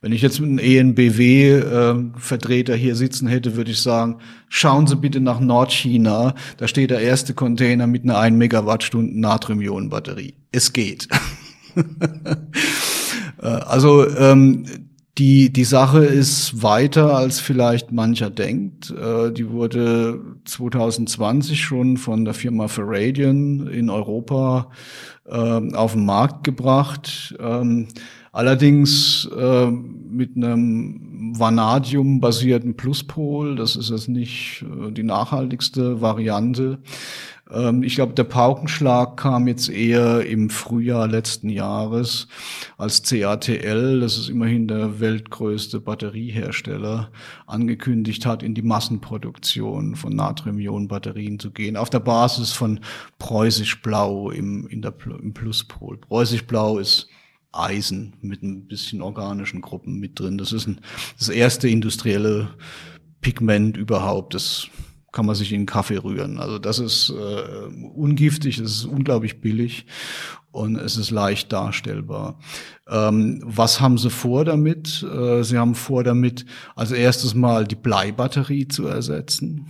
Wenn 0.00 0.12
ich 0.12 0.22
jetzt 0.22 0.40
mit 0.40 0.48
einem 0.48 0.96
ENBW-Vertreter 0.96 2.74
hier 2.74 2.96
sitzen 2.96 3.28
hätte, 3.28 3.56
würde 3.56 3.70
ich 3.70 3.80
sagen, 3.80 4.18
schauen 4.48 4.86
Sie 4.86 4.96
bitte 4.96 5.20
nach 5.20 5.40
Nordchina. 5.40 6.34
Da 6.56 6.68
steht 6.68 6.90
der 6.90 7.00
erste 7.00 7.34
Container 7.34 7.86
mit 7.86 8.04
einer 8.04 8.18
1 8.18 8.34
Megawattstunden 8.36 9.20
Natrium-Ionen-Batterie. 9.20 10.34
Es 10.52 10.72
geht. 10.72 11.08
Äh, 13.42 13.46
also 13.46 14.06
ähm, 14.06 14.66
die, 15.20 15.52
die 15.52 15.64
Sache 15.64 16.02
ist 16.02 16.62
weiter, 16.62 17.14
als 17.14 17.40
vielleicht 17.40 17.92
mancher 17.92 18.30
denkt. 18.30 18.90
Äh, 18.90 19.30
die 19.30 19.50
wurde 19.50 20.18
2020 20.46 21.60
schon 21.60 21.98
von 21.98 22.24
der 22.24 22.32
Firma 22.32 22.68
Ferradian 22.68 23.66
in 23.66 23.90
Europa 23.90 24.70
äh, 25.26 25.34
auf 25.34 25.92
den 25.92 26.06
Markt 26.06 26.44
gebracht. 26.44 27.36
Ähm, 27.38 27.88
allerdings 28.32 29.28
äh, 29.36 29.70
mit 29.70 30.36
einem 30.36 31.34
Vanadium-basierten 31.38 32.76
Pluspol. 32.76 33.56
Das 33.56 33.76
ist 33.76 33.90
jetzt 33.90 34.08
nicht 34.08 34.64
äh, 34.64 34.90
die 34.90 35.02
nachhaltigste 35.02 36.00
Variante. 36.00 36.78
Ähm, 37.52 37.82
ich 37.82 37.94
glaube, 37.94 38.14
der 38.14 38.24
Paukenschlag 38.24 39.16
kam 39.16 39.48
jetzt 39.48 39.68
eher 39.68 40.26
im 40.26 40.50
Frühjahr 40.50 41.08
letzten 41.08 41.48
Jahres, 41.48 42.28
als 42.78 43.02
CATL, 43.02 44.00
das 44.00 44.18
ist 44.18 44.28
immerhin 44.28 44.68
der 44.68 45.00
weltgrößte 45.00 45.80
Batteriehersteller, 45.80 47.10
angekündigt 47.46 48.26
hat, 48.26 48.42
in 48.42 48.54
die 48.54 48.62
Massenproduktion 48.62 49.96
von 49.96 50.14
Natrium-Ionen-Batterien 50.14 51.38
zu 51.38 51.50
gehen, 51.50 51.76
auf 51.76 51.90
der 51.90 52.00
Basis 52.00 52.52
von 52.52 52.80
Preußisch-Blau 53.18 54.30
im, 54.30 54.66
im 54.68 55.34
Pluspol. 55.34 55.98
Preußisch-Blau 55.98 56.78
ist 56.78 57.08
Eisen 57.52 58.14
mit 58.20 58.42
ein 58.42 58.66
bisschen 58.66 59.02
organischen 59.02 59.60
Gruppen 59.60 59.98
mit 59.98 60.18
drin. 60.20 60.38
Das 60.38 60.52
ist 60.52 60.68
ein, 60.68 60.80
das 61.18 61.28
erste 61.28 61.68
industrielle 61.68 62.50
Pigment 63.20 63.76
überhaupt, 63.76 64.34
das 64.34 64.68
kann 65.12 65.26
man 65.26 65.34
sich 65.34 65.52
in 65.52 65.66
Kaffee 65.66 65.98
rühren. 65.98 66.38
Also 66.38 66.58
das 66.58 66.78
ist 66.78 67.10
äh, 67.10 67.66
ungiftig, 67.94 68.58
es 68.58 68.70
ist 68.70 68.84
unglaublich 68.84 69.40
billig 69.40 69.86
und 70.52 70.76
es 70.76 70.96
ist 70.96 71.10
leicht 71.10 71.52
darstellbar. 71.52 72.38
Ähm, 72.88 73.40
was 73.44 73.80
haben 73.80 73.98
sie 73.98 74.10
vor 74.10 74.44
damit? 74.44 75.02
Äh, 75.02 75.44
sie 75.44 75.58
haben 75.58 75.76
vor 75.76 76.02
damit, 76.02 76.44
als 76.74 76.90
erstes 76.90 77.34
mal 77.34 77.66
die 77.66 77.76
Bleibatterie 77.76 78.66
zu 78.66 78.86
ersetzen. 78.86 79.66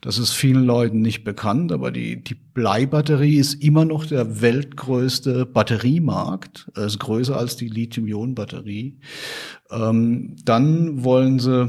Das 0.00 0.18
ist 0.18 0.32
vielen 0.32 0.64
Leuten 0.64 1.02
nicht 1.02 1.22
bekannt, 1.24 1.70
aber 1.70 1.90
die, 1.90 2.22
die 2.22 2.34
Bleibatterie 2.34 3.36
ist 3.36 3.62
immer 3.62 3.84
noch 3.84 4.06
der 4.06 4.40
weltgrößte 4.40 5.44
Batteriemarkt. 5.44 6.70
Es 6.74 6.94
ist 6.94 7.00
größer 7.00 7.36
als 7.36 7.56
die 7.56 7.68
Lithium-Ionen-Batterie. 7.68 8.98
Ähm, 9.70 10.36
dann 10.44 11.04
wollen 11.04 11.38
sie 11.38 11.68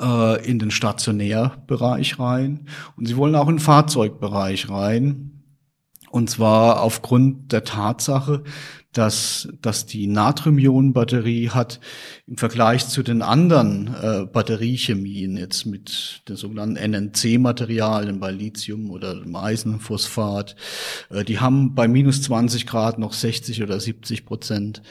äh, 0.00 0.46
in 0.46 0.58
den 0.58 0.70
Stationärbereich 0.70 2.18
rein 2.18 2.66
und 2.96 3.06
sie 3.06 3.16
wollen 3.16 3.34
auch 3.34 3.48
in 3.48 3.56
den 3.56 3.60
Fahrzeugbereich 3.60 4.68
rein. 4.68 5.32
Und 6.10 6.30
zwar 6.30 6.82
aufgrund 6.82 7.52
der 7.52 7.64
Tatsache, 7.64 8.42
dass, 8.96 9.48
dass 9.60 9.86
die 9.86 10.06
Natrium-Ionen-Batterie 10.06 11.50
hat 11.50 11.80
im 12.26 12.38
Vergleich 12.38 12.88
zu 12.88 13.02
den 13.02 13.20
anderen 13.20 13.94
äh, 13.94 14.24
Batteriechemien, 14.24 15.36
jetzt 15.36 15.66
mit 15.66 16.22
den 16.28 16.36
sogenannten 16.36 16.76
NNC-Materialien 16.76 18.20
bei 18.20 18.30
Lithium 18.30 18.90
oder 18.90 19.14
dem 19.14 19.36
Eisenphosphat, 19.36 20.56
äh, 21.10 21.24
die 21.24 21.40
haben 21.40 21.74
bei 21.74 21.88
minus 21.88 22.22
20 22.22 22.66
Grad 22.66 22.98
noch 22.98 23.12
60 23.12 23.62
oder 23.62 23.78
70 23.78 24.24
Prozent 24.24 24.82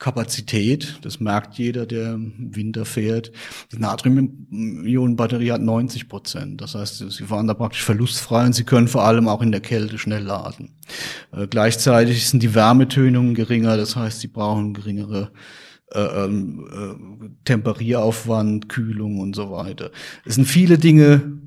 Kapazität. 0.00 0.98
Das 1.02 1.20
merkt 1.20 1.58
jeder, 1.58 1.86
der 1.86 2.14
im 2.14 2.56
Winter 2.56 2.84
fährt. 2.84 3.30
Die 3.70 3.78
Natrium-Ionen-Batterie 3.78 5.52
hat 5.52 5.60
90 5.60 6.08
Prozent. 6.08 6.60
Das 6.60 6.74
heißt, 6.74 7.10
sie 7.10 7.24
fahren 7.24 7.46
da 7.46 7.54
praktisch 7.54 7.84
verlustfrei 7.84 8.46
und 8.46 8.54
sie 8.54 8.64
können 8.64 8.88
vor 8.88 9.04
allem 9.04 9.28
auch 9.28 9.42
in 9.42 9.52
der 9.52 9.60
Kälte 9.60 9.98
schnell 9.98 10.24
laden. 10.24 10.70
Äh, 11.32 11.46
gleichzeitig 11.46 12.26
sind 12.26 12.42
die 12.42 12.54
Wärmetönungen 12.54 13.34
geringer. 13.34 13.76
Das 13.76 13.94
heißt, 13.94 14.20
sie 14.20 14.28
brauchen 14.28 14.72
geringere 14.72 15.32
äh, 15.92 16.00
ähm, 16.00 16.66
äh, 16.72 17.28
Temperieraufwand, 17.44 18.70
Kühlung 18.70 19.20
und 19.20 19.36
so 19.36 19.50
weiter. 19.50 19.90
Es 20.24 20.36
sind 20.36 20.46
viele 20.46 20.78
Dinge 20.78 21.40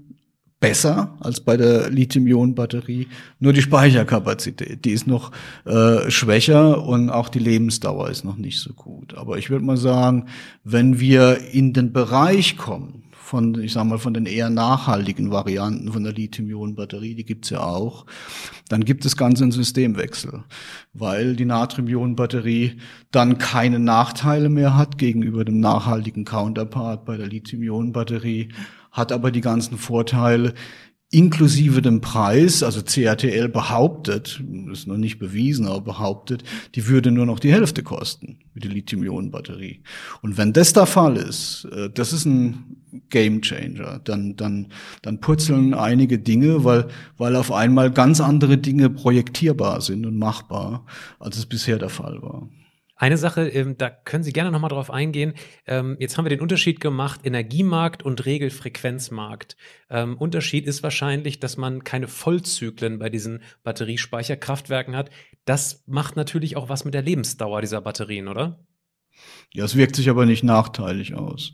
besser 0.63 1.17
als 1.19 1.41
bei 1.41 1.57
der 1.57 1.89
Lithium-Ionen-Batterie. 1.89 3.09
Nur 3.41 3.51
die 3.51 3.61
Speicherkapazität, 3.61 4.85
die 4.85 4.91
ist 4.91 5.07
noch 5.07 5.33
äh, 5.65 6.09
schwächer 6.09 6.85
und 6.85 7.09
auch 7.09 7.27
die 7.27 7.39
Lebensdauer 7.39 8.09
ist 8.09 8.23
noch 8.23 8.37
nicht 8.37 8.61
so 8.61 8.71
gut. 8.71 9.13
Aber 9.15 9.37
ich 9.37 9.49
würde 9.49 9.65
mal 9.65 9.75
sagen, 9.75 10.27
wenn 10.63 11.01
wir 11.01 11.39
in 11.51 11.73
den 11.73 11.91
Bereich 11.91 12.55
kommen, 12.55 13.03
von, 13.11 13.61
ich 13.61 13.73
sag 13.73 13.83
mal, 13.85 13.97
von 13.97 14.13
den 14.13 14.25
eher 14.25 14.49
nachhaltigen 14.49 15.31
Varianten 15.31 15.91
von 15.91 16.03
der 16.03 16.13
Lithium-Ionen-Batterie, 16.13 17.15
die 17.15 17.25
gibt's 17.25 17.49
ja 17.49 17.61
auch, 17.61 18.05
dann 18.69 18.85
gibt 18.85 19.03
es 19.03 19.17
ganz 19.17 19.41
einen 19.41 19.51
Systemwechsel, 19.51 20.43
weil 20.93 21.35
die 21.35 21.45
Natrium-Ionen-Batterie 21.45 22.77
dann 23.11 23.37
keine 23.37 23.79
Nachteile 23.79 24.47
mehr 24.47 24.77
hat 24.77 24.97
gegenüber 24.97 25.43
dem 25.43 25.59
nachhaltigen 25.59 26.23
Counterpart 26.23 27.03
bei 27.03 27.17
der 27.17 27.27
Lithium-Ionen-Batterie 27.27 28.49
hat 28.93 29.11
aber 29.11 29.31
die 29.31 29.41
ganzen 29.41 29.77
Vorteile 29.77 30.53
inklusive 31.13 31.83
dem 31.83 32.01
Preis, 32.01 32.63
also 32.63 32.81
CATL 32.81 33.47
behauptet, 33.47 34.41
ist 34.71 34.87
noch 34.87 34.97
nicht 34.97 35.19
bewiesen, 35.19 35.67
aber 35.67 35.81
behauptet, 35.81 36.43
die 36.73 36.87
würde 36.87 37.11
nur 37.11 37.27
noch 37.27 37.39
die 37.39 37.53
Hälfte 37.53 37.83
kosten 37.83 38.39
mit 38.55 38.63
der 38.63 38.71
Lithium-Ionen-Batterie. 38.71 39.83
Und 40.23 40.37
wenn 40.37 40.53
das 40.53 40.73
der 40.73 40.87
Fall 40.87 41.17
ist, 41.17 41.67
äh, 41.71 41.91
das 41.93 42.13
ist 42.13 42.25
ein 42.25 42.77
Game 43.09 43.41
Changer. 43.41 44.01
Dann, 44.03 44.35
dann, 44.35 44.69
dann 45.03 45.19
purzeln 45.19 45.75
einige 45.75 46.17
Dinge, 46.17 46.63
weil, 46.63 46.87
weil 47.17 47.35
auf 47.35 47.51
einmal 47.51 47.91
ganz 47.91 48.19
andere 48.19 48.57
Dinge 48.57 48.89
projektierbar 48.89 49.81
sind 49.81 50.07
und 50.07 50.17
machbar, 50.17 50.85
als 51.19 51.37
es 51.37 51.45
bisher 51.45 51.77
der 51.77 51.89
Fall 51.89 52.21
war. 52.23 52.49
Eine 53.03 53.17
Sache, 53.17 53.49
ähm, 53.49 53.77
da 53.77 53.89
können 53.89 54.23
Sie 54.23 54.31
gerne 54.31 54.49
nochmal 54.49 54.69
drauf 54.69 54.89
eingehen. 54.89 55.33
Ähm, 55.67 55.97
jetzt 55.99 56.17
haben 56.17 56.23
wir 56.23 56.29
den 56.29 56.39
Unterschied 56.39 56.79
gemacht, 56.79 57.19
Energiemarkt 57.25 58.01
und 58.01 58.25
Regelfrequenzmarkt. 58.25 59.57
Ähm, 59.89 60.17
Unterschied 60.17 60.65
ist 60.65 60.83
wahrscheinlich, 60.83 61.41
dass 61.41 61.57
man 61.57 61.83
keine 61.83 62.07
Vollzyklen 62.07 62.99
bei 62.99 63.09
diesen 63.09 63.41
Batteriespeicherkraftwerken 63.63 64.95
hat. 64.95 65.09
Das 65.43 65.83
macht 65.85 66.15
natürlich 66.15 66.55
auch 66.55 66.69
was 66.69 66.85
mit 66.85 66.93
der 66.93 67.01
Lebensdauer 67.01 67.59
dieser 67.59 67.81
Batterien, 67.81 68.29
oder? 68.29 68.65
Ja, 69.51 69.65
es 69.65 69.75
wirkt 69.75 69.97
sich 69.97 70.09
aber 70.09 70.25
nicht 70.25 70.45
nachteilig 70.45 71.13
aus. 71.13 71.51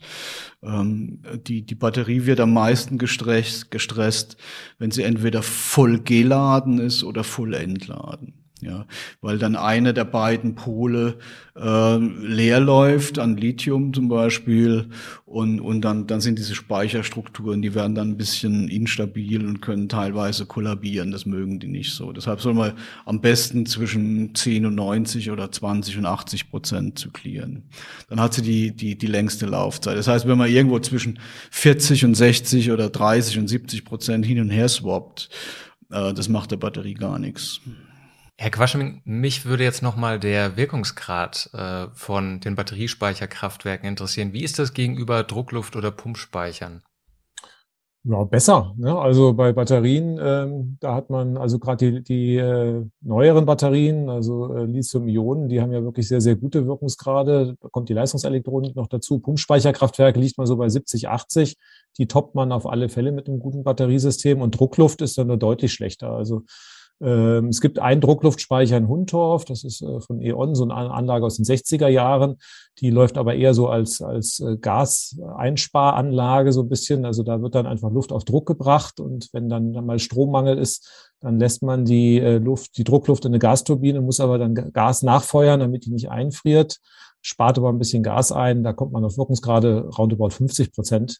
Ähm, 0.61 1.23
die, 1.47 1.65
die 1.65 1.73
Batterie 1.73 2.27
wird 2.27 2.41
am 2.41 2.53
meisten 2.53 2.99
gestresst, 2.99 3.71
gestresst, 3.71 4.37
wenn 4.77 4.91
sie 4.91 5.01
entweder 5.01 5.41
voll 5.41 5.99
geladen 5.99 6.77
ist 6.77 7.03
oder 7.03 7.23
voll 7.23 7.55
entladen. 7.55 8.38
Ja, 8.61 8.85
weil 9.21 9.37
dann 9.37 9.55
eine 9.55 9.93
der 9.93 10.03
beiden 10.03 10.55
Pole 10.55 11.17
äh, 11.55 11.97
leer 11.97 12.59
läuft, 12.59 13.17
an 13.17 13.37
Lithium 13.37 13.93
zum 13.93 14.09
Beispiel, 14.09 14.89
und, 15.25 15.61
und 15.61 15.81
dann, 15.81 16.07
dann 16.07 16.19
sind 16.19 16.39
diese 16.39 16.55
Speicherstrukturen, 16.55 17.61
die 17.61 17.73
werden 17.73 17.95
dann 17.95 18.09
ein 18.09 18.17
bisschen 18.17 18.67
instabil 18.67 19.45
und 19.45 19.61
können 19.61 19.87
teilweise 19.87 20.45
kollabieren. 20.45 21.11
Das 21.11 21.25
mögen 21.25 21.59
die 21.59 21.67
nicht 21.67 21.93
so. 21.93 22.11
Deshalb 22.11 22.41
soll 22.41 22.53
man 22.53 22.73
am 23.05 23.21
besten 23.21 23.65
zwischen 23.65 24.35
10 24.35 24.65
und 24.65 24.75
90 24.75 25.31
oder 25.31 25.51
20 25.51 25.97
und 25.99 26.05
80 26.05 26.49
Prozent 26.49 26.99
zyklieren. 26.99 27.63
Dann 28.09 28.19
hat 28.19 28.33
sie 28.33 28.41
die, 28.41 28.75
die, 28.75 28.97
die 28.97 29.07
längste 29.07 29.45
Laufzeit. 29.45 29.97
Das 29.97 30.07
heißt, 30.07 30.27
wenn 30.27 30.37
man 30.37 30.49
irgendwo 30.49 30.79
zwischen 30.79 31.19
40 31.51 32.05
und 32.05 32.15
60 32.15 32.71
oder 32.71 32.89
30 32.89 33.37
und 33.39 33.47
70 33.47 33.85
Prozent 33.85 34.25
hin 34.25 34.41
und 34.41 34.49
her 34.49 34.67
swappt, 34.67 35.29
äh, 35.91 36.13
das 36.13 36.27
macht 36.27 36.51
der 36.51 36.57
Batterie 36.57 36.95
gar 36.95 37.19
nichts. 37.19 37.61
Herr 38.41 38.51
Quascheming, 38.51 39.01
mich 39.03 39.45
würde 39.45 39.65
jetzt 39.65 39.83
nochmal 39.83 40.17
der 40.17 40.55
Wirkungsgrad 40.55 41.49
äh, 41.51 41.87
von 41.93 42.39
den 42.39 42.55
Batteriespeicherkraftwerken 42.55 43.85
interessieren. 43.85 44.31
Wie 44.31 44.45
ist 44.45 44.59
das 44.59 44.73
gegenüber 44.73 45.23
Druckluft- 45.23 45.75
oder 45.75 45.91
Pumpspeichern? 45.91 46.81
Ja, 48.05 48.23
besser. 48.23 48.73
Ne? 48.77 48.97
Also 48.97 49.33
bei 49.33 49.51
Batterien, 49.51 50.17
ähm, 50.23 50.77
da 50.79 50.95
hat 50.95 51.09
man 51.09 51.35
also 51.35 51.59
gerade 51.59 51.91
die, 51.91 52.01
die 52.01 52.35
äh, 52.37 52.85
neueren 53.01 53.45
Batterien, 53.45 54.09
also 54.09 54.55
äh, 54.55 54.63
Lithium-Ionen, 54.63 55.49
die 55.49 55.59
haben 55.59 55.73
ja 55.73 55.83
wirklich 55.83 56.07
sehr, 56.07 56.21
sehr 56.21 56.37
gute 56.37 56.65
Wirkungsgrade. 56.65 57.57
Da 57.59 57.67
kommt 57.67 57.89
die 57.89 57.93
Leistungselektronik 57.93 58.73
noch 58.73 58.87
dazu. 58.87 59.19
Pumpspeicherkraftwerke 59.19 60.17
liegt 60.17 60.37
man 60.37 60.47
so 60.47 60.55
bei 60.55 60.69
70, 60.69 61.09
80. 61.09 61.57
Die 61.97 62.07
toppt 62.07 62.35
man 62.35 62.53
auf 62.53 62.67
alle 62.67 62.87
Fälle 62.87 63.11
mit 63.11 63.27
einem 63.27 63.39
guten 63.39 63.65
Batteriesystem 63.65 64.41
und 64.41 64.57
Druckluft 64.57 65.01
ist 65.01 65.17
dann 65.17 65.27
nur 65.27 65.35
deutlich 65.35 65.73
schlechter. 65.73 66.11
Also 66.11 66.43
es 67.01 67.61
gibt 67.61 67.79
einen 67.79 68.01
Druckluftspeicher 68.01 68.75
in 68.75 68.89
Hundorf, 68.89 69.45
das 69.45 69.63
ist 69.63 69.81
äh, 69.81 70.01
von 70.01 70.21
E.ON, 70.21 70.53
so 70.53 70.63
eine 70.63 70.73
Anlage 70.73 71.25
aus 71.25 71.37
den 71.37 71.45
60er 71.45 71.87
Jahren. 71.87 72.35
Die 72.79 72.89
läuft 72.89 73.17
aber 73.17 73.35
eher 73.35 73.53
so 73.53 73.67
als, 73.67 74.01
als 74.01 74.39
äh, 74.41 74.57
Gaseinsparanlage 74.57 76.51
so 76.51 76.63
ein 76.63 76.69
bisschen. 76.69 77.05
Also 77.05 77.23
da 77.23 77.41
wird 77.41 77.55
dann 77.55 77.67
einfach 77.67 77.91
Luft 77.91 78.11
auf 78.11 78.25
Druck 78.25 78.45
gebracht 78.47 78.99
und 78.99 79.29
wenn 79.31 79.47
dann, 79.49 79.71
dann 79.73 79.85
mal 79.85 79.99
Strommangel 79.99 80.57
ist, 80.57 81.09
dann 81.21 81.39
lässt 81.39 81.63
man 81.63 81.85
die 81.85 82.19
äh, 82.19 82.37
Luft, 82.37 82.77
die 82.77 82.83
Druckluft 82.83 83.25
in 83.25 83.31
eine 83.31 83.39
Gasturbine, 83.39 84.01
muss 84.01 84.19
aber 84.19 84.37
dann 84.37 84.53
Gas 84.53 85.01
nachfeuern, 85.01 85.61
damit 85.61 85.85
die 85.85 85.91
nicht 85.91 86.09
einfriert 86.09 86.79
spart 87.21 87.57
aber 87.57 87.69
ein 87.69 87.77
bisschen 87.77 88.03
Gas 88.03 88.31
ein. 88.31 88.63
Da 88.63 88.73
kommt 88.73 88.91
man 88.91 89.03
auf 89.03 89.17
Wirkungsgrade 89.17 89.89
roundabout 89.97 90.29
50 90.29 90.71
Prozent. 90.71 91.19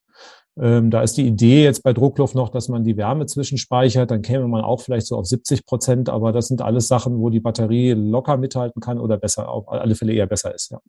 Ähm, 0.60 0.91
da 0.91 1.02
ist 1.02 1.18
die 1.18 1.28
Idee 1.28 1.64
jetzt 1.64 1.84
bei 1.84 1.93
Druckluft 1.93 2.36
noch, 2.36 2.50
dass 2.50 2.70
man 2.70 2.84
die 2.84 2.97
Wärme 2.97 3.26
zwischenspeichert. 3.26 4.12
Dann 4.12 4.22
käme 4.22 4.47
man 4.47 4.62
auch 4.62 4.82
vielleicht 4.82 5.08
so 5.08 5.18
auf 5.18 5.26
70 5.26 5.66
Prozent. 5.66 6.10
Aber 6.10 6.32
das 6.32 6.47
sind 6.47 6.62
alles 6.62 6.88
Sachen, 6.88 7.20
wo 7.20 7.30
die 7.30 7.39
Batterie 7.39 7.91
locker 7.91 8.38
mithalten 8.38 8.82
kann 8.82 9.00
oder 9.00 9.18
besser, 9.18 9.50
auf 9.50 9.70
alle 9.70 9.95
Fälle 9.95 10.14
eher 10.14 10.28
besser 10.28 10.54
ist. 10.54 10.72
Ja. 10.72 10.80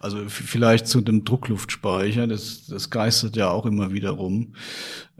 Also 0.00 0.18
vielleicht 0.28 0.86
zu 0.86 1.00
dem 1.00 1.24
Druckluftspeicher, 1.24 2.26
das, 2.26 2.66
das 2.66 2.90
geistert 2.90 3.36
ja 3.36 3.48
auch 3.48 3.64
immer 3.64 3.92
wieder 3.92 4.10
rum. 4.10 4.54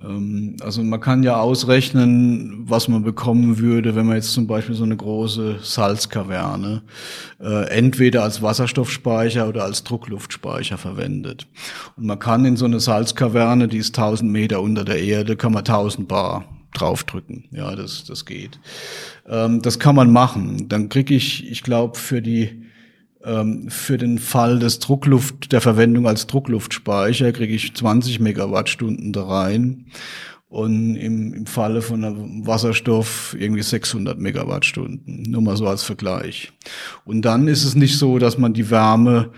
Ähm, 0.03 0.57
also 0.61 0.83
man 0.83 1.01
kann 1.01 1.22
ja 1.22 1.37
ausrechnen, 1.41 2.64
was 2.68 2.89
man 2.89 3.03
bekommen 3.03 3.59
würde, 3.59 3.95
wenn 3.95 4.07
man 4.07 4.16
jetzt 4.16 4.33
zum 4.33 4.47
Beispiel 4.47 4.75
so 4.75 4.85
eine 4.85 4.97
große 4.97 5.61
Salzkaverne 5.62 6.83
äh, 7.41 7.68
entweder 7.68 8.22
als 8.22 8.43
Wasserstoffspeicher 8.43 9.49
oder 9.49 9.64
als 9.64 9.85
Druckluftspeicher 9.85 10.77
verwendet. 10.77 11.47
Und 11.97 12.07
man 12.07 12.18
kann 12.18 12.45
in 12.45 12.57
so 12.57 12.64
eine 12.64 12.81
Salzkaverne, 12.81 13.68
die 13.68 13.79
ist 13.79 13.99
1000 13.99 14.31
Meter 14.31 14.61
unter 14.61 14.85
der 14.85 15.03
Erde, 15.03 15.37
kann 15.37 15.53
man 15.53 15.61
1000 15.61 16.09
Bar 16.09 16.45
draufdrücken. 16.75 17.45
Ja, 17.53 17.75
das, 17.77 18.05
das 18.05 18.27
geht. 18.27 18.59
Ähm, 19.27 19.62
das 19.62 19.79
kann 19.79 19.95
man 19.95 20.12
machen. 20.12 20.68
Dann 20.68 20.89
kriege 20.89 21.14
ich, 21.14 21.51
ich 21.51 21.62
glaube, 21.62 21.99
für 21.99 22.20
die 22.20 22.64
für 23.68 23.97
den 23.97 24.18
Fall 24.18 24.59
des 24.59 24.81
Druckluft, 24.81 25.53
der 25.53 25.61
Verwendung 25.61 26.07
als 26.07 26.27
Druckluftspeicher 26.27 27.33
kriege 27.33 27.55
ich 27.55 27.75
20 27.75 28.20
Megawattstunden 28.20 29.12
da 29.12 29.25
rein 29.25 29.87
und 30.55 30.95
im, 30.95 31.35
im 31.35 31.47
Falle 31.47 31.83
von 31.83 32.47
Wasserstoff 32.47 33.35
irgendwie 33.37 33.62
600 33.62 34.20
Megawattstunden. 34.20 35.22
Nur 35.22 35.43
mal 35.43 35.57
so 35.57 35.66
als 35.66 35.83
Vergleich. 35.83 36.53
Und 37.05 37.22
dann 37.22 37.49
ist 37.49 37.64
es 37.64 37.75
nicht 37.75 37.99
so, 37.99 38.20
dass 38.20 38.39
man 38.39 38.53
die 38.53 38.70
Wärme, 38.70 39.31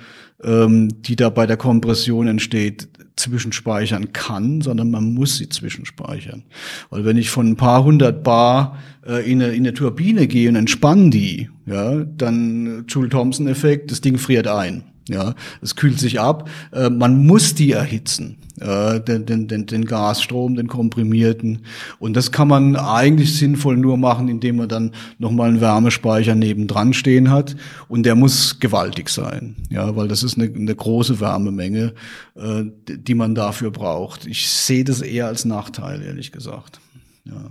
ähm, 0.43 1.01
die 1.03 1.17
da 1.17 1.31
bei 1.31 1.47
der 1.47 1.57
Kompression 1.57 2.27
entsteht, 2.27 2.89
zwischenspeichern 3.17 4.13
kann, 4.13 4.61
sondern 4.61 4.91
man 4.91 5.15
muss 5.15 5.39
sie 5.39 5.49
zwischenspeichern. 5.49 6.43
Weil 6.91 7.07
wenn 7.07 7.17
ich 7.17 7.31
von 7.31 7.49
ein 7.49 7.57
paar 7.57 7.83
hundert 7.83 8.23
Bar 8.23 8.79
äh, 9.07 9.31
in, 9.31 9.43
eine, 9.43 9.55
in 9.55 9.63
eine 9.63 9.73
Turbine 9.73 10.27
gehe 10.27 10.51
und 10.51 10.57
entspanne 10.57 11.09
die, 11.09 11.49
ja, 11.67 12.05
dann 12.05 12.85
Joule-Thomson-Effekt, 12.89 13.91
das 13.91 14.01
Ding 14.01 14.19
friert 14.19 14.47
ein. 14.47 14.85
Ja, 15.09 15.35
es 15.63 15.77
kühlt 15.77 16.01
sich 16.01 16.19
ab. 16.19 16.49
Äh, 16.73 16.91
man 16.91 17.27
muss 17.27 17.55
die 17.55 17.71
erhitzen, 17.71 18.39
äh, 18.61 19.01
den, 19.01 19.25
den, 19.25 19.47
den, 19.47 19.67
den 19.67 19.85
Gasstrom, 19.85 20.57
den 20.57 20.67
komprimierten. 20.67 21.61
Und 22.01 22.17
das 22.17 22.33
kann 22.33 22.49
man 22.49 22.75
eigentlich 22.75 23.37
sinnvoll 23.37 23.77
nur 23.77 23.99
machen, 23.99 24.27
indem 24.27 24.57
man 24.57 24.69
dann 24.69 24.91
nochmal 25.19 25.51
einen 25.51 25.61
Wärmespeicher 25.61 26.35
nebendran 26.35 26.93
stehen 26.93 27.31
hat. 27.31 27.55
Und 27.87 28.05
der 28.05 28.17
muss 28.17 28.59
gewaltig 28.59 29.09
sein, 29.09 29.55
ja, 29.71 29.95
weil 29.95 30.09
das 30.09 30.25
ist 30.25 30.39
eine, 30.39 30.53
eine 30.53 30.75
große 30.75 31.21
Wärmemenge, 31.21 31.95
äh, 32.35 32.65
die 32.89 33.15
man 33.15 33.37
dafür 33.37 33.71
braucht. 33.71 34.27
Ich 34.27 34.51
sehe 34.51 34.83
das 34.83 35.03
eher 35.03 35.29
als 35.29 35.45
Nachteil, 35.45 36.03
ehrlich 36.03 36.33
gesagt. 36.33 36.81
Ja. 37.25 37.51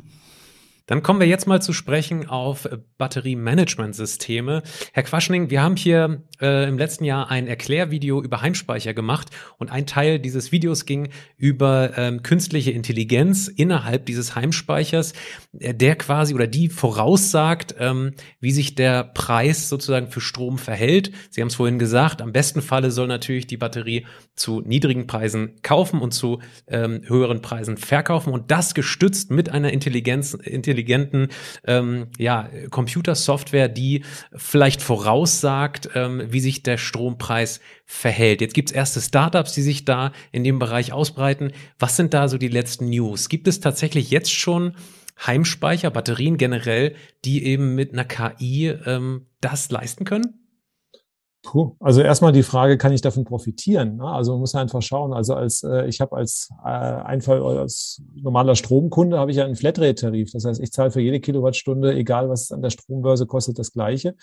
Dann 0.88 1.02
kommen 1.02 1.20
wir 1.20 1.28
jetzt 1.28 1.48
mal 1.48 1.62
zu 1.64 1.74
sprechen 1.74 2.30
auf 2.30 2.70
Batteriemanagementsysteme. 3.00 4.62
Herr 4.94 5.04
Quaschning, 5.04 5.50
wir 5.50 5.64
haben 5.64 5.76
hier 5.76 6.24
äh, 6.40 6.70
im 6.70 6.78
letzten 6.78 7.06
Jahr 7.06 7.32
ein 7.32 7.48
Erklärvideo 7.48 8.22
über 8.22 8.42
Heimspeicher 8.42 8.94
gemacht 8.94 9.32
und 9.58 9.72
ein 9.72 9.88
Teil 9.88 10.20
dieses 10.20 10.52
Videos 10.52 10.86
ging 10.86 11.10
über 11.38 11.98
ähm, 11.98 12.22
künstliche 12.22 12.70
Intelligenz 12.70 13.48
innerhalb 13.48 14.06
dieses 14.06 14.36
Heimspeichers, 14.36 15.14
äh, 15.58 15.74
der 15.74 15.96
quasi 15.96 16.36
oder 16.36 16.46
die 16.46 16.70
voraussagt, 16.70 17.76
ähm, 17.80 18.14
wie 18.40 18.52
sich 18.52 18.76
der 18.76 19.04
Preis 19.04 19.70
sozusagen 19.70 20.12
für 20.12 20.22
Strom 20.22 20.60
verhält. 20.60 21.12
Sie 21.32 21.42
haben 21.42 21.48
es 21.48 21.56
vorhin 21.56 21.80
gesagt, 21.80 22.22
am 22.22 22.32
besten 22.32 22.62
Falle 22.62 22.92
soll 22.92 23.08
natürlich 23.08 23.48
die 23.48 23.58
Batterie 23.58 24.06
zu 24.36 24.62
niedrigen 24.62 25.08
Preisen 25.08 25.56
kaufen 25.64 26.00
und 26.00 26.12
zu 26.12 26.42
ähm, 26.68 27.02
höheren 27.08 27.42
Preisen 27.42 27.78
verkaufen 27.78 28.32
und 28.32 28.52
das 28.52 28.76
gestützt 28.76 29.32
mit 29.32 29.50
einer 29.50 29.74
Intelligenz, 29.74 30.36
Intelligenz 30.36 30.75
intelligenten 30.76 31.30
ähm, 31.66 32.08
ja, 32.18 32.50
Computersoftware, 32.70 33.70
die 33.70 34.04
vielleicht 34.36 34.82
voraussagt, 34.82 35.90
ähm, 35.96 36.24
wie 36.30 36.40
sich 36.40 36.64
der 36.64 36.78
Strompreis 36.78 37.62
verhält. 37.86 38.42
Jetzt 38.42 38.54
gibt 38.54 38.70
es 38.70 38.76
erste 38.76 39.02
Startups, 39.02 39.54
die 39.54 39.62
sich 39.62 39.86
da 39.86 40.12
in 40.32 40.44
dem 40.44 40.60
Bereich 40.60 40.92
ausbreiten. 40.92 41.52
Was 41.80 41.96
sind 41.96 42.14
da 42.14 42.28
so 42.28 42.38
die 42.38 42.48
letzten 42.48 42.90
News? 42.90 43.30
Gibt 43.30 43.48
es 43.48 43.60
tatsächlich 43.60 44.10
jetzt 44.12 44.34
schon 44.34 44.76
Heimspeicher, 45.26 45.92
Batterien 45.92 46.38
generell, 46.38 46.96
die 47.24 47.46
eben 47.46 47.76
mit 47.76 47.94
einer 47.94 48.06
KI 48.06 48.68
ähm, 48.86 49.28
das 49.40 49.72
leisten 49.72 50.04
können? 50.04 50.45
Puh. 51.46 51.76
Also 51.80 52.02
erstmal 52.02 52.32
die 52.32 52.44
Frage, 52.44 52.78
kann 52.78 52.92
ich 52.92 53.02
davon 53.02 53.24
profitieren? 53.24 53.98
Ne? 53.98 54.06
Also 54.06 54.32
man 54.32 54.42
muss 54.42 54.56
einfach 54.56 54.82
schauen. 54.82 55.14
Also 55.14 55.36
als 55.36 55.64
äh, 55.64 55.86
ich 55.86 56.02
habe 56.02 56.16
als 56.16 56.50
äh, 56.66 56.70
Einfall 56.70 57.42
als 57.44 58.02
normaler 58.16 58.56
Stromkunde 58.56 59.20
habe 59.20 59.32
ich 59.32 59.38
ja 59.38 59.46
einen 59.46 59.56
Flatrate-Tarif. 59.56 60.32
Das 60.32 60.46
heißt, 60.46 60.60
ich 60.60 60.72
zahle 60.72 60.92
für 60.92 61.02
jede 61.02 61.20
Kilowattstunde, 61.20 61.94
egal 61.94 62.30
was 62.30 62.44
es 62.44 62.52
an 62.52 62.62
der 62.62 62.72
Strombörse 62.72 63.28
kostet, 63.28 63.60
das 63.60 63.72
Gleiche. 63.72 64.16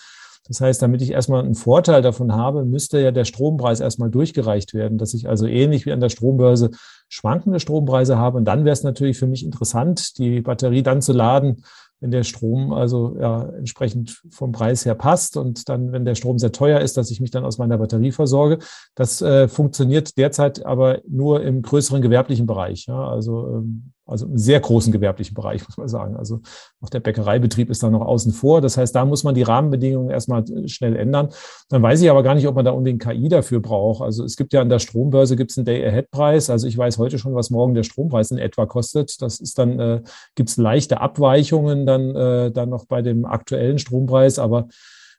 Das 0.49 0.61
heißt, 0.61 0.83
damit 0.83 1.01
ich 1.03 1.13
erstmal 1.13 1.45
einen 1.45 1.55
Vorteil 1.55 2.03
davon 2.03 2.35
habe, 2.35 2.65
müsste 2.65 2.99
ja 2.99 3.13
der 3.13 3.25
Strompreis 3.25 3.79
erstmal 3.79 4.11
durchgereicht 4.11 4.75
werden, 4.75 4.99
dass 4.99 5.15
ich 5.15 5.29
also 5.29 5.47
ähnlich 5.47 5.87
wie 5.87 5.93
an 5.93 6.01
der 6.01 6.09
Strombörse 6.09 6.71
schwankende 7.09 7.61
Strompreise 7.61 8.19
habe. 8.19 8.39
Und 8.39 8.45
dann 8.47 8.65
wäre 8.65 8.73
es 8.73 8.83
natürlich 8.83 9.19
für 9.19 9.29
mich 9.29 9.45
interessant, 9.45 10.19
die 10.19 10.41
Batterie 10.41 10.83
dann 10.83 11.01
zu 11.01 11.13
laden, 11.13 11.63
wenn 12.03 12.11
der 12.11 12.25
Strom 12.25 12.73
also 12.73 13.17
ja, 13.19 13.45
entsprechend 13.57 14.23
vom 14.31 14.51
Preis 14.51 14.85
her 14.85 14.97
passt 14.97 15.37
und 15.37 15.69
dann, 15.69 15.93
wenn 15.93 16.05
der 16.05 16.17
Strom 16.17 16.39
sehr 16.39 16.51
teuer 16.51 16.81
ist, 16.81 16.97
dass 16.97 17.11
ich 17.13 17.21
mich 17.21 17.31
dann 17.31 17.45
aus 17.45 17.59
meiner 17.59 17.79
Batterie 17.79 18.11
versorge. 18.11 18.59
Das 18.97 19.23
äh, 19.23 19.47
funktioniert 19.47 20.19
derzeit 20.19 20.67
aber 20.67 21.01
nur 21.09 21.43
im 21.43 21.63
größeren 21.63 22.03
gewerblichen 22.03 22.47
Bereich. 22.47 22.87
Ja, 22.87 23.09
also 23.09 23.47
ähm, 23.47 23.93
also 24.13 24.27
im 24.27 24.39
sehr 24.39 24.61
großen 24.61 24.93
gewerblichen 24.93 25.35
Bereich, 25.35 25.67
muss 25.67 25.77
man 25.77 25.89
sagen. 25.89 26.17
Also 26.17 26.41
auch 26.81 26.89
der 26.89 27.01
Bäckereibetrieb 27.01 27.71
ist 27.71 27.83
da 27.83 27.91
noch 27.91 28.03
außen 28.03 28.33
vor. 28.33 28.61
Das 28.61 28.77
heißt, 28.77 28.95
da 28.95 29.05
muss 29.05 29.25
man 29.25 29.35
die 29.35 29.43
Rahmenbedingungen 29.43 30.11
erstmal 30.11 30.45
schnell 30.69 30.95
ändern. 30.95 31.31
Dann 31.69 31.83
weiß 31.83 32.01
ich 32.03 32.11
aber 32.11 32.23
gar 32.23 32.35
nicht, 32.35 32.47
ob 32.47 32.55
man 32.55 32.65
da 32.65 32.71
unbedingt 32.71 33.03
KI 33.03 33.29
dafür 33.29 33.61
braucht. 33.61 34.03
Also 34.03 34.25
es 34.25 34.37
gibt 34.37 34.53
ja 34.53 34.61
an 34.61 34.69
der 34.69 34.79
Strombörse 34.79 35.35
gibt 35.35 35.51
es 35.51 35.59
einen 35.59 35.65
Day-Ahead-Preis. 35.65 36.51
Also 36.51 36.69
ich 36.69 36.79
weiß 36.79 36.99
heute 36.99 37.19
schon, 37.19 37.35
was 37.35 37.51
morgen 37.51 37.75
der 37.75 37.83
Strompreis 37.83 38.31
in 38.31 38.39
etwa 38.39 38.67
kostet. 38.67 39.21
Das 39.21 39.41
ist 39.41 39.59
dann, 39.59 39.81
äh, 39.81 40.03
gibt 40.35 40.51
es 40.51 40.57
leichte 40.57 41.01
Abweichungen 41.01 41.87
dann, 41.87 42.15
äh, 42.15 42.53
dann 42.53 42.69
noch 42.69 42.85
bei 42.85 43.03
dem 43.03 43.25
aktuellen 43.25 43.79
Strompreis, 43.79 44.39
aber 44.39 44.69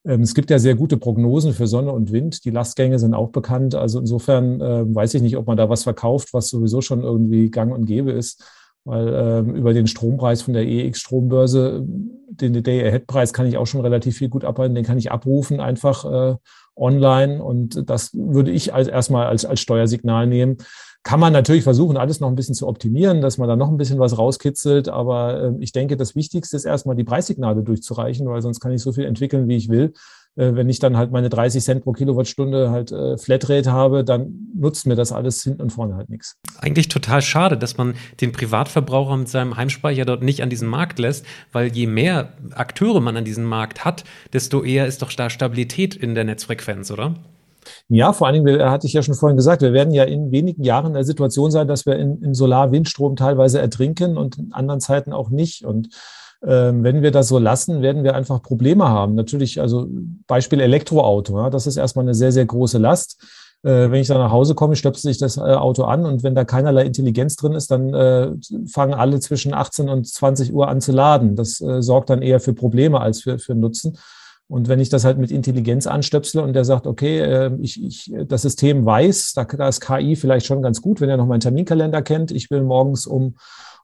ähm, 0.06 0.22
es 0.22 0.34
gibt 0.34 0.50
ja 0.50 0.60
sehr 0.60 0.76
gute 0.76 0.98
Prognosen 0.98 1.54
für 1.54 1.68
Sonne 1.68 1.92
und 1.92 2.12
Wind. 2.12 2.46
Die 2.46 2.50
Lastgänge 2.50 3.00
sind 3.00 3.14
auch 3.14 3.30
bekannt. 3.30 3.76
Also 3.76 4.00
insofern 4.00 4.62
äh, 4.62 4.96
weiß 4.96 5.14
ich 5.14 5.22
nicht, 5.22 5.38
ob 5.38 5.48
man 5.48 5.58
da 5.58 5.70
was 5.70 5.84
verkauft, 5.84 6.34
was 6.34 6.50
sowieso 6.50 6.82
schon 6.82 7.04
irgendwie 7.04 7.50
gang 7.50 7.74
und 7.74 7.86
gäbe 7.86 8.12
ist 8.12 8.44
weil 8.86 9.14
ähm, 9.14 9.56
über 9.56 9.74
den 9.74 9.88
Strompreis 9.88 10.42
von 10.42 10.54
der 10.54 10.68
EX-Strombörse, 10.68 11.84
den 11.86 12.64
Day-Ahead-Preis 12.64 13.34
kann 13.34 13.46
ich 13.46 13.58
auch 13.58 13.68
schon 13.68 13.82
relativ 13.82 14.18
viel 14.18 14.30
gut 14.30 14.44
abhalten, 14.44 14.76
den 14.76 14.86
kann 14.86 14.98
ich 14.98 15.12
abrufen 15.12 15.60
einfach 15.60 16.06
äh, 16.06 16.36
online. 16.76 17.44
Und 17.44 17.90
das 17.90 18.14
würde 18.14 18.52
ich 18.52 18.74
als 18.74 18.88
erstmal 18.88 19.28
als, 19.28 19.46
als 19.46 19.62
Steuersignal 19.62 20.28
nehmen. 20.28 20.58
Kann 21.04 21.20
man 21.20 21.34
natürlich 21.34 21.64
versuchen, 21.64 21.98
alles 21.98 22.20
noch 22.20 22.30
ein 22.30 22.36
bisschen 22.36 22.56
zu 22.56 22.68
optimieren, 22.68 23.22
dass 23.22 23.38
man 23.38 23.50
da 23.50 23.56
noch 23.56 23.70
ein 23.70 23.78
bisschen 23.78 24.00
was 24.00 24.18
rauskitzelt, 24.18 24.88
aber 24.88 25.42
äh, 25.42 25.52
ich 25.60 25.72
denke, 25.72 25.98
das 25.98 26.16
Wichtigste 26.16 26.56
ist 26.56 26.66
erstmal 26.66 26.96
die 26.96 27.04
Preissignale 27.04 27.62
durchzureichen, 27.62 28.28
weil 28.28 28.42
sonst 28.42 28.60
kann 28.60 28.72
ich 28.72 28.82
so 28.82 28.94
viel 28.94 29.06
entwickeln, 29.06 29.48
wie 29.48 29.58
ich 29.58 29.70
will 29.70 29.94
wenn 30.36 30.70
ich 30.70 30.80
dann 30.80 30.98
halt 30.98 31.12
meine 31.12 31.30
30 31.30 31.64
Cent 31.64 31.84
pro 31.84 31.92
Kilowattstunde 31.92 32.72
halt 32.72 32.92
äh, 32.92 33.18
Flatrate 33.18 33.72
habe, 33.72 34.04
dann 34.04 34.50
nutzt 34.56 34.88
mir 34.88 34.96
das 34.96 35.12
alles 35.12 35.44
hinten 35.44 35.62
und 35.62 35.70
vorne 35.72 35.96
halt 35.96 36.10
nichts. 36.10 36.38
Eigentlich 36.60 36.88
total 36.88 37.22
schade, 37.22 37.58
dass 37.58 37.78
man 37.78 37.94
den 38.22 38.32
Privatverbraucher 38.32 39.18
mit 39.18 39.30
seinem 39.30 39.58
Heimspeicher 39.58 40.06
dort 40.06 40.24
nicht 40.24 40.42
an 40.42 40.50
diesen 40.50 40.68
Markt 40.68 41.00
lässt, 41.00 41.26
weil 41.52 41.68
je 41.68 41.88
mehr 41.88 42.34
Akteure 42.56 43.00
man 43.00 43.18
an 43.18 43.26
diesem 43.26 43.44
Markt 43.44 43.86
hat, 43.86 44.04
desto 44.32 44.64
eher 44.64 44.88
ist 44.88 45.02
doch 45.02 45.12
da 45.12 45.30
Stabilität 45.30 45.96
in 45.96 46.16
der 46.16 46.24
Netzfrequenz, 46.24 46.90
oder? 46.92 47.16
Ja, 47.88 48.14
vor 48.14 48.28
allen 48.28 48.44
Dingen, 48.44 48.62
hatte 48.64 48.88
ich 48.88 48.94
ja 48.94 49.02
schon 49.02 49.16
vorhin 49.16 49.38
gesagt, 49.38 49.62
wir 49.62 49.74
werden 49.74 49.94
ja 49.94 50.04
in 50.04 50.32
wenigen 50.32 50.64
Jahren 50.64 50.88
in 50.88 50.94
der 50.94 51.04
Situation 51.04 51.52
sein, 51.52 51.68
dass 51.68 51.86
wir 51.86 51.96
in, 51.96 52.22
in 52.22 52.34
Solar-Windstrom 52.34 53.16
teilweise 53.16 53.60
ertrinken 53.60 54.18
und 54.18 54.38
in 54.38 54.54
anderen 54.54 54.80
Zeiten 54.80 55.14
auch 55.14 55.30
nicht. 55.30 55.64
Und 55.64 55.90
wenn 56.46 57.02
wir 57.02 57.12
das 57.12 57.30
so 57.30 57.40
lassen, 57.40 57.82
werden 57.82 58.04
wir 58.04 58.16
einfach 58.16 58.42
Probleme 58.42 58.90
haben. 58.90 59.16
Natürlich, 59.16 59.62
also 59.62 59.88
Beispiel 60.28 60.60
Elektroauto, 60.60 61.38
ja, 61.38 61.50
das 61.50 61.68
ist 61.68 61.78
erstmal 61.78 62.04
eine 62.04 62.14
sehr, 62.14 62.34
sehr 62.34 62.46
große 62.46 62.80
Last. 62.80 63.18
Äh, 63.64 63.92
wenn 63.92 64.02
ich 64.02 64.08
dann 64.08 64.18
nach 64.18 64.32
Hause 64.32 64.56
komme, 64.56 64.76
stöpsel 64.76 65.10
ich 65.10 65.18
das 65.18 65.38
äh, 65.38 65.42
Auto 65.42 65.84
an 65.84 66.06
und 66.06 66.22
wenn 66.22 66.36
da 66.36 66.44
keinerlei 66.44 66.84
Intelligenz 66.84 67.38
drin 67.38 67.54
ist, 67.54 67.72
dann 67.72 67.94
äh, 67.94 68.32
fangen 68.68 68.94
alle 68.94 69.22
zwischen 69.22 69.54
18 69.54 69.88
und 69.88 70.06
20 70.06 70.54
Uhr 70.54 70.68
an 70.68 70.82
zu 70.82 70.92
laden. 70.92 71.38
Das 71.38 71.62
äh, 71.62 71.82
sorgt 71.82 72.10
dann 72.10 72.22
eher 72.22 72.42
für 72.42 72.54
Probleme 72.54 73.00
als 73.00 73.22
für, 73.22 73.40
für 73.40 73.56
Nutzen. 73.56 73.98
Und 74.50 74.68
wenn 74.68 74.82
ich 74.82 74.90
das 74.90 75.06
halt 75.06 75.18
mit 75.18 75.32
Intelligenz 75.32 75.88
anstöpsle 75.88 76.44
und 76.44 76.54
der 76.54 76.66
sagt, 76.66 76.86
okay, 76.86 77.20
äh, 77.20 77.52
ich, 77.62 77.82
ich, 77.82 78.14
das 78.28 78.42
System 78.42 78.86
weiß, 78.86 79.32
da, 79.34 79.46
da 79.46 79.70
ist 79.70 79.80
KI 79.80 80.18
vielleicht 80.18 80.46
schon 80.46 80.62
ganz 80.62 80.82
gut, 80.82 81.00
wenn 81.00 81.10
er 81.10 81.18
noch 81.18 81.26
meinen 81.26 81.40
Terminkalender 81.40 82.02
kennt, 82.02 82.32
ich 82.32 82.52
will 82.52 82.64
morgens 82.64 83.08
um 83.08 83.36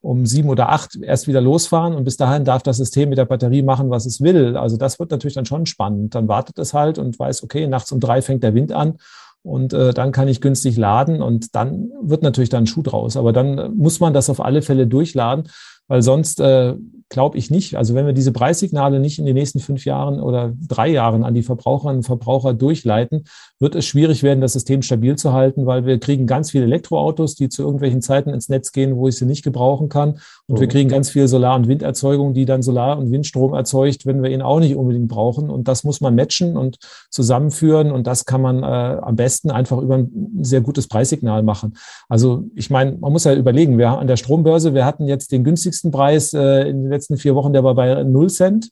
um 0.02 0.26
sieben 0.26 0.50
oder 0.50 0.70
acht 0.70 0.95
erst 1.02 1.28
wieder 1.28 1.41
losfahren 1.41 1.93
und 1.93 2.04
bis 2.04 2.18
dahin 2.18 2.45
darf 2.45 2.64
das 2.64 2.78
System 2.78 3.10
mit 3.10 3.18
der 3.18 3.26
Batterie 3.26 3.62
machen, 3.62 3.89
was 3.89 4.06
es 4.06 4.22
will. 4.22 4.56
Also 4.56 4.78
das 4.78 5.00
wird 5.00 5.12
natürlich 5.12 5.36
dann 5.36 5.45
schon 5.45 5.66
spannend. 5.66 6.16
Dann 6.16 6.28
wartet 6.28 6.58
es 6.60 6.74
halt 6.74 6.97
und 6.97 7.20
weiß, 7.20 7.43
okay, 7.43 7.68
nachts 7.68 7.91
um 7.91 8.00
drei 8.00 8.22
fängt 8.22 8.43
der 8.43 8.54
Wind 8.54 8.72
an 8.72 8.97
und 9.41 9.74
äh, 9.74 9.93
dann 9.93 10.12
kann 10.12 10.28
ich 10.28 10.41
günstig 10.41 10.78
laden 10.78 11.22
und 11.22 11.56
dann 11.56 11.91
wird 12.02 12.24
natürlich 12.24 12.50
dann 12.50 12.64
ein 12.64 12.68
Schuh 12.68 12.82
draus. 12.82 13.18
Aber 13.18 13.34
dann 13.34 13.76
muss 13.76 14.00
man 14.00 14.14
das 14.14 14.30
auf 14.30 14.41
alle 14.41 14.62
Fälle 14.62 14.88
durchladen, 14.88 15.50
weil 15.88 16.02
sonst 16.02 16.39
äh, 16.39 16.76
glaube 17.10 17.38
ich 17.38 17.50
nicht. 17.50 17.76
Also 17.76 17.95
wenn 17.95 18.06
wir 18.06 18.14
diese 18.14 18.32
Preissignale 18.32 19.00
nicht 19.00 19.18
in 19.18 19.26
den 19.26 19.36
nächsten 19.36 19.60
fünf 19.60 19.86
Jahren 19.86 20.20
oder 20.20 20.54
drei 20.68 20.89
Jahren 20.89 21.24
an 21.24 21.34
die 21.34 21.43
Verbraucherinnen 21.43 21.97
und 21.97 22.04
Verbraucher 22.04 22.54
durchleiten, 22.54 23.26
wird 23.60 23.76
es 23.76 23.86
schwierig 23.86 24.24
werden, 24.24 24.39
das 24.39 24.53
System 24.53 24.82
stabil 24.82 25.18
zu 25.18 25.34
halten, 25.34 25.66
weil 25.66 25.86
wir 25.86 25.99
kriegen 25.99 26.28
ganz 26.28 26.51
viele 26.51 26.64
Elektroautos, 26.64 27.36
die 27.36 27.49
zu 27.49 27.62
irgendwelchen 27.64 28.01
Zeiten 28.01 28.30
ins 28.30 28.47
Netz 28.47 28.72
gehen, 28.72 28.95
wo 28.95 29.07
ich 29.07 29.18
sie 29.18 29.26
nicht 29.26 29.43
gebrauchen 29.43 29.89
kann. 29.89 30.20
Und 30.47 30.55
mhm. 30.55 30.62
wir 30.62 30.68
kriegen 30.68 30.89
ganz 30.89 31.10
viel 31.10 31.28
Solar- 31.28 31.57
und 31.57 31.68
Winderzeugung, 31.68 32.34
die 32.34 32.45
dann 32.45 32.62
Solar- 32.62 32.97
und 32.97 33.12
Windstrom 33.12 33.53
erzeugt, 33.53 34.05
wenn 34.05 34.24
wir 34.24 34.30
ihn 34.30 34.41
auch 34.41 34.60
nicht 34.60 34.76
unbedingt 34.76 35.10
brauchen. 35.10 35.49
Und 35.49 35.68
das 35.68 35.84
muss 35.84 35.99
man 35.99 36.16
matchen 36.16 36.55
und 36.55 36.78
zusammenführen. 37.10 37.91
Und 37.91 38.07
das 38.07 38.26
kann 38.26 38.41
man 38.41 38.64
äh, 38.64 38.66
am 38.66 39.18
besten 39.18 39.51
einfach 39.51 39.80
über 39.80 39.97
ein 39.97 40.39
sehr 40.41 40.62
gutes 40.62 40.88
Preissignal 40.88 41.43
machen. 41.43 41.76
Also 42.07 42.45
ich 42.55 42.70
meine, 42.70 42.93
man 42.93 43.12
muss 43.12 43.26
ja 43.26 43.34
überlegen, 43.34 43.78
wir 43.78 43.89
haben 43.89 43.99
an 43.99 44.07
der 44.07 44.18
Strombörse, 44.18 44.74
wir 44.74 44.86
hatten 44.86 45.05
jetzt 45.05 45.34
den 45.34 45.43
günstigsten 45.43 45.91
Preis 45.91 46.34
äh, 46.34 46.62
in 46.70 46.84
den 46.84 46.89
letzten 46.89 47.18
vier 47.18 47.36
Wochen, 47.36 47.51
der 47.51 47.64
war 47.64 47.76
bei 47.76 48.03
0 48.03 48.30
Cent. 48.30 48.70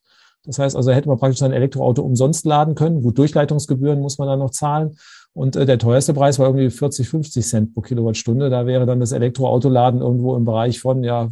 Das 0.47 0.59
heißt 0.59 0.75
also, 0.75 0.91
hätte 0.91 1.09
man 1.09 1.19
praktisch 1.19 1.39
sein 1.39 1.51
Elektroauto 1.51 2.01
umsonst 2.01 2.45
laden 2.45 2.73
können. 2.73 3.01
Gut, 3.01 3.17
Durchleitungsgebühren 3.17 3.99
muss 3.99 4.17
man 4.17 4.27
dann 4.27 4.39
noch 4.39 4.51
zahlen. 4.51 4.97
Und 5.33 5.55
äh, 5.55 5.67
der 5.67 5.77
teuerste 5.77 6.15
Preis 6.15 6.39
war 6.39 6.47
irgendwie 6.47 6.71
40, 6.71 7.07
50 7.07 7.45
Cent 7.45 7.73
pro 7.75 7.81
Kilowattstunde. 7.81 8.49
Da 8.49 8.65
wäre 8.65 8.87
dann 8.87 8.99
das 8.99 9.11
Elektroautoladen 9.11 10.01
irgendwo 10.01 10.35
im 10.35 10.45
Bereich 10.45 10.79
von 10.79 11.03
ja 11.03 11.29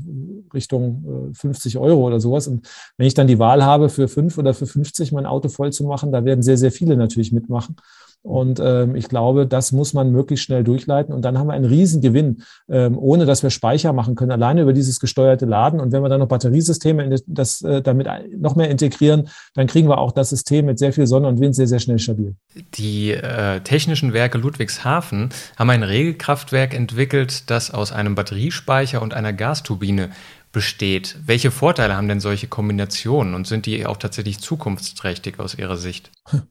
Richtung 0.53 1.32
äh, 1.32 1.34
50 1.34 1.80
Euro 1.80 2.05
oder 2.05 2.20
sowas. 2.20 2.47
Und 2.47 2.68
wenn 2.97 3.07
ich 3.07 3.16
dann 3.16 3.26
die 3.26 3.39
Wahl 3.39 3.66
habe, 3.66 3.89
für 3.89 4.07
fünf 4.07 4.38
oder 4.38 4.53
für 4.53 4.68
50 4.68 5.11
mein 5.11 5.26
Auto 5.26 5.49
voll 5.49 5.74
zu 5.74 5.86
machen, 5.86 6.11
da 6.11 6.24
werden 6.24 6.43
sehr, 6.43 6.57
sehr 6.57 6.72
viele 6.72 6.97
natürlich 6.97 7.32
mitmachen. 7.32 7.78
Und 8.26 8.59
ähm, 8.59 8.95
ich 8.95 9.07
glaube, 9.07 9.45
das 9.45 9.71
muss 9.71 9.93
man 9.93 10.11
möglichst 10.11 10.45
schnell 10.45 10.63
durchleiten. 10.63 11.13
Und 11.13 11.21
dann 11.21 11.38
haben 11.38 11.45
wir 11.45 11.53
einen 11.53 11.65
Riesengewinn, 11.65 12.41
ähm, 12.67 12.97
ohne 12.97 13.28
dass 13.28 13.43
wir 13.43 13.51
Speicher 13.51 13.93
machen 13.93 14.15
können, 14.15 14.32
alleine 14.32 14.63
über 14.63 14.73
dieses 14.73 14.99
gesteuerte 14.99 15.45
Laden. 15.45 15.80
Und 15.80 15.91
wenn 15.91 16.01
wir 16.01 16.09
dann 16.09 16.21
noch 16.21 16.28
Batteriesysteme 16.28 17.03
in 17.03 17.21
das, 17.28 17.61
äh, 17.61 17.84
damit 17.84 18.07
noch 18.36 18.55
mehr 18.55 18.71
integrieren, 18.71 19.30
dann 19.53 19.67
kriegen 19.67 19.88
wir 19.88 19.99
auch 19.99 20.11
das 20.11 20.32
System 20.32 20.65
mit 20.65 20.80
sehr 20.80 20.91
viel 20.91 21.05
Sonne 21.05 21.28
und 21.28 21.39
Wind 21.39 21.53
sehr, 21.53 21.67
sehr 21.67 21.78
schnell 21.78 21.99
stabil. 21.99 22.34
Die 22.73 23.11
äh, 23.11 23.59
technischen 23.61 24.11
Werke 24.11 24.39
Ludwigshafen 24.39 25.30
haben 25.55 25.69
ein 25.69 25.84
Regelkraftwerk 25.84 26.73
entwickelt, 26.73 27.51
das 27.51 27.69
aus 27.69 27.91
einem 27.91 28.15
Batteriespeicher 28.15 29.03
und 29.03 29.13
einer 29.13 29.34
Gasturbine 29.34 30.09
besteht. 30.51 31.17
Welche 31.23 31.51
Vorteile 31.51 31.95
haben 31.95 32.07
denn 32.07 32.21
solche 32.21 32.47
Kombinationen 32.47 33.36
und 33.36 33.45
sind 33.45 33.67
die 33.67 33.86
auch 33.86 33.97
tatsächlich 33.97 34.39
zukunftsträchtig 34.39 35.39
aus 35.39 35.53
Ihrer 35.53 35.78
Sicht? 35.78 36.09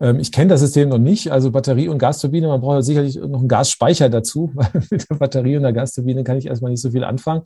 Ähm, 0.00 0.18
ich 0.18 0.32
kenne 0.32 0.50
das 0.50 0.60
System 0.60 0.88
noch 0.88 0.98
nicht, 0.98 1.30
also 1.30 1.50
Batterie 1.50 1.88
und 1.88 1.98
Gasturbine. 1.98 2.48
Man 2.48 2.60
braucht 2.60 2.84
sicherlich 2.84 3.16
noch 3.16 3.40
einen 3.40 3.48
Gasspeicher 3.48 4.08
dazu, 4.08 4.50
weil 4.54 4.82
mit 4.90 5.08
der 5.10 5.16
Batterie 5.16 5.56
und 5.56 5.62
der 5.62 5.72
Gasturbine 5.72 6.24
kann 6.24 6.38
ich 6.38 6.46
erstmal 6.46 6.70
nicht 6.70 6.82
so 6.82 6.90
viel 6.90 7.04
anfangen. 7.04 7.42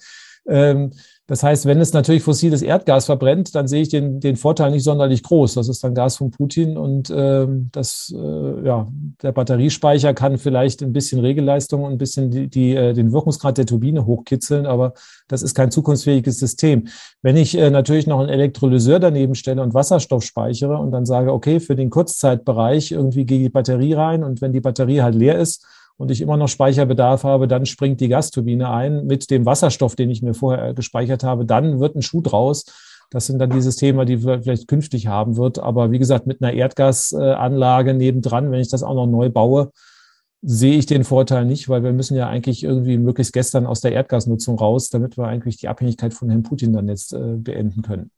Ähm, 0.49 0.93
das 1.31 1.45
heißt, 1.45 1.67
wenn 1.67 1.81
es 1.81 1.93
natürlich 1.93 2.25
fossiles 2.25 2.61
Erdgas 2.61 3.07
verbrennt, 3.07 3.55
dann 3.55 3.69
sehe 3.69 3.83
ich 3.83 3.89
den, 3.89 4.19
den 4.19 4.35
Vorteil 4.35 4.73
nicht 4.73 4.83
sonderlich 4.83 5.23
groß. 5.23 5.55
Das 5.55 5.69
ist 5.69 5.85
dann 5.85 5.95
Gas 5.95 6.17
von 6.17 6.33
Putin 6.33 6.77
und 6.77 7.09
ähm, 7.15 7.69
das, 7.71 8.13
äh, 8.13 8.67
ja, 8.67 8.89
der 9.23 9.31
Batteriespeicher 9.31 10.13
kann 10.13 10.39
vielleicht 10.39 10.83
ein 10.83 10.93
bisschen 10.93 11.21
Regelleistung 11.21 11.85
und 11.85 11.93
ein 11.93 11.99
bisschen 11.99 12.33
die, 12.33 12.49
die, 12.49 12.75
äh, 12.75 12.95
den 12.95 13.13
Wirkungsgrad 13.13 13.59
der 13.59 13.67
Turbine 13.67 14.07
hochkitzeln, 14.07 14.67
aber 14.67 14.93
das 15.29 15.43
ist 15.43 15.55
kein 15.55 15.71
zukunftsfähiges 15.71 16.41
System. 16.41 16.89
Wenn 17.23 17.37
ich 17.37 17.57
äh, 17.57 17.71
natürlich 17.71 18.09
noch 18.09 18.19
einen 18.19 18.29
Elektrolyseur 18.29 18.99
daneben 18.99 19.37
stelle 19.37 19.63
und 19.63 19.73
Wasserstoff 19.73 20.25
speichere 20.25 20.79
und 20.79 20.91
dann 20.91 21.07
sage, 21.07 21.33
okay, 21.33 21.61
für 21.61 21.77
den 21.77 21.91
Kurzzeitbereich 21.91 22.91
irgendwie 22.91 23.25
gehe 23.25 23.39
die 23.39 23.51
Batterie 23.51 23.93
rein 23.93 24.25
und 24.25 24.41
wenn 24.41 24.53
die 24.53 24.61
Batterie 24.61 25.03
halt 25.03 25.15
leer 25.15 25.39
ist, 25.39 25.65
und 26.01 26.11
ich 26.11 26.23
immer 26.23 26.39
noch 26.39 26.49
Speicherbedarf 26.49 27.25
habe, 27.25 27.47
dann 27.47 27.67
springt 27.67 28.01
die 28.01 28.09
Gasturbine 28.09 28.71
ein 28.71 29.07
mit 29.07 29.31
dem 29.31 29.45
Wasserstoff, 29.45 29.97
den 29.97 30.09
ich 30.09 30.23
mir 30.23 30.33
vorher 30.33 30.73
gespeichert 30.73 31.25
habe. 31.25 31.45
Dann 31.45 31.79
wird 31.79 31.95
ein 31.95 32.01
Schuh 32.01 32.23
draus. 32.23 32.65
Das 33.11 33.27
sind 33.27 33.39
dann 33.39 33.51
die 33.51 33.61
Systeme, 33.61 34.07
die 34.07 34.25
wir 34.25 34.41
vielleicht 34.43 34.67
künftig 34.67 35.09
haben 35.09 35.37
wird. 35.37 35.59
Aber 35.59 35.93
wie 35.93 35.99
gesagt, 35.99 36.27
mit 36.27 36.43
einer 36.43 36.55
Erdgasanlage 36.55 37.93
nebendran, 37.93 38.51
wenn 38.51 38.61
ich 38.61 38.71
das 38.71 38.83
auch 38.83 38.95
noch 38.95 39.09
neu 39.09 39.29
baue, 39.29 39.73
sehe 40.41 40.79
ich 40.79 40.87
den 40.87 41.05
Vorteil 41.05 41.45
nicht, 41.45 41.69
weil 41.69 41.85
wir 41.85 41.93
müssen 41.93 42.17
ja 42.17 42.31
eigentlich 42.31 42.65
irgendwie 42.65 42.97
möglichst 42.97 43.35
gestern 43.35 43.67
aus 43.67 43.83
der 43.83 43.93
Erdgasnutzung 43.93 44.59
raus, 44.59 44.89
damit 44.89 45.19
wir 45.19 45.27
eigentlich 45.27 45.59
die 45.59 45.69
Abhängigkeit 45.69 46.15
von 46.15 46.31
Herrn 46.31 46.45
Putin 46.45 46.73
dann 46.73 46.89
jetzt 46.89 47.13
äh, 47.13 47.37
beenden 47.37 47.83
können. 47.83 48.11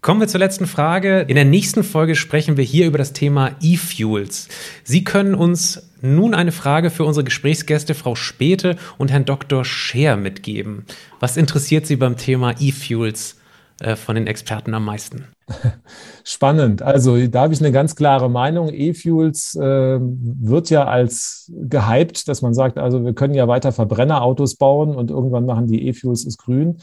Kommen 0.00 0.18
wir 0.18 0.28
zur 0.28 0.40
letzten 0.40 0.66
Frage. 0.66 1.26
In 1.28 1.34
der 1.34 1.44
nächsten 1.44 1.84
Folge 1.84 2.16
sprechen 2.16 2.56
wir 2.56 2.64
hier 2.64 2.86
über 2.86 2.98
das 2.98 3.12
Thema 3.12 3.50
E-Fuels. 3.60 4.48
Sie 4.82 5.04
können 5.04 5.34
uns 5.34 5.89
nun 6.02 6.34
eine 6.34 6.52
Frage 6.52 6.90
für 6.90 7.04
unsere 7.04 7.24
Gesprächsgäste 7.24 7.94
Frau 7.94 8.14
Späte 8.14 8.76
und 8.98 9.10
Herrn 9.10 9.24
Dr. 9.24 9.64
Scher 9.64 10.16
mitgeben. 10.16 10.84
Was 11.18 11.36
interessiert 11.36 11.86
Sie 11.86 11.96
beim 11.96 12.16
Thema 12.16 12.54
E-Fuels 12.58 13.36
äh, 13.80 13.96
von 13.96 14.14
den 14.14 14.26
Experten 14.26 14.74
am 14.74 14.84
meisten? 14.84 15.26
Spannend. 16.24 16.82
Also 16.82 17.26
da 17.26 17.42
habe 17.42 17.54
ich 17.54 17.60
eine 17.60 17.72
ganz 17.72 17.96
klare 17.96 18.30
Meinung. 18.30 18.70
E-Fuels 18.72 19.56
äh, 19.56 19.98
wird 20.00 20.70
ja 20.70 20.84
als 20.84 21.50
gehypt, 21.54 22.28
dass 22.28 22.42
man 22.42 22.54
sagt, 22.54 22.78
also 22.78 23.04
wir 23.04 23.14
können 23.14 23.34
ja 23.34 23.48
weiter 23.48 23.72
Verbrennerautos 23.72 24.56
bauen 24.56 24.94
und 24.94 25.10
irgendwann 25.10 25.46
machen 25.46 25.66
die 25.66 25.88
E-Fuels 25.88 26.24
ist 26.24 26.38
grün. 26.38 26.78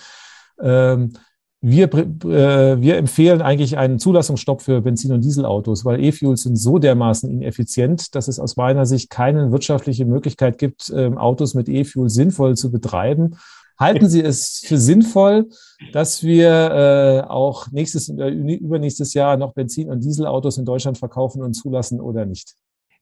Ähm, 0.62 1.14
wir, 1.62 1.92
äh, 1.94 2.82
wir 2.82 2.98
empfehlen 2.98 3.42
eigentlich 3.42 3.78
einen 3.78 3.98
Zulassungsstopp 3.98 4.62
für 4.62 4.82
Benzin- 4.82 5.12
und 5.12 5.24
Dieselautos, 5.24 5.86
weil 5.86 6.04
E-Fuels 6.04 6.44
sind 6.44 6.56
so 6.56 6.78
dermaßen 6.78 7.30
ineffizient, 7.30 8.14
dass 8.16 8.28
es 8.28 8.40
aus 8.40 8.58
meiner 8.58 8.86
Sicht 8.86 9.10
keine 9.10 9.52
wirtschaftliche 9.52 10.06
Möglichkeit 10.06 10.60
gibt, 10.60 10.92
ähm, 10.96 11.18
Autos 11.18 11.56
mit 11.56 11.68
E-Fuel 11.68 12.10
sinnvoll 12.10 12.56
zu 12.56 12.72
betreiben. 12.72 13.38
Halten 13.80 14.10
Sie 14.10 14.24
es 14.24 14.64
für 14.66 14.78
sinnvoll, 14.78 15.50
dass 15.94 16.24
wir 16.24 16.50
äh, 16.50 17.28
auch 17.28 17.72
nächstes, 17.72 18.10
äh, 18.10 18.30
übernächstes 18.30 19.14
Jahr 19.14 19.38
noch 19.38 19.54
Benzin- 19.54 19.90
und 19.90 20.04
Dieselautos 20.04 20.58
in 20.58 20.66
Deutschland 20.66 20.98
verkaufen 20.98 21.44
und 21.44 21.54
zulassen 21.54 22.02
oder 22.02 22.26
nicht? 22.26 22.56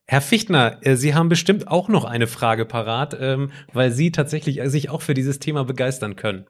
Herr 0.07 0.21
Fichtner, 0.21 0.77
äh, 0.81 0.95
Sie 0.95 1.15
haben 1.15 1.29
bestimmt 1.29 1.67
auch 1.67 1.87
noch 1.87 2.03
eine 2.03 2.27
Frage 2.27 2.65
parat, 2.65 3.17
ähm, 3.19 3.51
weil 3.73 3.91
Sie 3.91 4.11
tatsächlich 4.11 4.61
sich 4.65 4.89
auch 4.89 5.01
für 5.01 5.13
dieses 5.13 5.39
Thema 5.39 5.63
begeistern 5.63 6.15
können. 6.15 6.45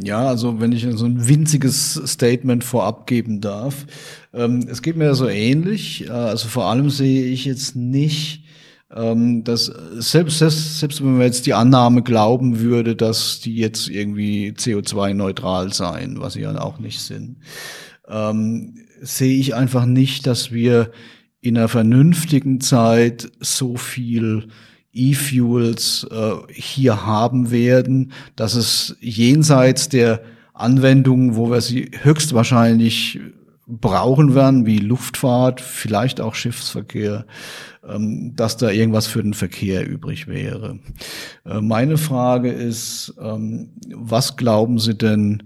Ja, 0.00 0.26
also 0.26 0.60
wenn 0.60 0.72
ich 0.72 0.86
so 0.92 1.04
ein 1.04 1.28
winziges 1.28 2.00
Statement 2.06 2.64
vorab 2.64 3.06
geben 3.06 3.40
darf. 3.40 3.86
Ähm, 4.32 4.66
es 4.68 4.80
geht 4.80 4.96
mir 4.96 5.14
so 5.14 5.28
ähnlich. 5.28 6.06
Äh, 6.06 6.10
also 6.10 6.48
vor 6.48 6.66
allem 6.66 6.88
sehe 6.88 7.26
ich 7.26 7.44
jetzt 7.44 7.76
nicht, 7.76 8.44
ähm, 8.94 9.44
dass 9.44 9.66
selbst, 9.66 10.38
selbst, 10.38 10.78
selbst 10.78 11.02
wenn 11.02 11.12
man 11.12 11.22
jetzt 11.22 11.46
die 11.46 11.54
Annahme 11.54 12.02
glauben 12.02 12.60
würde, 12.60 12.96
dass 12.96 13.40
die 13.40 13.56
jetzt 13.56 13.88
irgendwie 13.88 14.52
CO2-neutral 14.56 15.72
seien, 15.72 16.20
was 16.20 16.34
sie 16.34 16.42
ja 16.42 16.58
auch 16.60 16.78
nicht 16.78 17.00
sind, 17.00 17.36
ähm, 18.08 18.74
sehe 19.00 19.38
ich 19.38 19.54
einfach 19.54 19.84
nicht, 19.84 20.26
dass 20.26 20.52
wir 20.52 20.90
in 21.40 21.58
einer 21.58 21.68
vernünftigen 21.68 22.60
Zeit 22.60 23.30
so 23.40 23.76
viel 23.76 24.48
E-Fuels 24.92 26.06
äh, 26.10 26.32
hier 26.52 27.06
haben 27.06 27.50
werden, 27.50 28.12
dass 28.36 28.54
es 28.54 28.96
jenseits 29.00 29.88
der 29.88 30.22
Anwendungen, 30.54 31.34
wo 31.34 31.50
wir 31.50 31.60
sie 31.60 31.90
höchstwahrscheinlich 32.02 33.20
brauchen 33.66 34.34
werden, 34.34 34.66
wie 34.66 34.78
Luftfahrt, 34.78 35.60
vielleicht 35.60 36.20
auch 36.20 36.34
Schiffsverkehr, 36.34 37.26
ähm, 37.88 38.34
dass 38.36 38.56
da 38.56 38.70
irgendwas 38.70 39.06
für 39.06 39.22
den 39.22 39.34
Verkehr 39.34 39.88
übrig 39.88 40.28
wäre. 40.28 40.78
Äh, 41.44 41.60
meine 41.60 41.96
Frage 41.96 42.50
ist, 42.50 43.14
ähm, 43.20 43.70
was 43.94 44.36
glauben 44.36 44.78
Sie 44.78 44.94
denn, 44.94 45.44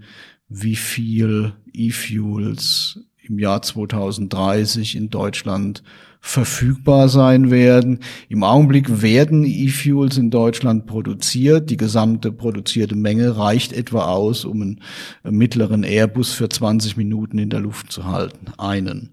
wie 0.49 0.75
viel 0.75 1.53
E-Fuels 1.73 2.99
im 3.23 3.39
Jahr 3.39 3.61
2030 3.61 4.95
in 4.95 5.09
Deutschland 5.09 5.83
verfügbar 6.21 7.09
sein 7.09 7.51
werden. 7.51 7.99
Im 8.29 8.43
Augenblick 8.43 9.01
werden 9.01 9.45
E-Fuels 9.45 10.17
in 10.17 10.29
Deutschland 10.29 10.85
produziert. 10.85 11.69
Die 11.69 11.77
gesamte 11.77 12.31
produzierte 12.31 12.95
Menge 12.95 13.37
reicht 13.37 13.73
etwa 13.73 14.07
aus, 14.07 14.45
um 14.45 14.61
einen 14.61 14.79
mittleren 15.23 15.83
Airbus 15.83 16.33
für 16.33 16.49
20 16.49 16.97
Minuten 16.97 17.37
in 17.37 17.49
der 17.49 17.59
Luft 17.59 17.91
zu 17.91 18.05
halten. 18.05 18.47
Einen. 18.57 19.11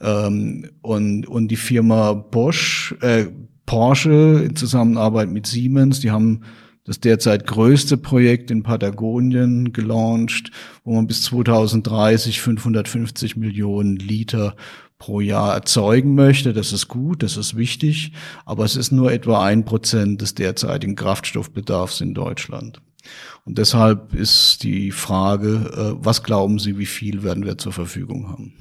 Ähm, 0.00 0.70
und, 0.80 1.26
und 1.26 1.48
die 1.48 1.56
Firma 1.56 2.12
Bosch, 2.12 2.94
äh, 3.00 3.26
Porsche 3.66 4.42
in 4.44 4.56
Zusammenarbeit 4.56 5.28
mit 5.28 5.46
Siemens, 5.46 6.00
die 6.00 6.10
haben 6.10 6.40
das 6.88 7.00
derzeit 7.00 7.46
größte 7.46 7.98
Projekt 7.98 8.50
in 8.50 8.62
Patagonien 8.62 9.74
gelauncht, 9.74 10.50
wo 10.84 10.94
man 10.94 11.06
bis 11.06 11.22
2030 11.24 12.40
550 12.40 13.36
Millionen 13.36 13.96
Liter 13.96 14.56
pro 14.98 15.20
Jahr 15.20 15.54
erzeugen 15.54 16.14
möchte. 16.14 16.52
Das 16.52 16.72
ist 16.72 16.88
gut, 16.88 17.22
das 17.22 17.36
ist 17.36 17.56
wichtig, 17.56 18.12
aber 18.44 18.64
es 18.64 18.76
ist 18.76 18.90
nur 18.90 19.12
etwa 19.12 19.44
ein 19.44 19.64
Prozent 19.64 20.20
des 20.20 20.34
derzeitigen 20.34 20.96
Kraftstoffbedarfs 20.96 22.00
in 22.00 22.14
Deutschland. 22.14 22.80
Und 23.44 23.58
deshalb 23.58 24.14
ist 24.14 24.62
die 24.62 24.90
Frage, 24.90 25.94
äh, 25.98 26.04
was 26.04 26.22
glauben 26.22 26.58
Sie, 26.58 26.78
wie 26.78 26.86
viel 26.86 27.22
werden 27.22 27.44
wir 27.44 27.56
zur 27.56 27.72
Verfügung 27.72 28.28
haben? 28.28 28.52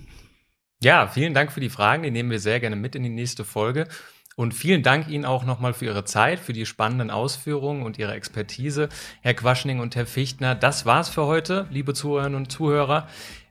Ja, 0.81 1.07
vielen 1.07 1.33
Dank 1.33 1.51
für 1.51 1.59
die 1.59 1.69
Fragen. 1.69 2.03
Die 2.03 2.11
nehmen 2.11 2.29
wir 2.29 2.39
sehr 2.39 2.59
gerne 2.59 2.75
mit 2.75 2.95
in 2.95 3.03
die 3.03 3.09
nächste 3.09 3.43
Folge. 3.43 3.88
Und 4.35 4.53
vielen 4.53 4.83
Dank 4.83 5.09
Ihnen 5.09 5.25
auch 5.25 5.43
nochmal 5.43 5.73
für 5.73 5.85
Ihre 5.85 6.05
Zeit, 6.05 6.38
für 6.38 6.53
die 6.53 6.67
spannenden 6.67 7.09
Ausführungen 7.09 7.81
und 7.81 7.97
Ihre 7.97 8.13
Expertise, 8.13 8.88
Herr 9.21 9.33
Quaschning 9.33 9.79
und 9.79 9.95
Herr 9.95 10.05
Fichtner. 10.05 10.53
Das 10.53 10.85
war's 10.85 11.09
für 11.09 11.25
heute, 11.25 11.65
liebe 11.71 11.95
Zuhörerinnen 11.95 12.38
und 12.38 12.51
Zuhörer. 12.51 13.07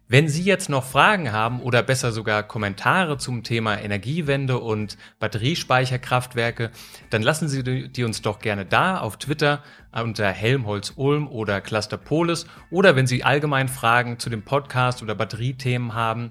Wenn 0.08 0.28
Sie 0.28 0.44
jetzt 0.44 0.68
noch 0.68 0.84
Fragen 0.84 1.32
haben 1.32 1.60
oder 1.60 1.82
besser 1.82 2.12
sogar 2.12 2.44
Kommentare 2.44 3.18
zum 3.18 3.42
Thema 3.42 3.76
Energiewende 3.76 4.60
und 4.60 4.96
Batteriespeicherkraftwerke, 5.18 6.70
dann 7.10 7.22
lassen 7.22 7.48
Sie 7.48 7.90
die 7.90 8.04
uns 8.04 8.22
doch 8.22 8.38
gerne 8.38 8.64
da 8.64 9.00
auf 9.00 9.16
Twitter 9.16 9.64
unter 9.92 10.28
Helmholtz 10.28 10.92
Ulm 10.94 11.26
oder 11.26 11.60
Cluster 11.60 11.96
Polis. 11.96 12.46
Oder 12.70 12.94
wenn 12.94 13.08
Sie 13.08 13.24
allgemein 13.24 13.66
Fragen 13.66 14.20
zu 14.20 14.30
dem 14.30 14.44
Podcast 14.44 15.02
oder 15.02 15.16
Batteriethemen 15.16 15.94
haben, 15.94 16.30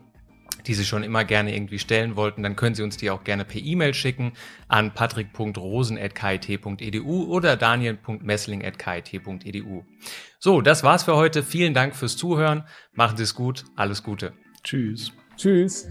die 0.67 0.73
Sie 0.73 0.85
schon 0.85 1.03
immer 1.03 1.23
gerne 1.23 1.55
irgendwie 1.55 1.79
stellen 1.79 2.15
wollten, 2.15 2.43
dann 2.43 2.55
können 2.55 2.75
Sie 2.75 2.83
uns 2.83 2.97
die 2.97 3.09
auch 3.09 3.23
gerne 3.23 3.45
per 3.45 3.61
E-Mail 3.61 3.93
schicken 3.93 4.33
an 4.67 4.93
patrick.rosen.kit.edu 4.93 7.25
oder 7.25 7.55
daniel.messling.kit.edu. 7.55 9.85
So, 10.39 10.61
das 10.61 10.83
war's 10.83 11.03
für 11.03 11.15
heute. 11.15 11.43
Vielen 11.43 11.73
Dank 11.73 11.95
fürs 11.95 12.17
Zuhören. 12.17 12.63
Machen 12.93 13.17
Sie 13.17 13.23
es 13.23 13.33
gut. 13.35 13.65
Alles 13.75 14.03
Gute. 14.03 14.33
Tschüss. 14.63 15.11
Tschüss. 15.37 15.87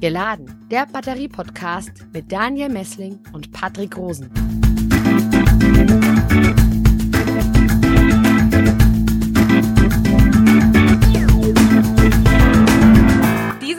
Geladen, 0.00 0.66
der 0.70 0.86
Batterie-Podcast 0.86 2.06
mit 2.14 2.32
Daniel 2.32 2.70
Messling 2.70 3.18
und 3.34 3.52
Patrick 3.52 3.98
Rosen. 3.98 4.30